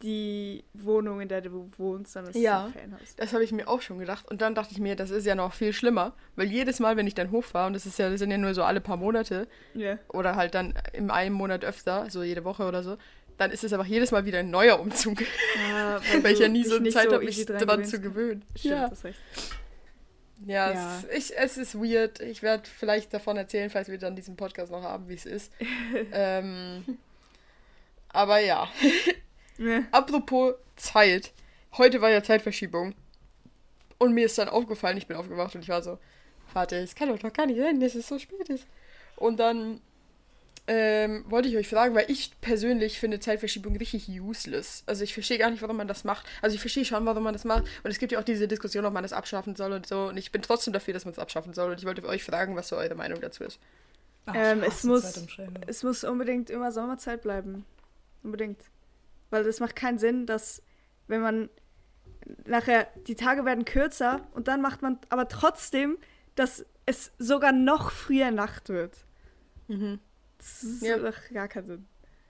die 0.02 0.64
Wohnung, 0.74 1.20
in 1.20 1.28
der 1.28 1.40
du 1.40 1.70
wohnst, 1.78 2.12
sondern 2.12 2.32
es 2.32 2.36
Ja. 2.40 2.62
ist 2.62 2.66
ein 2.66 2.72
Ferienhaus. 2.72 3.16
Das 3.16 3.32
habe 3.32 3.44
ich 3.44 3.52
mir 3.52 3.66
auch 3.68 3.80
schon 3.80 3.98
gedacht. 3.98 4.28
Und 4.28 4.42
dann 4.42 4.54
dachte 4.54 4.72
ich 4.72 4.78
mir, 4.80 4.94
das 4.96 5.10
ist 5.10 5.24
ja 5.24 5.34
noch 5.34 5.54
viel 5.54 5.72
schlimmer. 5.72 6.12
Weil 6.34 6.48
jedes 6.48 6.80
Mal, 6.80 6.96
wenn 6.96 7.06
ich 7.06 7.14
dann 7.14 7.30
hochfahre, 7.30 7.68
und 7.68 7.72
das 7.72 7.86
ist 7.86 7.98
ja, 7.98 8.10
das 8.10 8.18
sind 8.18 8.30
ja 8.30 8.36
nur 8.38 8.52
so 8.54 8.62
alle 8.64 8.80
paar 8.82 8.96
Monate, 8.98 9.48
Ja. 9.74 9.98
oder 10.08 10.36
halt 10.36 10.54
dann 10.54 10.74
im 10.92 11.10
einen 11.10 11.34
Monat 11.34 11.64
öfter, 11.64 12.10
so 12.10 12.22
jede 12.22 12.44
Woche 12.44 12.64
oder 12.66 12.82
so, 12.82 12.98
dann 13.38 13.50
ist 13.50 13.64
es 13.64 13.72
einfach 13.72 13.86
jedes 13.86 14.10
Mal 14.10 14.24
wieder 14.24 14.38
ein 14.38 14.50
neuer 14.50 14.80
Umzug. 14.80 15.22
Ja, 15.70 16.00
weil 16.22 16.32
ich 16.32 16.38
du 16.38 16.44
ja 16.44 16.48
nie 16.48 16.64
so 16.64 16.82
Zeit 16.84 17.12
habe, 17.12 17.24
easy 17.24 17.40
mich 17.40 17.46
dran 17.46 17.58
dran 17.58 17.68
gewöhnst. 17.68 17.90
zu 17.90 18.00
gewöhnen. 18.00 18.44
Stimmt, 18.56 18.74
ja, 18.74 18.88
das 18.88 19.04
recht. 19.04 19.18
ja, 20.46 20.72
Ja. 20.72 20.98
Es, 21.08 21.16
ist, 21.16 21.30
ich, 21.30 21.38
es 21.38 21.56
ist 21.58 21.74
weird. 21.74 22.20
Ich 22.20 22.42
werde 22.42 22.64
vielleicht 22.68 23.12
davon 23.12 23.36
erzählen, 23.36 23.70
falls 23.70 23.88
wir 23.88 23.98
dann 23.98 24.16
diesen 24.16 24.36
Podcast 24.36 24.72
noch 24.72 24.82
haben, 24.82 25.08
wie 25.08 25.14
es 25.14 25.26
ist. 25.26 25.52
ähm, 26.12 26.98
aber 28.08 28.38
ja, 28.38 28.68
apropos 29.90 30.54
Zeit. 30.76 31.32
Heute 31.76 32.00
war 32.00 32.10
ja 32.10 32.22
Zeitverschiebung. 32.22 32.94
Und 33.98 34.12
mir 34.12 34.26
ist 34.26 34.38
dann 34.38 34.48
aufgefallen, 34.48 34.96
ich 34.96 35.06
bin 35.06 35.16
aufgewacht 35.16 35.54
und 35.54 35.62
ich 35.62 35.68
war 35.68 35.82
so, 35.82 35.98
warte, 36.52 36.76
es 36.76 36.94
kann 36.94 37.08
doch 37.08 37.22
noch 37.22 37.32
gar 37.32 37.46
nicht 37.46 37.58
sein, 37.58 37.80
dass 37.80 37.94
es 37.94 38.08
so 38.08 38.18
spät 38.18 38.48
ist. 38.48 38.66
Und 39.16 39.38
dann 39.38 39.80
ähm, 40.68 41.24
wollte 41.28 41.48
ich 41.48 41.56
euch 41.56 41.68
fragen, 41.68 41.94
weil 41.94 42.10
ich 42.10 42.32
persönlich 42.40 42.98
finde 42.98 43.20
Zeitverschiebung 43.20 43.76
richtig 43.76 44.08
useless. 44.08 44.82
Also 44.86 45.04
ich 45.04 45.14
verstehe 45.14 45.38
gar 45.38 45.50
nicht, 45.50 45.62
warum 45.62 45.76
man 45.76 45.86
das 45.86 46.02
macht. 46.04 46.26
Also 46.42 46.54
ich 46.54 46.60
verstehe 46.60 46.84
schon, 46.84 47.06
warum 47.06 47.22
man 47.22 47.32
das 47.32 47.44
macht. 47.44 47.64
Und 47.84 47.90
es 47.90 47.98
gibt 47.98 48.12
ja 48.12 48.18
auch 48.18 48.24
diese 48.24 48.48
Diskussion, 48.48 48.84
ob 48.84 48.92
man 48.92 49.02
das 49.04 49.12
abschaffen 49.12 49.54
soll 49.54 49.72
und 49.72 49.86
so. 49.86 50.08
Und 50.08 50.16
ich 50.16 50.32
bin 50.32 50.42
trotzdem 50.42 50.72
dafür, 50.72 50.92
dass 50.94 51.04
man 51.04 51.12
es 51.12 51.18
abschaffen 51.18 51.54
soll. 51.54 51.70
Und 51.70 51.78
ich 51.78 51.86
wollte 51.86 52.04
euch 52.06 52.24
fragen, 52.24 52.56
was 52.56 52.68
so 52.68 52.76
eure 52.76 52.96
Meinung 52.96 53.20
dazu 53.20 53.44
ist. 53.44 53.60
Ach, 54.26 54.34
Ähm, 54.36 54.62
es 54.64 54.82
muss-. 54.82 55.26
Es 55.66 55.82
muss 55.84 56.02
unbedingt 56.02 56.50
immer 56.50 56.72
Sommerzeit 56.72 57.22
bleiben. 57.22 57.64
Unbedingt. 58.24 58.60
Weil 59.30 59.44
das 59.44 59.60
macht 59.60 59.76
keinen 59.76 59.98
Sinn, 59.98 60.26
dass 60.26 60.62
wenn 61.06 61.20
man 61.20 61.48
nachher 62.44 62.88
die 63.06 63.14
Tage 63.14 63.44
werden 63.44 63.64
kürzer 63.64 64.26
und 64.34 64.48
dann 64.48 64.60
macht 64.60 64.82
man 64.82 64.98
aber 65.10 65.28
trotzdem, 65.28 65.96
dass 66.34 66.66
es 66.86 67.12
sogar 67.18 67.52
noch 67.52 67.92
früher 67.92 68.32
Nacht 68.32 68.68
wird. 68.68 68.96
Das 70.38 70.62
ist 70.62 70.82
Ja. 70.82 70.98
doch 70.98 71.16
gar 71.32 71.48
keinen 71.48 71.66
Sinn. 71.66 71.86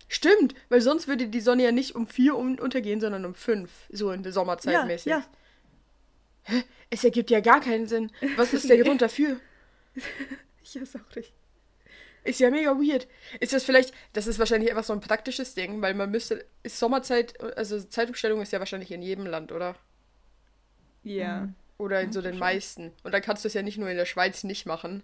Stimmt, 0.08 0.54
weil 0.68 0.80
sonst 0.80 1.08
würde 1.08 1.26
die 1.26 1.40
Sonne 1.40 1.64
ja 1.64 1.72
nicht 1.72 1.94
um 1.96 2.06
vier 2.06 2.36
untergehen, 2.36 3.00
sondern 3.00 3.24
um 3.24 3.34
fünf. 3.34 3.70
So 3.90 4.12
in 4.12 4.22
der 4.22 4.32
Sommerzeit 4.32 4.72
Ja, 4.74 4.84
mäßig. 4.84 5.06
ja. 5.06 5.24
Es 6.90 7.02
ergibt 7.02 7.30
ja 7.30 7.40
gar 7.40 7.60
keinen 7.60 7.88
Sinn. 7.88 8.12
Was 8.36 8.52
ist 8.52 8.68
der 8.68 8.78
Grund 8.84 9.02
dafür? 9.02 9.40
Ich 10.62 10.80
weiß 10.80 10.96
auch 10.96 11.16
nicht. 11.16 11.32
Ist 12.22 12.40
ja 12.40 12.50
mega 12.50 12.72
weird. 12.76 13.06
Ist 13.40 13.52
das 13.52 13.64
vielleicht, 13.64 13.92
das 14.12 14.26
ist 14.28 14.38
wahrscheinlich 14.38 14.70
einfach 14.70 14.84
so 14.84 14.92
ein 14.92 15.00
praktisches 15.00 15.54
Ding, 15.54 15.80
weil 15.82 15.94
man 15.94 16.10
müsste, 16.10 16.44
ist 16.62 16.78
Sommerzeit, 16.78 17.40
also 17.56 17.80
Zeitumstellung 17.80 18.40
ist 18.40 18.52
ja 18.52 18.58
wahrscheinlich 18.60 18.90
in 18.92 19.02
jedem 19.02 19.26
Land, 19.26 19.50
oder? 19.52 19.76
Ja. 21.02 21.48
Oder 21.78 22.00
in 22.00 22.12
so 22.12 22.22
den 22.22 22.38
meisten. 22.38 22.92
Und 23.02 23.12
dann 23.12 23.22
kannst 23.22 23.44
du 23.44 23.48
es 23.48 23.54
ja 23.54 23.62
nicht 23.62 23.78
nur 23.78 23.88
in 23.90 23.96
der 23.96 24.06
Schweiz 24.06 24.44
nicht 24.44 24.66
machen. 24.66 25.02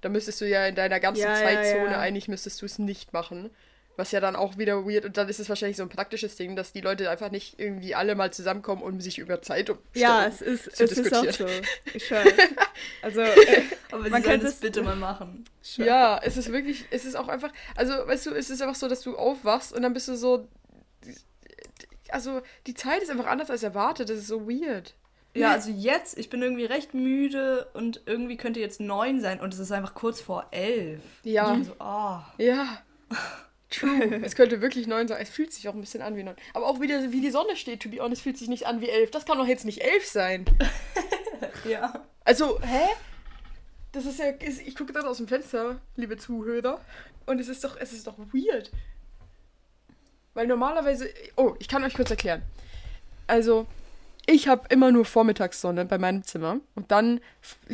Da 0.00 0.08
müsstest 0.08 0.40
du 0.40 0.48
ja 0.48 0.66
in 0.66 0.74
deiner 0.74 1.00
ganzen 1.00 1.22
Ja, 1.22 1.34
Zeitzone 1.34 1.92
ja. 1.92 1.98
eigentlich 2.00 2.28
müsstest 2.28 2.60
du 2.62 2.66
es 2.66 2.78
nicht 2.78 3.12
machen. 3.12 3.50
Was 3.96 4.12
ja 4.12 4.20
dann 4.20 4.36
auch 4.36 4.56
wieder 4.58 4.86
weird. 4.86 5.04
Und 5.04 5.16
dann 5.16 5.28
ist 5.28 5.40
es 5.40 5.48
wahrscheinlich 5.48 5.76
so 5.76 5.82
ein 5.82 5.88
praktisches 5.88 6.36
Ding, 6.36 6.54
dass 6.54 6.72
die 6.72 6.80
Leute 6.82 7.10
einfach 7.10 7.32
nicht 7.32 7.58
irgendwie 7.58 7.96
alle 7.96 8.14
mal 8.14 8.32
zusammenkommen, 8.32 8.80
um 8.80 9.00
sich 9.00 9.18
über 9.18 9.42
Zeitumstellung 9.42 9.82
Ja, 9.94 10.24
es 10.26 10.40
ist, 10.40 10.76
zu 10.76 10.84
es 10.84 10.92
ist 10.92 11.12
auch 11.12 11.16
so. 11.18 11.22
diskutieren. 11.46 11.66
Ich. 11.94 12.08
Also, 13.02 13.20
äh, 13.22 13.62
Aber 13.90 14.02
Man 14.02 14.12
könnte 14.22 14.28
könnte 14.28 14.46
es- 14.46 14.60
bitte 14.60 14.82
mal 14.84 14.94
machen. 14.94 15.44
schwör. 15.64 15.84
Ja, 15.86 16.20
es 16.22 16.36
ist 16.36 16.52
wirklich, 16.52 16.84
es 16.92 17.04
ist 17.04 17.16
auch 17.16 17.26
einfach, 17.26 17.50
also 17.74 17.92
weißt 18.06 18.26
du, 18.26 18.34
es 18.34 18.50
ist 18.50 18.62
einfach 18.62 18.76
so, 18.76 18.86
dass 18.86 19.00
du 19.00 19.16
aufwachst 19.16 19.72
und 19.72 19.82
dann 19.82 19.94
bist 19.94 20.06
du 20.06 20.14
so, 20.16 20.46
also 22.10 22.40
die 22.66 22.74
Zeit 22.74 23.02
ist 23.02 23.10
einfach 23.10 23.26
anders 23.26 23.50
als 23.50 23.62
erwartet, 23.64 24.08
das 24.10 24.18
ist 24.18 24.28
so 24.28 24.48
weird. 24.48 24.94
Ja, 25.34 25.52
also 25.52 25.70
jetzt, 25.70 26.18
ich 26.18 26.30
bin 26.30 26.42
irgendwie 26.42 26.64
recht 26.64 26.94
müde 26.94 27.68
und 27.74 28.02
irgendwie 28.06 28.36
könnte 28.36 28.60
jetzt 28.60 28.80
neun 28.80 29.20
sein 29.20 29.40
und 29.40 29.52
es 29.54 29.60
ist 29.60 29.70
einfach 29.70 29.94
kurz 29.94 30.20
vor 30.20 30.46
elf. 30.50 31.02
Ja. 31.22 31.60
So, 31.62 31.72
oh. 31.78 32.18
Ja. 32.42 32.82
True. 33.70 34.20
es 34.24 34.34
könnte 34.34 34.60
wirklich 34.60 34.86
neun 34.86 35.06
sein. 35.06 35.18
Es 35.20 35.28
fühlt 35.28 35.52
sich 35.52 35.68
auch 35.68 35.74
ein 35.74 35.80
bisschen 35.80 36.02
an 36.02 36.16
wie 36.16 36.22
neun. 36.22 36.36
Aber 36.54 36.66
auch 36.66 36.80
wieder, 36.80 37.12
wie 37.12 37.20
die 37.20 37.30
Sonne 37.30 37.54
steht, 37.56 37.82
to 37.82 37.88
be 37.88 38.00
honest, 38.00 38.22
fühlt 38.22 38.38
sich 38.38 38.48
nicht 38.48 38.66
an 38.66 38.80
wie 38.80 38.88
elf. 38.88 39.10
Das 39.10 39.26
kann 39.26 39.38
doch 39.38 39.46
jetzt 39.46 39.64
nicht 39.64 39.82
elf 39.82 40.06
sein. 40.06 40.44
Ja. 41.64 42.04
Also, 42.24 42.60
hä? 42.62 42.88
Das 43.92 44.04
ist 44.04 44.18
ja, 44.18 44.26
ist, 44.26 44.60
ich 44.60 44.74
gucke 44.74 44.92
gerade 44.92 45.08
aus 45.08 45.18
dem 45.18 45.28
Fenster, 45.28 45.80
liebe 45.96 46.16
Zuhörer. 46.16 46.80
Und 47.26 47.40
es 47.40 47.48
ist 47.48 47.64
doch, 47.64 47.76
es 47.78 47.92
ist 47.92 48.06
doch 48.06 48.18
weird. 48.32 48.70
Weil 50.34 50.46
normalerweise, 50.46 51.08
oh, 51.36 51.54
ich 51.58 51.68
kann 51.68 51.84
euch 51.84 51.94
kurz 51.94 52.10
erklären. 52.10 52.42
Also, 53.26 53.66
ich 54.30 54.46
habe 54.46 54.66
immer 54.68 54.92
nur 54.92 55.06
Vormittagssonne 55.06 55.86
bei 55.86 55.96
meinem 55.96 56.22
Zimmer. 56.22 56.60
Und 56.74 56.90
dann 56.90 57.20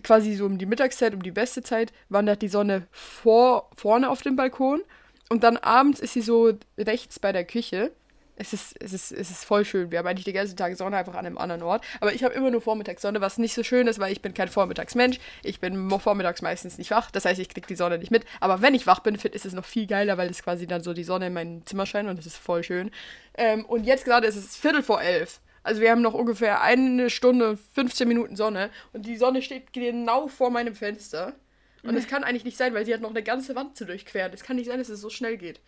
quasi 0.04 0.36
so 0.36 0.46
um 0.46 0.56
die 0.56 0.66
Mittagszeit, 0.66 1.12
um 1.12 1.22
die 1.22 1.32
beste 1.32 1.62
Zeit, 1.64 1.92
wandert 2.08 2.42
die 2.42 2.48
Sonne 2.48 2.86
vor, 2.92 3.70
vorne 3.76 4.08
auf 4.08 4.22
dem 4.22 4.36
Balkon. 4.36 4.82
Und 5.28 5.42
dann 5.42 5.56
abends 5.56 5.98
ist 5.98 6.12
sie 6.12 6.20
so 6.20 6.52
rechts 6.78 7.18
bei 7.18 7.32
der 7.32 7.44
Küche. 7.44 7.90
Es 8.36 8.52
ist, 8.52 8.76
es, 8.80 8.92
ist, 8.92 9.10
es 9.10 9.32
ist 9.32 9.44
voll 9.44 9.64
schön. 9.64 9.90
Wir 9.90 9.98
haben 9.98 10.06
eigentlich 10.06 10.26
den 10.26 10.34
ganzen 10.34 10.56
Tag 10.56 10.76
Sonne 10.76 10.96
einfach 10.96 11.14
an 11.14 11.26
einem 11.26 11.38
anderen 11.38 11.62
Ort. 11.62 11.84
Aber 12.00 12.12
ich 12.12 12.22
habe 12.22 12.34
immer 12.34 12.52
nur 12.52 12.60
Vormittagssonne, 12.60 13.20
was 13.20 13.36
nicht 13.36 13.54
so 13.54 13.64
schön 13.64 13.88
ist, 13.88 13.98
weil 13.98 14.12
ich 14.12 14.22
bin 14.22 14.32
kein 14.32 14.48
Vormittagsmensch. 14.48 15.18
Ich 15.42 15.58
bin 15.58 15.90
vormittags 15.98 16.40
meistens 16.40 16.78
nicht 16.78 16.92
wach. 16.92 17.10
Das 17.10 17.24
heißt, 17.24 17.40
ich 17.40 17.48
kriege 17.48 17.66
die 17.66 17.74
Sonne 17.74 17.98
nicht 17.98 18.12
mit. 18.12 18.24
Aber 18.38 18.62
wenn 18.62 18.74
ich 18.74 18.86
wach 18.86 19.00
bin, 19.00 19.16
ist 19.16 19.44
es 19.44 19.54
noch 19.54 19.64
viel 19.64 19.88
geiler, 19.88 20.18
weil 20.18 20.30
es 20.30 20.44
quasi 20.44 20.68
dann 20.68 20.84
so 20.84 20.92
die 20.92 21.04
Sonne 21.04 21.26
in 21.26 21.32
mein 21.32 21.62
Zimmer 21.66 21.86
scheint 21.86 22.08
und 22.08 22.16
das 22.16 22.26
ist 22.26 22.36
voll 22.36 22.62
schön. 22.62 22.92
Ähm, 23.36 23.64
und 23.64 23.86
jetzt 23.86 24.04
gerade 24.04 24.28
ist 24.28 24.36
es 24.36 24.56
Viertel 24.56 24.84
vor 24.84 25.02
elf. 25.02 25.40
Also 25.64 25.80
wir 25.80 25.90
haben 25.90 26.02
noch 26.02 26.14
ungefähr 26.14 26.60
eine 26.60 27.10
Stunde 27.10 27.50
und 27.50 27.58
15 27.58 28.06
Minuten 28.06 28.36
Sonne. 28.36 28.70
Und 28.92 29.06
die 29.06 29.16
Sonne 29.16 29.42
steht 29.42 29.72
genau 29.72 30.28
vor 30.28 30.50
meinem 30.50 30.74
Fenster. 30.74 31.34
Und 31.82 31.96
es 31.96 32.06
kann 32.06 32.22
eigentlich 32.22 32.44
nicht 32.44 32.56
sein, 32.56 32.72
weil 32.74 32.86
sie 32.86 32.94
hat 32.94 33.00
noch 33.00 33.10
eine 33.10 33.22
ganze 33.22 33.54
Wand 33.54 33.76
zu 33.76 33.84
durchqueren. 33.84 34.32
Es 34.32 34.42
kann 34.42 34.56
nicht 34.56 34.68
sein, 34.68 34.78
dass 34.78 34.88
es 34.88 35.00
so 35.00 35.10
schnell 35.10 35.36
geht. 35.36 35.60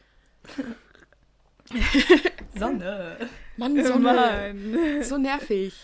Sonne. 2.59 3.17
Mann, 3.57 3.85
Sonne. 3.85 4.55
Mann. 4.55 5.03
So 5.03 5.19
nervig. 5.19 5.75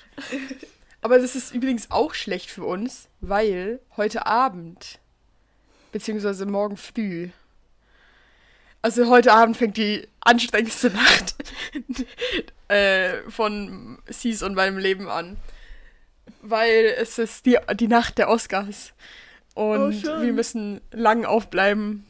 Aber 1.00 1.18
das 1.18 1.34
ist 1.34 1.54
übrigens 1.54 1.90
auch 1.90 2.14
schlecht 2.14 2.50
für 2.50 2.64
uns, 2.64 3.08
weil 3.20 3.80
heute 3.96 4.26
Abend, 4.26 5.00
beziehungsweise 5.90 6.46
morgen 6.46 6.76
früh, 6.76 7.30
also 8.82 9.08
heute 9.08 9.32
Abend 9.32 9.56
fängt 9.56 9.76
die 9.76 10.06
anstrengendste 10.20 10.90
Nacht 10.90 11.36
äh, 12.68 13.22
von 13.28 13.98
Sis 14.08 14.42
und 14.42 14.54
meinem 14.54 14.78
Leben 14.78 15.08
an. 15.08 15.36
Weil 16.42 16.94
es 16.98 17.18
ist 17.18 17.46
die, 17.46 17.58
die 17.74 17.88
Nacht 17.88 18.18
der 18.18 18.28
Oscars. 18.28 18.92
Und 19.54 20.04
Oh, 20.06 20.22
wir 20.22 20.32
müssen 20.32 20.80
lang 20.90 21.24
aufbleiben. 21.24 22.06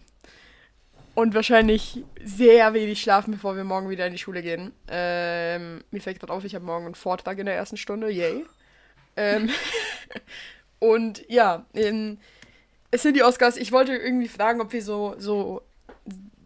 Und 1.15 1.35
wahrscheinlich 1.35 2.03
sehr 2.25 2.73
wenig 2.73 3.03
schlafen, 3.03 3.33
bevor 3.33 3.55
wir 3.55 3.65
morgen 3.65 3.91
wieder 3.91 4.07
in 4.07 4.13
die 4.13 4.19
Schule 4.19 4.41
gehen. 4.41 4.73
Ähm, 4.89 5.85
mir 5.91 6.01
fällt 6.01 6.21
gerade 6.21 6.33
auf, 6.33 6.45
ich 6.45 6.55
habe 6.55 6.65
morgen 6.65 6.87
einen 6.87 6.95
Vortrag 6.95 7.39
in 7.39 7.45
der 7.45 7.55
ersten 7.55 7.77
Stunde. 7.77 8.09
Yay. 8.11 8.47
Ähm, 9.17 9.51
und 10.79 11.29
ja, 11.29 11.67
ähm, 11.75 12.19
es 12.91 13.03
sind 13.03 13.15
die 13.15 13.23
Oscars. 13.23 13.59
Ich 13.59 13.73
wollte 13.73 13.95
irgendwie 13.95 14.29
fragen, 14.29 14.63
ob 14.63 14.73
wir 14.73 14.83
so, 14.83 15.15
so, 15.19 15.61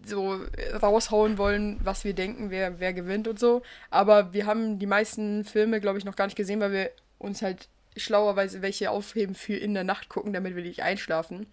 so 0.08 0.40
raushauen 0.80 1.38
wollen, 1.38 1.78
was 1.82 2.04
wir 2.04 2.14
denken, 2.14 2.50
wer, 2.50 2.80
wer 2.80 2.92
gewinnt 2.92 3.28
und 3.28 3.38
so. 3.38 3.62
Aber 3.90 4.32
wir 4.32 4.46
haben 4.46 4.78
die 4.78 4.86
meisten 4.86 5.44
Filme, 5.44 5.80
glaube 5.80 5.98
ich, 5.98 6.04
noch 6.04 6.16
gar 6.16 6.26
nicht 6.26 6.36
gesehen, 6.36 6.60
weil 6.60 6.72
wir 6.72 6.90
uns 7.18 7.42
halt 7.42 7.68
schlauerweise 7.96 8.60
welche 8.62 8.90
aufheben 8.90 9.34
für 9.34 9.56
in 9.56 9.74
der 9.74 9.84
Nacht 9.84 10.08
gucken, 10.08 10.32
damit 10.32 10.54
wir 10.54 10.62
nicht 10.62 10.82
einschlafen. 10.82 11.46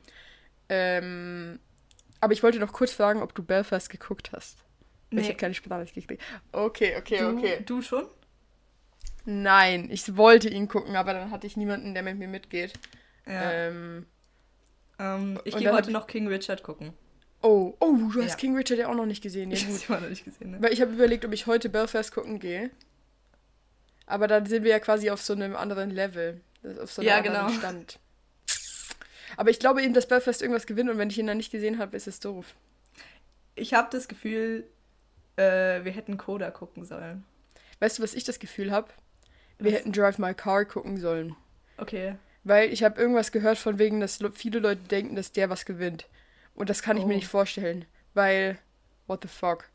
Ähm, 0.69 1.59
aber 2.19 2.33
ich 2.33 2.43
wollte 2.43 2.59
noch 2.59 2.73
kurz 2.73 2.91
fragen, 2.93 3.21
ob 3.21 3.33
du 3.35 3.43
Belfast 3.43 3.89
geguckt 3.89 4.31
hast. 4.33 4.57
Ich 5.09 5.17
Nee. 5.17 5.23
habe 5.25 5.35
keine 5.35 5.53
Sprache 5.53 5.85
gekriegt. 5.85 6.21
Okay, 6.51 6.95
okay, 6.97 7.17
Du, 7.19 7.37
okay. 7.37 7.59
du 7.65 7.81
schon? 7.81 8.05
Nein, 9.25 9.89
ich 9.91 10.17
wollte 10.17 10.49
ihn 10.49 10.67
gucken, 10.67 10.95
aber 10.95 11.13
dann 11.13 11.31
hatte 11.31 11.47
ich 11.47 11.55
niemanden, 11.55 11.93
der 11.93 12.03
mit 12.03 12.17
mir 12.17 12.27
mitgeht. 12.27 12.73
Ja. 13.25 13.51
Ähm, 13.51 14.05
ähm, 14.99 15.39
ich 15.45 15.55
gehe 15.55 15.71
heute 15.71 15.89
ich- 15.89 15.93
noch 15.93 16.07
King 16.07 16.27
Richard 16.27 16.63
gucken. 16.63 16.93
Oh, 17.43 17.75
oh, 17.79 17.95
du 18.11 18.21
hast 18.23 18.31
Ja. 18.31 18.35
King 18.35 18.55
Richard 18.55 18.79
ja 18.79 18.87
auch 18.87 18.95
noch 18.95 19.05
nicht 19.05 19.21
gesehen. 19.21 19.51
Ja, 19.51 19.57
Ich 19.57 19.65
habe 19.65 19.77
immer 19.87 19.99
noch 20.01 20.09
nicht 20.09 20.25
gesehen. 20.25 20.51
Ne? 20.51 20.57
Weil 20.61 20.73
ich 20.73 20.81
habe 20.81 20.91
überlegt, 20.93 21.23
ob 21.25 21.33
ich 21.33 21.45
heute 21.45 21.69
Belfast 21.69 22.11
gucken 22.13 22.39
gehe. 22.39 22.71
Aber 24.05 24.27
dann 24.27 24.45
sind 24.45 24.63
wir 24.63 24.71
ja 24.71 24.79
quasi 24.79 25.09
auf 25.11 25.21
so 25.21 25.33
einem 25.33 25.55
anderen 25.55 25.89
Level. 25.91 26.41
Auf 26.81 26.91
so 26.91 27.01
einem 27.01 27.09
Ja, 27.09 27.17
anderen 27.17 27.47
genau. 27.47 27.59
Stand. 27.59 27.99
Aber 29.37 29.49
ich 29.49 29.59
glaube 29.59 29.81
eben, 29.81 29.93
dass 29.93 30.07
Belfast 30.07 30.41
irgendwas 30.41 30.65
gewinnt 30.67 30.89
und 30.89 30.97
wenn 30.97 31.09
ich 31.09 31.17
ihn 31.17 31.27
dann 31.27 31.37
nicht 31.37 31.51
gesehen 31.51 31.79
habe, 31.79 31.95
ist 31.97 32.07
es 32.07 32.19
doof. 32.19 32.53
Ich 33.55 33.73
habe 33.73 33.89
das 33.91 34.07
Gefühl, 34.07 34.65
äh, 35.37 35.83
wir 35.83 35.91
hätten 35.91 36.17
Coda 36.17 36.51
gucken 36.51 36.85
sollen. 36.85 37.23
Weißt 37.79 37.99
du, 37.99 38.03
was 38.03 38.13
ich 38.13 38.23
das 38.23 38.39
Gefühl 38.39 38.71
habe? 38.71 38.89
Wir 39.57 39.71
Was? 39.71 39.79
hätten 39.79 39.91
Drive 39.91 40.17
My 40.17 40.33
Car 40.33 40.65
gucken 40.65 40.97
sollen. 40.97 41.35
Okay. 41.77 42.15
Weil 42.43 42.71
ich 42.71 42.83
habe 42.83 42.99
irgendwas 42.99 43.31
gehört 43.31 43.57
von 43.57 43.79
wegen, 43.79 43.99
dass 43.99 44.19
viele 44.33 44.59
Leute 44.59 44.81
denken, 44.83 45.15
dass 45.15 45.31
der 45.31 45.49
was 45.49 45.65
gewinnt. 45.65 46.07
Und 46.55 46.69
das 46.69 46.81
kann 46.81 46.97
ich 46.97 47.05
mir 47.05 47.13
Oh. 47.13 47.15
nicht 47.17 47.27
vorstellen. 47.27 47.85
Weil, 48.13 48.57
what 49.07 49.21
the 49.23 49.27
fuck. 49.27 49.65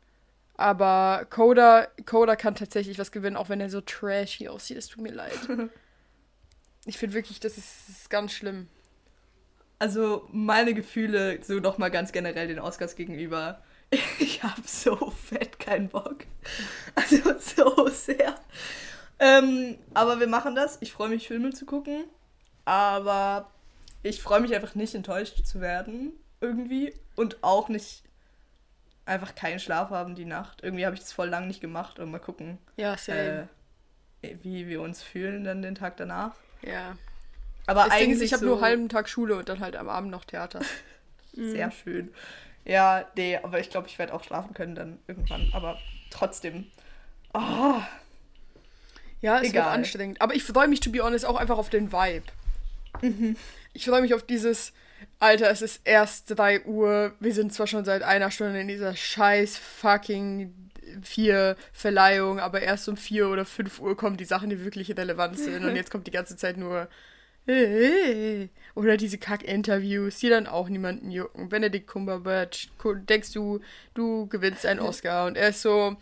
Aber 0.55 1.25
Coda, 1.29 1.87
Coda 2.05 2.35
kann 2.35 2.55
tatsächlich 2.55 2.99
was 2.99 3.11
gewinnen, 3.11 3.35
auch 3.37 3.49
wenn 3.49 3.61
er 3.61 3.69
so 3.69 3.81
trashy 3.81 4.47
aussieht. 4.49 4.77
Es 4.77 4.87
tut 4.87 5.01
mir 5.01 5.11
leid. 5.13 5.37
ich 6.85 6.97
finde 6.97 7.15
wirklich, 7.15 7.39
das 7.39 7.57
ist, 7.57 7.87
das 7.87 7.97
ist 7.97 8.09
ganz 8.09 8.33
schlimm. 8.33 8.67
Also 9.77 10.27
meine 10.31 10.73
Gefühle 10.73 11.41
so 11.43 11.55
nochmal 11.59 11.91
ganz 11.91 12.11
generell 12.11 12.47
den 12.47 12.59
Oscars 12.59 12.95
gegenüber. 12.95 13.61
Ich 14.19 14.43
habe 14.43 14.61
so 14.65 14.95
fett 15.11 15.57
keinen 15.57 15.89
Bock. 15.89 16.19
Also 16.93 17.17
so 17.39 17.87
sehr. 17.87 18.35
Ähm, 19.17 19.79
aber 19.95 20.19
wir 20.19 20.27
machen 20.27 20.53
das. 20.53 20.77
Ich 20.81 20.91
freue 20.91 21.09
mich, 21.09 21.27
Filme 21.27 21.51
zu 21.53 21.65
gucken. 21.65 22.03
Aber 22.65 23.49
ich 24.03 24.21
freue 24.21 24.41
mich 24.41 24.53
einfach 24.53 24.75
nicht, 24.75 24.93
enttäuscht 24.93 25.43
zu 25.43 25.59
werden. 25.59 26.13
Irgendwie. 26.41 26.93
Und 27.15 27.43
auch 27.43 27.69
nicht 27.69 28.03
einfach 29.05 29.35
keinen 29.35 29.59
Schlaf 29.59 29.89
haben 29.89 30.15
die 30.15 30.25
Nacht. 30.25 30.63
Irgendwie 30.63 30.85
habe 30.85 30.95
ich 30.95 31.01
das 31.01 31.11
voll 31.11 31.27
lang 31.29 31.47
nicht 31.47 31.61
gemacht. 31.61 31.99
Und 31.99 32.11
mal 32.11 32.19
gucken, 32.19 32.57
Ja, 32.77 32.95
äh, 33.07 33.45
wie 34.21 34.67
wir 34.67 34.81
uns 34.81 35.01
fühlen 35.01 35.43
dann 35.43 35.61
den 35.61 35.75
Tag 35.75 35.97
danach. 35.97 36.35
ja. 36.61 36.95
Aber 37.65 37.83
Das 37.83 37.93
eigentlich 37.93 38.17
ist, 38.17 38.21
ich 38.23 38.33
habe 38.33 38.39
so 38.39 38.45
nur 38.47 38.55
einen 38.55 38.63
halben 38.65 38.89
Tag 38.89 39.07
Schule 39.07 39.35
und 39.35 39.47
dann 39.47 39.59
halt 39.59 39.75
am 39.75 39.89
Abend 39.89 40.09
noch 40.09 40.25
Theater. 40.25 40.59
Sehr 41.33 41.69
schön. 41.69 42.11
Ja, 42.65 43.05
nee, 43.15 43.37
aber 43.37 43.59
ich 43.59 43.69
glaube, 43.69 43.87
ich 43.87 43.99
werde 43.99 44.11
auch 44.11 44.23
schlafen 44.23 44.55
können 44.55 44.73
dann 44.73 44.97
irgendwann. 45.07 45.51
Aber 45.53 45.77
trotzdem. 46.09 46.65
Oh, 47.31 47.75
Ja, 49.21 49.35
es 49.37 49.43
wird 49.43 49.53
Egal. 49.53 49.67
anstrengend. 49.75 50.19
Aber 50.19 50.33
ich 50.33 50.43
freue 50.43 50.67
mich, 50.67 50.79
to 50.79 50.89
be 50.89 50.99
honest, 51.03 51.25
auch 51.25 51.35
einfach 51.35 51.59
auf 51.59 51.69
den 51.69 51.91
Vibe. 51.91 52.25
Ich 53.73 53.85
freue 53.85 54.01
mich 54.01 54.15
auf 54.15 54.23
dieses, 54.23 54.73
Alter, 55.19 55.49
es 55.49 55.61
ist 55.61 55.81
erst 55.83 56.37
3 56.37 56.65
Uhr. 56.65 57.13
Wir 57.19 57.33
sind 57.33 57.53
zwar 57.53 57.67
schon 57.67 57.85
seit 57.85 58.03
einer 58.03 58.31
Stunde 58.31 58.59
in 58.59 58.67
dieser 58.67 58.95
scheiß 58.95 59.57
fucking 59.57 60.53
vier 61.01 61.55
Verleihung, 61.71 62.39
aber 62.39 62.61
erst 62.61 62.89
um 62.89 62.97
4 62.97 63.27
oder 63.29 63.45
5 63.45 63.79
Uhr 63.79 63.95
kommen 63.95 64.17
die 64.17 64.25
Sachen, 64.25 64.49
die 64.49 64.63
wirklich 64.63 64.95
relevant 64.97 65.37
sind. 65.37 65.63
Und 65.65 65.75
jetzt 65.75 65.91
kommt 65.91 66.07
die 66.07 66.11
ganze 66.11 66.35
Zeit 66.37 66.57
nur. 66.57 66.87
Oder 68.75 68.97
diese 68.97 69.17
Kack-Interviews, 69.17 70.19
die 70.19 70.29
dann 70.29 70.45
auch 70.45 70.69
niemanden 70.69 71.09
jucken. 71.09 71.49
Benedict 71.49 71.87
Cumberbatch, 71.87 72.69
denkst 72.83 73.33
du, 73.33 73.59
du 73.95 74.27
gewinnst 74.27 74.65
einen 74.65 74.79
Oscar 74.79 75.25
und 75.25 75.35
er 75.35 75.49
ist 75.49 75.63
so, 75.63 75.97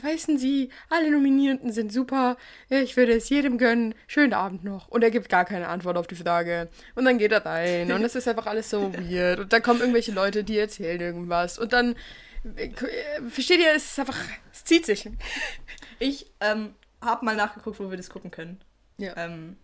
Weißen 0.00 0.38
Sie, 0.38 0.70
alle 0.88 1.10
Nominierten 1.10 1.72
sind 1.72 1.92
super. 1.92 2.36
Ich 2.68 2.96
würde 2.96 3.12
es 3.12 3.28
jedem 3.28 3.58
gönnen. 3.58 3.94
Schönen 4.06 4.32
Abend 4.32 4.62
noch. 4.62 4.88
Und 4.88 5.02
er 5.02 5.10
gibt 5.10 5.28
gar 5.28 5.44
keine 5.44 5.68
Antwort 5.68 5.96
auf 5.96 6.06
die 6.06 6.14
Frage. 6.14 6.68
Und 6.94 7.04
dann 7.04 7.18
geht 7.18 7.32
er 7.32 7.44
rein. 7.44 7.90
Und 7.90 8.02
das 8.02 8.14
ist 8.14 8.28
einfach 8.28 8.46
alles 8.46 8.70
so 8.70 8.92
weird. 9.10 9.40
Und 9.40 9.52
dann 9.52 9.62
kommen 9.62 9.80
irgendwelche 9.80 10.12
Leute, 10.12 10.44
die 10.44 10.58
erzählen 10.58 11.00
irgendwas. 11.00 11.58
Und 11.58 11.72
dann, 11.72 11.96
äh, 12.56 12.70
versteht 13.28 13.58
ihr, 13.58 13.72
es 13.74 13.90
ist 13.90 13.98
einfach, 13.98 14.18
es 14.52 14.64
zieht 14.64 14.86
sich. 14.86 15.08
ich 15.98 16.30
ähm, 16.40 16.74
habe 17.00 17.24
mal 17.24 17.36
nachgeguckt, 17.36 17.80
wo 17.80 17.90
wir 17.90 17.96
das 17.96 18.10
gucken 18.10 18.30
können. 18.30 18.60
Ja. 18.98 19.16
Ähm, 19.16 19.56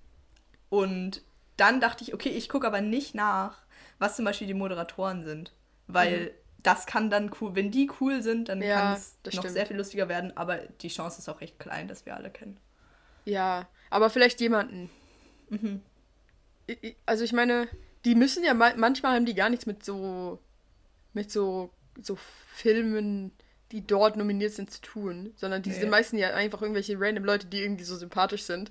und 0.71 1.23
dann 1.57 1.81
dachte 1.81 2.03
ich, 2.03 2.15
okay, 2.15 2.31
ich 2.31 2.49
gucke 2.49 2.67
aber 2.67 2.81
nicht 2.81 3.15
nach, 3.15 3.59
was 4.01 4.17
zum 4.17 4.25
Beispiel 4.25 4.49
die 4.49 4.55
Moderatoren 4.55 5.25
sind. 5.25 5.53
Weil 5.87 6.33
das 6.63 6.87
kann 6.87 7.11
dann 7.11 7.31
cool, 7.41 7.55
wenn 7.55 7.71
die 7.71 7.91
cool 8.01 8.23
sind, 8.23 8.49
dann. 8.49 8.61
Ja, 8.63 8.81
kann 8.81 8.93
es 8.95 9.17
noch 9.25 9.33
stimmt. 9.33 9.51
sehr 9.55 9.67
viel 9.67 9.77
lustiger 9.77 10.09
werden. 10.09 10.37
Aber 10.37 10.57
die 10.59 10.89
Chance 10.89 11.19
ist 11.21 11.29
auch 11.29 11.41
recht 11.41 11.59
klein, 11.59 11.89
dass 11.89 12.07
wir 12.07 12.17
alle 12.17 12.31
kennen. 12.31 12.57
Ja, 13.25 13.69
aber 13.91 14.11
vielleicht 14.11 14.41
jemanden. 14.41 14.91
Mhm. 15.51 15.83
Also 17.07 17.23
ich 17.25 17.33
meine, 17.33 17.69
die 18.05 18.15
müssen 18.15 18.43
ja 18.45 18.55
ma 18.55 18.73
manchmal 18.77 19.15
haben 19.15 19.27
die 19.27 19.35
gar 19.35 19.49
nichts 19.51 19.67
mit 19.67 19.85
so 19.85 20.41
mit 21.13 21.31
so 21.31 21.71
so 22.03 22.17
Filmen, 22.17 23.33
die 23.73 23.87
dort 23.87 24.17
nominiert 24.17 24.53
sind, 24.53 24.71
zu 24.71 24.81
tun, 24.81 25.33
sondern 25.37 25.63
die 25.63 25.71
Nee. 25.71 25.77
sind 25.81 25.91
meistens 25.91 26.21
ja 26.21 26.35
einfach 26.35 26.63
irgendwelche 26.63 26.99
random 27.01 27.25
Leute, 27.25 27.47
die 27.47 27.63
irgendwie 27.63 27.85
so 27.85 27.97
sympathisch 27.97 28.43
sind. 28.43 28.71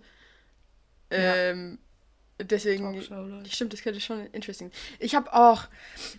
Ja. 1.12 1.36
Ähm, 1.36 1.80
deswegen. 2.40 3.02
Stimmt, 3.50 3.74
das 3.74 3.82
könnte 3.82 4.00
schon 4.00 4.28
interesting. 4.34 4.72
Ich 5.00 5.16
habe 5.16 5.34
auch, 5.34 5.68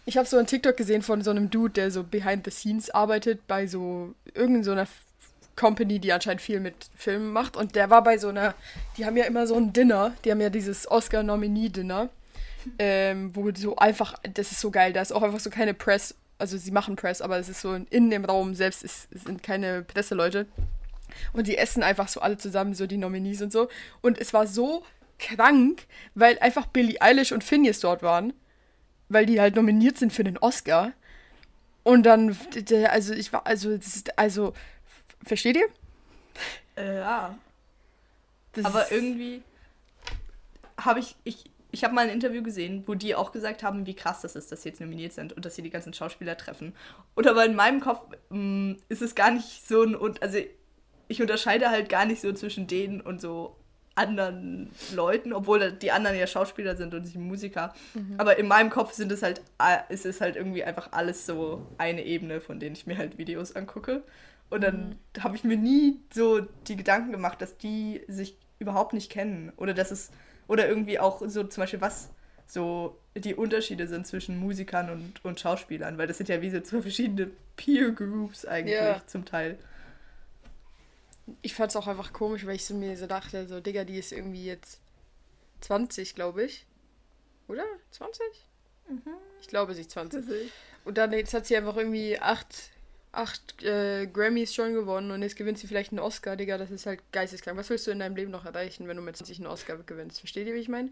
ich 0.05 0.17
habe 0.17 0.27
so 0.27 0.37
einen 0.37 0.47
TikTok 0.47 0.77
gesehen 0.77 1.03
von 1.03 1.23
so 1.23 1.31
einem 1.31 1.51
Dude, 1.51 1.75
der 1.75 1.91
so 1.91 2.03
behind 2.03 2.45
the 2.45 2.51
scenes 2.51 2.91
arbeitet 2.91 3.47
bei 3.47 3.67
so 3.67 4.14
irgendeiner 4.35 4.64
so 4.64 4.73
einer 4.73 4.83
F- 4.83 5.05
Company, 5.57 5.99
die 5.99 6.12
anscheinend 6.12 6.43
viel 6.43 6.61
mit 6.61 6.75
Filmen 6.97 7.33
macht. 7.33 7.57
Und 7.57 7.77
der 7.77 7.89
war 7.89 8.03
bei 8.03 8.19
so 8.19 8.29
einer, 8.29 8.55
die 8.97 9.07
haben 9.07 9.17
ja 9.17 9.25
immer 9.25 9.47
so 9.47 9.55
ein 9.55 9.73
Dinner, 9.73 10.14
die 10.25 10.31
haben 10.31 10.41
ja 10.41 10.51
dieses 10.51 10.91
Oscar-Nominee-Dinner, 10.91 12.11
ähm, 12.79 13.35
wo 13.35 13.51
so 13.55 13.77
einfach, 13.77 14.14
das 14.35 14.53
ist 14.53 14.61
so 14.61 14.71
geil, 14.71 14.93
da 14.93 15.01
ist 15.01 15.12
auch 15.12 15.23
einfach 15.23 15.41
so 15.41 15.49
keine 15.51 15.73
Press, 15.73 16.14
also 16.39 16.59
sie 16.59 16.73
machen 16.73 16.97
Press, 16.97 17.23
aber 17.23 17.39
es 17.39 17.49
ist 17.49 17.62
so 17.62 17.75
in 17.75 18.11
dem 18.11 18.27
Raum 18.27 18.55
selbst 18.55 18.85
ist, 18.85 19.09
es 19.12 19.23
sind 19.23 19.43
keine 19.43 19.83
Presseleute. 19.83 20.47
Und 21.33 21.47
die 21.47 21.57
essen 21.57 21.83
einfach 21.83 22.09
so 22.09 22.21
alle 22.21 22.37
zusammen, 22.37 22.75
so 22.75 22.87
die 22.87 22.99
Nominees 22.99 23.41
und 23.41 23.51
so. 23.51 23.69
Und 24.03 24.19
es 24.19 24.35
war 24.35 24.47
so 24.47 24.85
krank, 25.19 25.87
weil 26.14 26.39
einfach 26.41 26.67
Billie 26.67 27.01
Eilish 27.01 27.33
und 27.33 27.45
Phineas 27.45 27.81
dort 27.81 28.03
waren. 28.03 28.33
Weil 29.09 29.27
die 29.27 29.41
halt 29.41 29.55
nominiert 29.55 29.99
sind 29.99 30.12
für 30.12 30.25
den 30.25 30.39
Oscar. 30.39 30.93
Und 31.85 32.03
dann, 32.05 32.37
also 32.91 33.14
ich 33.14 33.33
war, 33.33 33.47
also, 33.47 33.71
ist, 33.71 34.19
also, 34.19 34.53
versteht 35.25 35.57
ihr? 35.57 35.69
Äh, 36.77 36.97
ja. 36.97 37.39
Das 38.53 38.64
Aber 38.64 38.91
irgendwie 38.91 39.43
habe 40.77 40.99
ich, 40.99 41.14
ich, 41.23 41.45
ich 41.71 41.85
habe 41.85 41.95
mal 41.95 42.07
ein 42.07 42.12
Interview 42.12 42.43
gesehen, 42.43 42.85
wo 42.87 42.95
die 42.95 43.14
auch 43.14 43.33
gesagt 43.33 43.62
haben, 43.62 43.87
wie 43.87 43.95
krass 43.95 44.23
das 44.23 44.35
ist, 44.35 44.51
dass 44.51 44.62
sie 44.62 44.71
jetzt 44.71 44.81
nominiert 44.81 45.12
sind 45.12 45.33
und 45.33 45.45
dass 45.45 45.55
sie 45.55 45.62
die 45.62 45.71
ganzen 45.71 45.93
Schauspieler 45.93 46.37
treffen. 46.37 46.75
Und 47.14 47.27
aber 47.27 47.45
in 47.45 47.55
meinem 47.55 47.81
Kopf 47.81 48.01
mh, 48.31 48.77
ist 48.89 49.03
es 49.03 49.14
gar 49.14 49.31
nicht 49.31 49.67
so 49.67 49.83
ein, 49.83 49.95
und 49.95 50.23
also 50.23 50.39
ich 51.09 51.21
unterscheide 51.23 51.71
halt 51.71 51.89
gar 51.89 52.05
nicht 52.05 52.21
so 52.21 52.33
zwischen 52.33 52.67
denen 52.67 53.01
und 53.01 53.21
so 53.21 53.57
anderen 53.97 54.70
Leuten, 54.94 55.32
obwohl 55.32 55.72
die 55.72 55.90
anderen 55.90 56.16
ja 56.16 56.26
Schauspieler 56.26 56.76
sind 56.76 56.94
und 56.94 57.07
ich 57.07 57.16
Musiker. 57.16 57.74
Aber 58.18 58.38
in 58.38 58.47
meinem 58.47 58.70
Kopf 58.70 58.92
sind 58.92 59.11
es 59.11 59.22
halt, 59.22 59.40
äh, 59.59 59.92
ist 59.92 60.07
es 60.07 60.20
halt 60.20 60.36
irgendwie 60.36 60.62
einfach 60.64 60.92
alles 60.92 61.26
so 61.26 61.66
eine 61.78 62.05
Ebene, 62.05 62.40
von 62.40 62.61
denen 62.61 62.76
ich 62.76 62.86
mir 62.86 62.97
halt 62.99 63.18
Videos 63.18 63.57
angucke. 63.57 64.03
Und 64.49 64.62
dann 64.62 64.97
habe 65.18 65.34
ich 65.34 65.42
mir 65.44 65.57
nie 65.57 65.99
so 66.14 66.40
die 66.68 66.76
Gedanken 66.76 67.11
gemacht, 67.11 67.42
dass 67.42 67.57
die 67.59 68.03
sich 68.07 68.36
überhaupt 68.59 68.92
nicht 68.92 69.11
kennen. 69.11 69.53
Oder 69.57 69.74
dass 69.74 69.90
es, 69.90 70.11
oder 70.47 70.68
irgendwie 70.68 71.01
auch 71.01 71.22
so 71.26 71.42
zum 71.44 71.62
Beispiel, 71.62 71.80
was 71.80 72.11
so 72.47 72.97
die 73.16 73.34
Unterschiede 73.34 73.88
sind 73.88 74.07
zwischen 74.07 74.38
Musikern 74.38 74.90
und, 74.90 75.24
und 75.24 75.40
Schauspielern, 75.40 75.99
weil 75.99 76.07
das 76.07 76.18
sind 76.18 76.28
ja 76.28 76.42
wie 76.42 76.51
so 76.51 76.61
zwei 76.61 76.80
verschiedene 76.82 77.30
Peer 77.57 77.90
Groups 77.90 78.44
eigentlich 78.44 78.78
Ja. 78.78 79.03
zum 79.07 79.24
Teil. 79.24 79.59
Ich 81.43 81.55
fand 81.55 81.70
es 81.70 81.77
auch 81.77 81.87
einfach 81.87 82.12
komisch, 82.12 82.47
weil 82.47 82.57
ich 82.57 82.64
so 82.64 82.74
mir 82.74 82.97
so 82.97 83.07
dachte, 83.07 83.47
so, 83.47 83.61
Digga, 83.61 83.85
die 83.85 83.99
ist 83.99 84.12
irgendwie 84.12 84.45
jetzt 84.45 84.81
20, 85.61 86.14
glaube 86.14 86.45
ich. 86.45 86.66
Oder? 87.49 87.64
20? 87.91 88.24
Ich 89.41 89.49
glaube, 89.49 89.74
sie 89.74 89.81
ist 89.81 89.91
20. 89.91 90.24
Und 90.85 90.99
dann 90.99 91.12
jetzt 91.12 91.35
hat 91.35 91.47
sie 91.47 91.57
einfach 91.57 91.77
irgendwie 91.77 92.18
acht, 92.18 92.70
acht 93.12 93.62
äh, 93.62 94.07
Grammys 94.07 94.55
schon 94.55 94.74
gewonnen 94.74 95.11
und 95.11 95.22
jetzt 95.22 95.37
gewinnt 95.37 95.59
sie 95.59 95.66
vielleicht 95.66 95.93
einen 95.93 95.99
Oscar, 95.99 96.37
Digga, 96.37 96.59
das 96.59 96.70
ist 96.70 96.87
halt 96.87 97.01
geisteskrank. 97.12 97.59
Was 97.59 97.70
willst 97.70 97.87
du 97.87 97.91
in 97.91 97.99
deinem 97.99 98.16
Leben 98.16 98.31
noch 98.31 98.45
erreichen, 98.45 98.87
wenn 98.87 98.97
du 98.97 99.03
mit 99.03 99.16
20 99.16 99.39
einen 99.39 99.47
Oscar 99.49 99.77
gewinnst? 99.79 100.20
Versteht 100.20 100.47
ihr, 100.47 100.55
wie 100.55 100.61
ich 100.61 100.68
meine? 100.68 100.91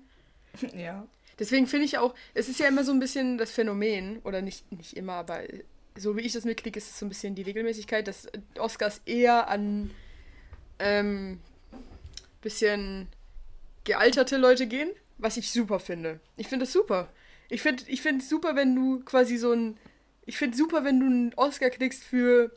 Ja. 0.75 1.07
Deswegen 1.37 1.67
finde 1.67 1.87
ich 1.87 1.99
auch, 1.99 2.15
es 2.33 2.49
ist 2.49 2.61
ja 2.61 2.69
immer 2.69 2.85
so 2.85 2.93
ein 2.93 3.01
bisschen 3.01 3.39
das 3.39 3.51
Phänomen, 3.51 4.21
oder 4.23 4.41
nicht, 4.41 4.71
nicht 4.71 4.97
immer, 4.97 5.15
aber 5.15 5.41
so 5.97 6.17
wie 6.17 6.21
ich 6.21 6.33
das 6.33 6.45
mitkriege, 6.45 6.79
ist 6.79 6.91
es 6.91 6.99
so 7.01 7.07
ein 7.07 7.09
bisschen 7.09 7.35
die 7.35 7.43
Regelmäßigkeit, 7.43 8.07
dass 8.07 8.29
Oscars 8.57 9.01
eher 9.05 9.49
an 9.49 9.91
ähm, 10.79 11.41
bisschen 12.41 13.09
gealterte 13.85 14.37
Leute 14.37 14.67
gehen, 14.67 14.91
was 15.19 15.37
ich 15.37 15.51
super 15.51 15.81
finde. 15.81 16.21
Ich 16.37 16.49
finde 16.49 16.65
das 16.65 16.73
super. 16.73 17.09
Ich 17.49 17.63
finde 17.63 17.85
ich 17.87 18.03
find 18.03 18.23
super, 18.23 18.57
wenn 18.57 18.75
du 18.75 19.01
quasi 19.01 19.37
so 19.37 19.53
ein. 19.53 19.77
Ich 20.27 20.39
finde 20.39 20.57
super, 20.57 20.85
wenn 20.85 21.01
du 21.01 21.07
einen 21.07 21.35
Oscar 21.35 21.69
kriegst 21.69 22.03
für, 22.03 22.51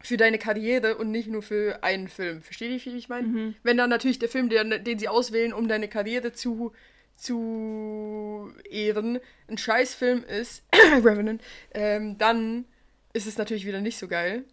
für 0.00 0.16
deine 0.16 0.38
Karriere 0.38 0.96
und 0.96 1.10
nicht 1.10 1.28
nur 1.28 1.42
für 1.42 1.82
einen 1.82 2.08
Film. 2.08 2.42
Versteht 2.42 2.70
ihr, 2.70 2.92
wie 2.92 2.96
ich 2.96 3.08
meine? 3.08 3.26
Wenn 3.64 3.76
dann 3.76 3.90
natürlich 3.90 4.20
der 4.20 4.28
Film, 4.28 4.48
den, 4.48 4.84
den 4.84 4.98
sie 5.00 5.08
auswählen, 5.08 5.52
um 5.52 5.66
deine 5.66 5.88
Karriere 5.88 6.32
zu, 6.32 6.72
zu 7.16 8.52
ehren, 8.70 9.18
ein 9.48 9.58
Scheißfilm 9.58 10.22
ist, 10.22 10.62
Revenant, 10.72 11.42
ähm, 11.74 12.18
dann 12.18 12.66
ist 13.12 13.26
es 13.26 13.36
natürlich 13.36 13.66
wieder 13.66 13.80
nicht 13.80 13.98
so 13.98 14.06
geil. 14.06 14.44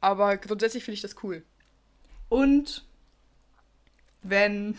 Aber 0.00 0.38
grundsätzlich 0.38 0.84
finde 0.84 0.94
ich 0.94 1.02
das 1.02 1.22
cool. 1.22 1.44
Und 2.30 2.84
wenn 4.22 4.78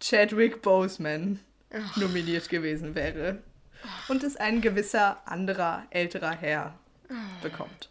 Chadwick 0.00 0.62
Boseman 0.62 1.40
nominiert 1.96 2.48
gewesen 2.48 2.94
wäre 2.94 3.42
und 4.08 4.22
es 4.22 4.36
ein 4.36 4.60
gewisser 4.60 5.20
anderer 5.26 5.84
älterer 5.90 6.32
Herr 6.32 6.78
bekommt. 7.42 7.90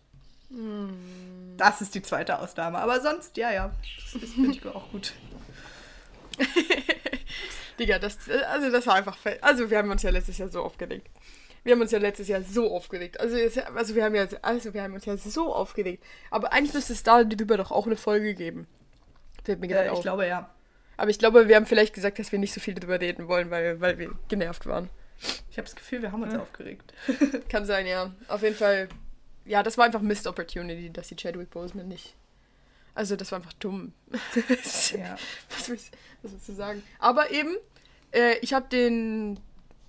Das 1.58 1.82
ist 1.82 1.96
die 1.96 2.02
zweite 2.02 2.40
Ausnahme. 2.40 2.80
Aber 2.80 3.02
sonst, 3.02 3.38
ja, 3.38 3.52
ja, 3.52 3.72
das 4.14 4.30
finde 4.32 4.52
ich 4.52 4.66
auch 4.66 4.90
gut. 4.92 5.14
Digga, 7.80 8.00
das, 8.00 8.18
also 8.52 8.72
das 8.72 8.88
war 8.88 8.96
einfach, 8.96 9.18
also 9.42 9.70
wir 9.70 9.78
haben 9.80 9.92
uns 9.92 10.04
ja 10.04 10.12
letztes 10.12 10.38
Jahr 10.38 10.50
so 10.50 10.64
aufgeregt. 10.64 11.10
Wir 11.64 11.74
haben 11.74 11.82
uns 11.82 11.92
ja 11.92 12.00
letztes 12.00 12.28
Jahr 12.28 12.42
so 12.44 12.72
aufgeregt. 12.76 13.20
Also, 13.20 13.38
also 13.76 13.96
wir 13.96 14.04
haben 14.04 14.16
ja, 14.16 14.28
also 14.42 14.74
wir 14.74 14.84
haben 14.84 14.94
uns 14.94 15.06
ja 15.06 15.16
so 15.18 15.54
aufgeregt. 15.54 16.04
Aber 16.30 16.52
eigentlich 16.52 16.74
müsste 16.74 16.94
es 16.94 17.04
darüber 17.04 17.58
doch 17.58 17.72
auch 17.72 17.86
eine 17.86 17.96
Folge 17.96 18.34
geben. 18.36 18.68
Fällt 19.44 19.60
mir 19.62 19.68
gerade 19.70 19.88
Äh, 19.88 19.90
auf. 19.92 19.98
ich 20.00 20.04
glaube, 20.04 20.28
ja. 20.28 20.50
Aber 20.98 21.10
ich 21.10 21.20
glaube, 21.20 21.48
wir 21.48 21.56
haben 21.56 21.66
vielleicht 21.66 21.94
gesagt, 21.94 22.20
dass 22.20 22.32
wir 22.32 22.40
nicht 22.40 22.54
so 22.54 22.60
viel 22.60 22.74
darüber 22.74 23.00
reden 23.00 23.28
wollen, 23.28 23.50
weil, 23.50 23.80
weil 23.82 23.98
wir 23.98 24.12
genervt 24.28 24.66
waren. 24.66 24.90
Ich 25.50 25.58
habe 25.58 25.66
das 25.66 25.76
Gefühl, 25.76 26.02
wir 26.02 26.12
haben 26.12 26.24
uns 26.24 26.36
aufgeregt. 26.36 26.94
Kann 27.50 27.66
sein, 27.66 27.88
ja. 27.88 28.14
Auf 28.28 28.42
jeden 28.44 28.56
Fall. 28.56 28.90
Ja, 29.46 29.64
das 29.64 29.78
war 29.78 29.86
einfach 29.86 30.02
Missed 30.02 30.28
Opportunity, 30.28 30.90
dass 30.92 31.08
die 31.08 31.16
Chadwick 31.16 31.50
Boseman 31.50 31.88
nicht. 31.88 32.16
Also, 32.96 33.16
das 33.16 33.32
war 33.32 33.40
einfach 33.40 33.54
dumm. 33.54 33.94
Ja. 34.98 35.16
was, 35.50 35.70
willst, 35.70 35.92
was 36.22 36.32
willst 36.32 36.50
du 36.50 36.54
sagen? 36.54 36.84
Aber 37.00 37.32
eben, 37.32 37.56
äh, 38.12 38.38
ich 38.42 38.54
habe 38.54 38.68
den, 38.70 39.40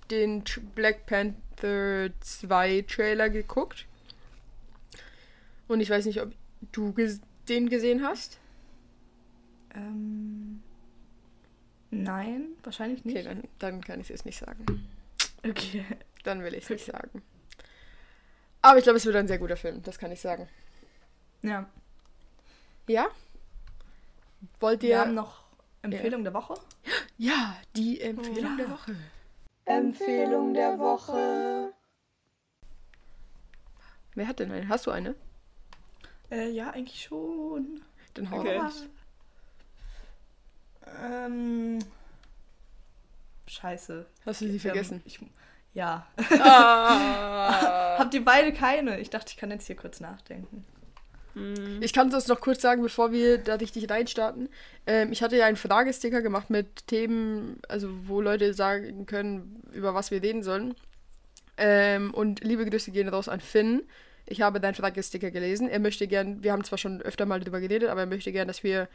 den 0.09 0.43
Black 0.73 1.05
Panther 1.05 1.35
2 2.19 2.85
Trailer 2.87 3.29
geguckt. 3.29 3.85
Und 5.67 5.79
ich 5.79 5.89
weiß 5.89 6.05
nicht, 6.05 6.21
ob 6.21 6.31
du 6.71 6.93
ges 6.93 7.21
den 7.49 7.69
gesehen 7.69 8.03
hast. 8.03 8.39
Ähm, 9.73 10.61
nein, 11.91 12.47
wahrscheinlich 12.63 13.03
nicht. 13.05 13.17
Okay, 13.17 13.23
dann, 13.25 13.43
dann 13.59 13.81
kann 13.81 13.99
ich 13.99 14.09
es 14.09 14.25
nicht 14.25 14.37
sagen. 14.39 14.65
Okay. 15.47 15.85
Dann 16.23 16.43
will 16.43 16.53
ich 16.55 16.63
es 16.63 16.69
nicht 16.71 16.85
sagen. 16.85 17.21
Aber 18.63 18.77
ich 18.79 18.83
glaube, 18.83 18.97
es 18.97 19.05
wird 19.05 19.15
ein 19.15 19.27
sehr 19.27 19.37
guter 19.37 19.57
Film, 19.57 19.83
das 19.83 19.99
kann 19.99 20.11
ich 20.11 20.19
sagen. 20.21 20.47
Ja. 21.43 21.69
Ja? 22.87 23.07
Wollt 24.59 24.81
Wir 24.81 24.89
ihr. 24.89 24.99
haben 24.99 25.13
noch 25.13 25.43
Empfehlung 25.83 26.23
der 26.23 26.33
Woche. 26.33 26.55
ja, 27.19 27.55
die 27.75 28.01
Empfehlung 28.01 28.57
Ja. 28.57 28.65
der 28.65 28.69
Woche. 28.71 28.95
Empfehlung 29.65 30.53
der 30.53 30.77
Woche. 30.79 31.73
Wer 34.13 34.27
hat 34.27 34.39
denn 34.39 34.51
eine? 34.51 34.67
Hast 34.69 34.85
du 34.85 34.91
eine? 34.91 35.15
Äh, 36.31 36.49
ja, 36.49 36.69
eigentlich 36.71 37.03
schon. 37.03 37.81
Dann 38.13 38.31
hau 38.31 38.39
Okay. 38.39 38.57
raus. 38.57 38.85
Ähm. 41.03 41.79
Scheiße. 43.47 44.05
Hast 44.25 44.41
du 44.41 44.47
sie 44.47 44.59
vergessen? 44.59 45.01
Ich, 45.05 45.19
ja. 45.73 46.07
Ah. 46.39 47.97
Habt 47.99 48.13
ihr 48.13 48.23
beide 48.23 48.53
keine? 48.53 48.99
Ich 48.99 49.09
dachte, 49.09 49.31
ich 49.31 49.37
kann 49.37 49.51
jetzt 49.51 49.67
hier 49.67 49.75
kurz 49.75 49.99
nachdenken. 49.99 50.65
Hm. 51.35 51.81
Ich 51.81 51.93
kann 51.93 52.09
das 52.09 52.27
noch 52.27 52.41
kurz 52.41 52.61
sagen, 52.61 52.81
bevor 52.81 53.11
wir 53.11 53.37
da 53.37 53.55
richtig 53.55 53.89
reinstarten. 53.89 54.49
Ähm, 54.87 55.11
ich 55.11 55.21
hatte 55.21 55.37
ja 55.37 55.45
einen 55.45 55.57
Fragesticker 55.57 56.21
gemacht 56.21 56.49
mit 56.49 56.87
Themen, 56.87 57.59
also 57.67 57.89
wo 58.07 58.21
Leute 58.21 58.53
sagen 58.53 59.05
können, 59.05 59.61
über 59.73 59.93
was 59.93 60.11
wir 60.11 60.23
reden 60.23 60.43
sollen. 60.43 60.75
Ähm, 61.57 62.13
und 62.13 62.43
liebe 62.43 62.65
Grüße 62.65 62.91
gehen 62.91 63.09
raus 63.09 63.29
an 63.29 63.41
Finn. 63.41 63.83
Ich 64.25 64.41
habe 64.41 64.59
deinen 64.59 64.75
Fragesticker 64.75 65.29
gelesen. 65.29 65.69
Er 65.69 65.79
möchte 65.79 66.07
gern, 66.07 66.43
wir 66.43 66.51
haben 66.51 66.63
zwar 66.63 66.77
schon 66.77 67.01
öfter 67.01 67.25
mal 67.25 67.39
darüber 67.39 67.59
geredet, 67.59 67.89
aber 67.89 68.01
er 68.01 68.07
möchte 68.07 68.31
gern, 68.31 68.47
dass 68.47 68.63
wir 68.63 68.87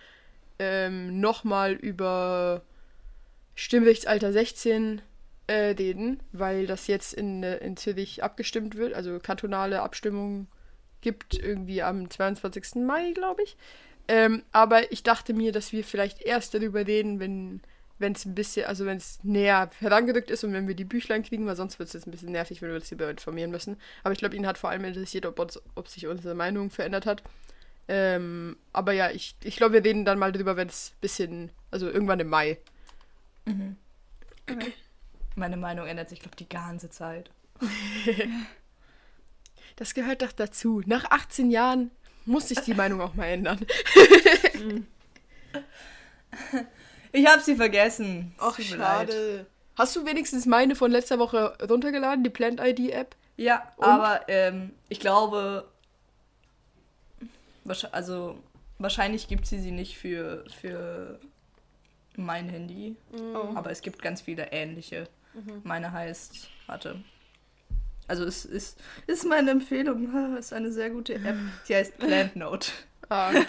ähm, 0.58 1.20
nochmal 1.20 1.72
über 1.72 2.62
Stimmrechtsalter 3.54 4.32
16 4.32 5.02
äh, 5.46 5.74
reden, 5.78 6.20
weil 6.32 6.66
das 6.66 6.86
jetzt 6.86 7.12
in, 7.14 7.42
äh, 7.42 7.58
in 7.58 7.76
Zürich 7.76 8.22
abgestimmt 8.22 8.76
wird, 8.76 8.94
also 8.94 9.18
kantonale 9.20 9.82
Abstimmung 9.82 10.46
gibt, 11.00 11.38
irgendwie 11.38 11.82
am 11.82 12.10
22. 12.10 12.76
Mai, 12.86 13.12
glaube 13.12 13.42
ich. 13.42 13.56
Ähm, 14.08 14.42
aber 14.52 14.92
ich 14.92 15.02
dachte 15.02 15.34
mir, 15.34 15.52
dass 15.52 15.72
wir 15.72 15.84
vielleicht 15.84 16.22
erst 16.22 16.54
darüber 16.54 16.86
reden, 16.86 17.20
wenn 17.20 17.60
wenn 18.00 18.14
es 18.14 18.24
ein 18.24 18.34
bisschen, 18.34 18.66
also 18.66 18.86
wenn 18.86 18.96
es 18.96 19.22
näher 19.22 19.70
herangerückt 19.78 20.30
ist 20.30 20.42
und 20.42 20.54
wenn 20.54 20.66
wir 20.66 20.74
die 20.74 20.86
Büchlein 20.86 21.22
kriegen, 21.22 21.46
weil 21.46 21.54
sonst 21.54 21.78
wird 21.78 21.88
es 21.88 21.92
jetzt 21.92 22.06
ein 22.06 22.10
bisschen 22.10 22.32
nervig, 22.32 22.62
wenn 22.62 22.70
wir 22.70 22.76
uns 22.76 22.88
hierüber 22.88 23.10
informieren 23.10 23.50
müssen. 23.50 23.76
Aber 24.02 24.12
ich 24.12 24.18
glaube, 24.18 24.34
ihn 24.34 24.46
hat 24.46 24.56
vor 24.56 24.70
allem 24.70 24.84
interessiert, 24.84 25.26
ob, 25.26 25.38
uns, 25.38 25.60
ob 25.74 25.86
sich 25.86 26.06
unsere 26.06 26.34
Meinung 26.34 26.70
verändert 26.70 27.04
hat. 27.04 27.22
Ähm, 27.88 28.56
aber 28.72 28.92
ja, 28.92 29.10
ich, 29.10 29.36
ich 29.44 29.56
glaube, 29.56 29.74
wir 29.74 29.84
reden 29.84 30.06
dann 30.06 30.18
mal 30.18 30.32
drüber, 30.32 30.56
wenn 30.56 30.68
es 30.68 30.92
ein 30.94 31.00
bisschen, 31.02 31.50
also 31.70 31.90
irgendwann 31.90 32.20
im 32.20 32.28
Mai. 32.28 32.56
Meine 35.36 35.58
Meinung 35.58 35.86
ändert 35.86 36.08
sich, 36.08 36.20
glaube 36.20 36.34
ich, 36.38 36.46
die 36.46 36.48
ganze 36.48 36.88
Zeit. 36.88 37.30
Das 39.80 39.94
gehört 39.94 40.20
doch 40.20 40.32
dazu. 40.32 40.82
Nach 40.84 41.10
18 41.10 41.50
Jahren 41.50 41.90
muss 42.26 42.48
sich 42.48 42.60
die 42.60 42.74
Meinung 42.74 43.00
auch 43.00 43.14
mal 43.14 43.24
ändern. 43.26 43.58
Ich 47.12 47.26
habe 47.26 47.42
sie 47.42 47.56
vergessen. 47.56 48.32
Es 48.38 48.54
tut 48.56 48.70
mir 48.70 48.76
leid. 48.76 49.46
Hast 49.76 49.96
du 49.96 50.06
wenigstens 50.06 50.46
meine 50.46 50.76
von 50.76 50.92
letzter 50.92 51.18
Woche 51.18 51.56
runtergeladen, 51.68 52.22
die 52.22 52.30
Plant 52.30 52.60
ID 52.62 52.90
App? 52.92 53.16
Ja, 53.36 53.72
Und? 53.78 53.84
aber 53.86 54.28
ähm, 54.28 54.70
ich 54.88 55.00
glaube, 55.00 55.66
also 57.90 58.38
wahrscheinlich 58.78 59.26
gibt 59.26 59.46
sie 59.46 59.58
sie 59.58 59.72
nicht 59.72 59.96
für, 59.98 60.44
für 60.60 61.18
mein 62.16 62.48
Handy, 62.48 62.94
Oh. 63.12 63.56
aber 63.56 63.70
es 63.72 63.80
gibt 63.80 64.02
ganz 64.02 64.20
viele 64.20 64.52
ähnliche. 64.52 65.08
Meine 65.64 65.90
heißt, 65.90 66.48
warte. 66.66 67.02
Also 68.10 68.24
es 68.24 68.44
ist, 68.44 68.78
ist 69.06 69.24
meine 69.24 69.52
Empfehlung, 69.52 70.36
ist 70.36 70.52
eine 70.52 70.72
sehr 70.72 70.90
gute 70.90 71.14
App. 71.14 71.36
Sie 71.64 71.74
heißt 71.76 71.96
Plant 71.98 72.34
Note. 72.36 72.70
Ah, 73.08 73.32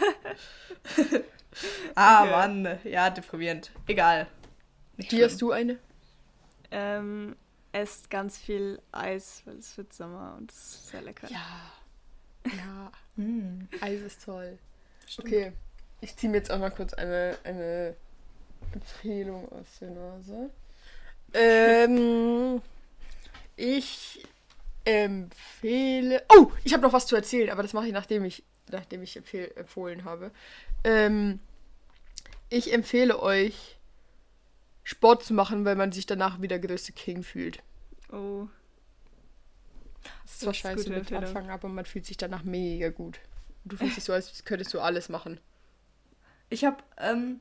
Ah, 1.95 2.23
Okay. 2.23 2.31
Mann, 2.31 2.79
ja, 2.85 3.09
deprimierend. 3.09 3.71
Egal. 3.87 4.27
Nicht 4.97 5.11
die 5.11 5.17
schlimm. 5.17 5.29
hast 5.29 5.41
du 5.41 5.51
eine? 5.51 5.77
Ähm, 6.71 7.35
esst 7.73 8.09
ganz 8.09 8.37
viel 8.37 8.79
Eis, 8.91 9.41
weil 9.45 9.57
es 9.57 9.77
wird 9.77 9.93
Sommer 9.93 10.35
und 10.37 10.51
es 10.51 10.57
ist 10.57 10.87
sehr 10.89 11.01
lecker. 11.01 11.27
Ja. 11.29 11.71
Ja, 12.55 12.91
Hm, 13.17 13.67
Eis 13.81 14.01
ist 14.01 14.23
toll. 14.23 14.57
stimmt. 15.07 15.27
Okay, 15.27 15.51
ich 15.99 16.15
ziehe 16.15 16.31
mir 16.31 16.37
jetzt 16.37 16.51
auch 16.51 16.57
mal 16.59 16.71
kurz 16.71 16.93
eine, 16.93 17.37
eine 17.43 17.95
Empfehlung 18.73 19.51
aus 19.51 19.67
der 19.81 19.89
Nase. 19.91 20.49
Ähm, 21.33 22.61
ich 23.57 24.25
empfehle. 24.91 26.23
Oh, 26.35 26.51
ich 26.63 26.73
habe 26.73 26.83
noch 26.83 26.93
was 26.93 27.07
zu 27.07 27.15
erzählen, 27.15 27.49
aber 27.49 27.61
das 27.63 27.73
mache 27.73 27.87
ich, 27.87 27.93
nachdem 27.93 28.23
ich, 28.25 28.43
nachdem 28.69 29.01
ich 29.03 29.17
empfehl, 29.17 29.51
empfohlen 29.55 30.05
habe. 30.05 30.31
Ähm, 30.83 31.39
ich 32.49 32.73
empfehle 32.73 33.21
euch, 33.21 33.77
Sport 34.83 35.23
zu 35.23 35.33
machen, 35.33 35.63
weil 35.65 35.75
man 35.75 35.91
sich 35.91 36.05
danach 36.05 36.41
wieder 36.41 36.59
größte 36.59 36.91
King 36.91 37.23
fühlt. 37.23 37.61
Oh, 38.11 38.47
Das 40.23 40.33
ist 40.33 40.39
zwar 40.41 40.53
scheiße 40.53 40.89
mit. 40.89 41.11
Anfang, 41.13 41.49
aber 41.49 41.69
man 41.69 41.85
fühlt 41.85 42.05
sich 42.05 42.17
danach 42.17 42.43
mega 42.43 42.89
gut. 42.89 43.19
Du 43.63 43.77
fühlst 43.77 43.97
dich 43.97 44.03
so, 44.03 44.13
als 44.13 44.43
könntest 44.43 44.73
du 44.73 44.79
alles 44.79 45.07
machen. 45.07 45.39
Ich 46.49 46.65
habe, 46.65 46.83
ähm, 46.97 47.39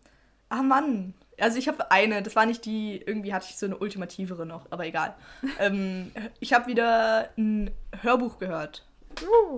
ah 0.51 0.63
Mann. 0.63 1.15
Also 1.39 1.57
ich 1.57 1.69
habe 1.69 1.91
eine, 1.91 2.23
das 2.23 2.37
war 2.37 2.45
nicht 2.45 2.67
die, 2.67 3.01
irgendwie 3.05 3.33
hatte 3.33 3.47
ich 3.49 3.57
so 3.57 3.65
eine 3.65 3.79
ultimativere 3.79 4.45
noch, 4.45 4.67
aber 4.71 4.85
egal. 4.87 5.15
ähm, 5.59 6.13
ich 6.39 6.53
habe 6.53 6.67
wieder 6.67 7.31
ein 7.39 7.71
Hörbuch 8.03 8.39
gehört. 8.39 8.85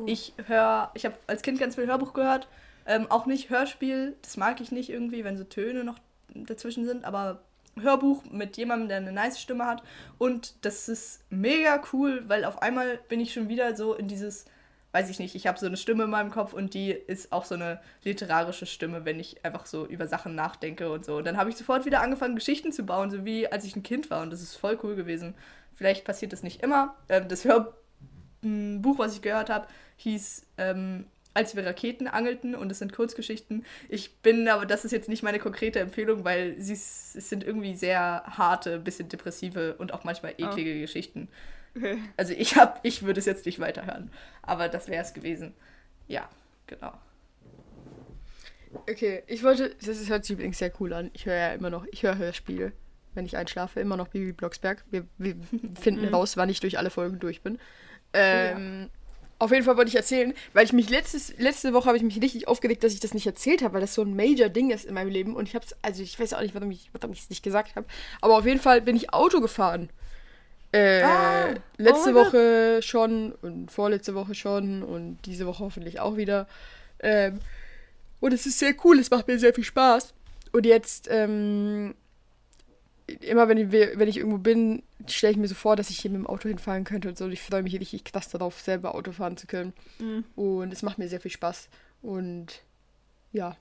Ich 0.07 0.33
höre, 0.47 0.91
ich 0.95 1.05
habe 1.05 1.17
als 1.27 1.43
Kind 1.43 1.59
ganz 1.59 1.75
viel 1.75 1.87
Hörbuch 1.87 2.13
gehört. 2.13 2.49
Ähm, 2.87 3.07
auch 3.11 3.27
nicht 3.27 3.51
Hörspiel, 3.51 4.17
das 4.23 4.37
mag 4.37 4.61
ich 4.61 4.73
nicht 4.73 4.91
irgendwie, 4.91 5.25
wenn 5.25 5.37
so 5.37 5.45
Töne 5.45 5.85
noch 5.85 5.99
dazwischen 6.35 6.85
sind, 6.85 7.05
aber 7.05 7.43
Hörbuch 7.81 8.25
mit 8.31 8.57
jemandem, 8.57 8.89
der 8.89 8.97
eine 8.99 9.13
nice 9.13 9.41
Stimme 9.41 9.67
hat. 9.67 9.83
Und 10.19 10.55
das 10.65 10.89
ist 10.89 11.25
mega 11.31 11.83
cool, 11.93 12.25
weil 12.29 12.45
auf 12.45 12.61
einmal 12.61 12.99
bin 13.09 13.21
ich 13.21 13.33
schon 13.33 13.49
wieder 13.49 13.77
so 13.77 13.95
in 13.95 14.09
dieses, 14.09 14.47
weiß 14.93 15.11
ich 15.11 15.19
nicht, 15.19 15.35
ich 15.35 15.47
habe 15.47 15.59
so 15.59 15.67
eine 15.67 15.77
Stimme 15.77 16.05
in 16.05 16.11
meinem 16.11 16.31
Kopf 16.31 16.53
und 16.53 16.75
die 16.75 16.91
ist 16.91 17.33
auch 17.33 17.45
so 17.45 17.55
eine 17.55 17.81
literarische 18.05 18.67
Stimme, 18.67 19.05
wenn 19.05 19.19
ich 19.19 19.45
einfach 19.45 19.67
so 19.67 19.87
über 19.87 20.07
Sachen 20.07 20.35
nachdenke 20.35 20.91
und 20.91 21.05
so. 21.05 21.17
Und 21.17 21.27
dann 21.27 21.37
habe 21.37 21.51
ich 21.51 21.57
sofort 21.57 21.87
wieder 21.87 22.03
angefangen, 22.03 22.35
Geschichten 22.35 22.73
zu 22.73 22.85
bauen, 22.85 23.11
so 23.11 23.25
wie 23.25 23.51
als 23.51 23.65
ich 23.65 23.75
ein 23.75 23.83
Kind 23.83 24.11
war. 24.11 24.23
Und 24.23 24.33
das 24.33 24.43
ist 24.43 24.55
voll 24.57 24.79
cool 24.83 24.95
gewesen. 24.95 25.35
Vielleicht 25.75 26.05
passiert 26.05 26.33
das 26.33 26.43
nicht 26.43 26.63
immer. 26.63 26.95
Ähm, 27.09 27.29
das 27.29 27.45
Hörbuch 27.45 27.73
Buch, 28.43 28.99
was 28.99 29.15
ich 29.15 29.23
gehört 29.23 29.51
habe, 29.51 29.69
hieß 29.97 30.47
ähm, 30.59 31.07
Als 31.35 31.57
wir 31.57 31.65
Raketen 31.65 32.09
angelten 32.09 32.55
und 32.55 32.71
es 32.71 32.81
sind 32.81 32.93
Kurzgeschichten. 32.93 33.65
Ich 33.89 34.17
bin, 34.17 34.49
aber 34.49 34.67
das 34.67 34.85
ist 34.85 34.91
jetzt 34.91 35.09
nicht 35.09 35.23
meine 35.23 35.39
konkrete 35.39 35.79
Empfehlung, 35.81 36.25
weil 36.25 36.61
sie 36.61 36.75
es 36.75 37.13
sind 37.15 37.45
irgendwie 37.45 37.75
sehr 37.75 38.25
harte, 38.27 38.79
bisschen 38.79 39.09
depressive 39.09 39.77
und 39.79 39.95
auch 39.95 40.05
manchmal 40.05 40.35
eklige 40.37 40.79
Geschichten. 40.81 41.29
Also 42.17 42.35
ich 42.35 42.57
hab, 42.57 42.81
ich 42.85 43.03
würde 43.03 43.21
es 43.21 43.27
jetzt 43.27 43.47
nicht 43.47 43.59
weiterhören, 43.59 44.11
aber 44.43 44.69
das 44.69 44.89
wäre 44.89 45.03
es 45.03 45.15
gewesen. 45.15 45.55
Ja, 46.07 46.29
genau. 46.67 46.93
Okay, 48.89 49.23
ich 49.27 49.43
wollte, 49.43 49.75
das 49.81 49.99
ist, 49.99 50.09
hört 50.09 50.25
sich 50.25 50.35
übrigens 50.35 50.59
sehr 50.59 50.73
cool 50.81 50.93
an. 50.93 51.11
Ich 51.15 51.27
höre 51.27 51.35
ja 51.37 51.53
immer 51.53 51.71
noch, 51.71 51.85
ich 51.93 52.03
höre 52.03 52.17
Hörspiele, 52.17 52.73
wenn 53.15 53.27
ich 53.27 53.37
einschlafe, 53.37 53.81
immer 53.81 53.97
noch 53.97 54.09
Bibi 54.09 54.33
Blocksberg. 54.33 54.85
Wir, 54.91 55.07
wir 55.19 55.37
finden 55.81 56.09
raus, 56.09 56.37
wann 56.37 56.49
ich 56.49 56.61
durch 56.61 56.79
alle 56.79 56.91
Folgen 56.91 57.19
durch 57.21 57.43
bin. 57.43 57.59
Ähm, 58.15 58.91
Auf 59.39 59.51
jeden 59.51 59.65
Fall 59.65 59.77
wollte 59.77 59.89
ich 59.89 59.97
erzählen, 59.97 60.35
weil 60.53 60.65
ich 60.65 60.73
mich 60.73 60.89
letztes, 60.89 61.37
letzte 61.39 61.73
Woche 61.73 61.87
habe 61.87 61.97
ich 61.97 62.03
mich 62.03 62.21
richtig 62.23 62.49
aufgeregt, 62.49 62.85
dass 62.85 62.95
ich 62.95 63.01
das 63.01 63.13
nicht 63.15 63.27
erzählt 63.27 63.63
habe, 63.63 63.75
weil 63.75 63.81
das 63.81 63.95
so 63.95 64.03
ein 64.03 64.15
Major 64.17 64.49
Ding 64.49 64.71
ist 64.71 64.85
in 64.85 64.95
meinem 64.95 65.11
Leben 65.11 65.35
und 65.37 65.49
ich 65.49 65.55
habe 65.55 65.65
es, 65.67 65.75
also 65.83 66.03
ich 66.03 66.19
weiß 66.19 66.35
auch 66.35 66.41
nicht, 66.43 66.55
warum 66.55 66.71
ich 66.71 66.91
warum 66.93 67.13
ich 67.13 67.21
es 67.21 67.31
nicht 67.31 67.43
gesagt 67.43 67.75
habe, 67.77 67.87
aber 68.21 68.39
auf 68.39 68.47
jeden 68.47 68.61
Fall 68.61 68.81
bin 68.83 68.97
ich 68.97 69.13
Auto 69.13 69.41
gefahren. 69.41 69.91
Äh, 70.73 71.03
Ah, 71.03 71.55
letzte 71.77 72.13
oh 72.13 72.15
Woche 72.15 72.81
schon 72.83 73.33
und 73.43 73.71
vorletzte 73.71 74.15
Woche 74.15 74.35
schon 74.35 74.83
und 74.83 75.19
diese 75.27 75.47
Woche 75.47 75.65
hoffentlich 75.65 76.01
auch 76.01 76.17
wieder. 76.17 76.49
Ähm, 77.01 77.41
und 78.21 78.33
es 78.33 78.47
ist 78.47 78.59
sehr 78.59 78.75
cool, 78.85 78.99
es 78.99 79.11
macht 79.11 79.29
mir 79.29 79.39
sehr 79.39 79.53
viel 79.53 79.65
Spaß. 79.65 80.15
Und 80.53 80.65
jetzt, 80.65 81.09
ähm, 81.11 81.95
immer 83.21 83.49
wenn 83.49 83.59
ich, 83.59 83.71
wenn 83.73 84.09
ich 84.09 84.19
irgendwo 84.19 84.39
bin, 84.39 84.83
stelle 85.07 85.33
ich 85.33 85.39
mir 85.39 85.49
so 85.49 85.55
vor, 85.55 85.77
dass 85.77 85.91
ich 85.91 85.99
hier 85.99 86.11
mit 86.11 86.21
dem 86.21 86.27
Auto 86.27 86.49
hinfahren 86.49 86.85
könnte 86.85 87.09
und 87.09 87.19
so. 87.19 87.25
Und 87.25 87.33
ich 87.33 87.43
freue 87.43 87.63
mich 87.63 87.79
richtig 87.79 88.05
krass 88.05 88.29
darauf, 88.29 88.61
selber 88.61 88.95
Auto 88.95 89.13
fahren 89.13 89.37
zu 89.37 89.47
können. 89.47 89.73
Mhm. 89.99 90.25
Und 90.37 90.73
es 90.73 90.83
macht 90.83 90.99
mir 90.99 91.09
sehr 91.09 91.21
viel 91.21 91.31
Spaß. 91.31 91.69
Und 92.01 92.63
ja, 93.33 93.57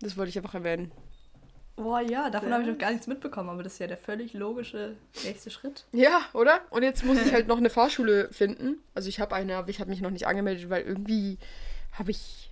das 0.00 0.16
wollte 0.16 0.30
ich 0.30 0.38
einfach 0.38 0.54
erwähnen. 0.54 0.92
Boah, 1.76 2.00
ja, 2.00 2.30
davon 2.30 2.52
habe 2.52 2.62
ich 2.62 2.68
noch 2.68 2.78
gar 2.78 2.92
nichts 2.92 3.08
mitbekommen, 3.08 3.48
aber 3.50 3.64
das 3.64 3.74
ist 3.74 3.78
ja 3.80 3.88
der 3.88 3.96
völlig 3.96 4.32
logische 4.32 4.96
nächste 5.24 5.50
Schritt. 5.50 5.84
Ja, 5.90 6.22
oder? 6.32 6.60
Und 6.70 6.84
jetzt 6.84 7.04
muss 7.04 7.20
ich 7.20 7.32
halt 7.32 7.48
noch 7.48 7.56
eine 7.56 7.70
Fahrschule 7.70 8.32
finden. 8.32 8.78
Also 8.94 9.08
ich 9.08 9.18
habe 9.18 9.34
eine, 9.34 9.56
aber 9.56 9.70
ich 9.70 9.80
habe 9.80 9.90
mich 9.90 10.00
noch 10.00 10.10
nicht 10.10 10.26
angemeldet, 10.28 10.70
weil 10.70 10.82
irgendwie 10.82 11.36
habe 11.92 12.12
ich, 12.12 12.50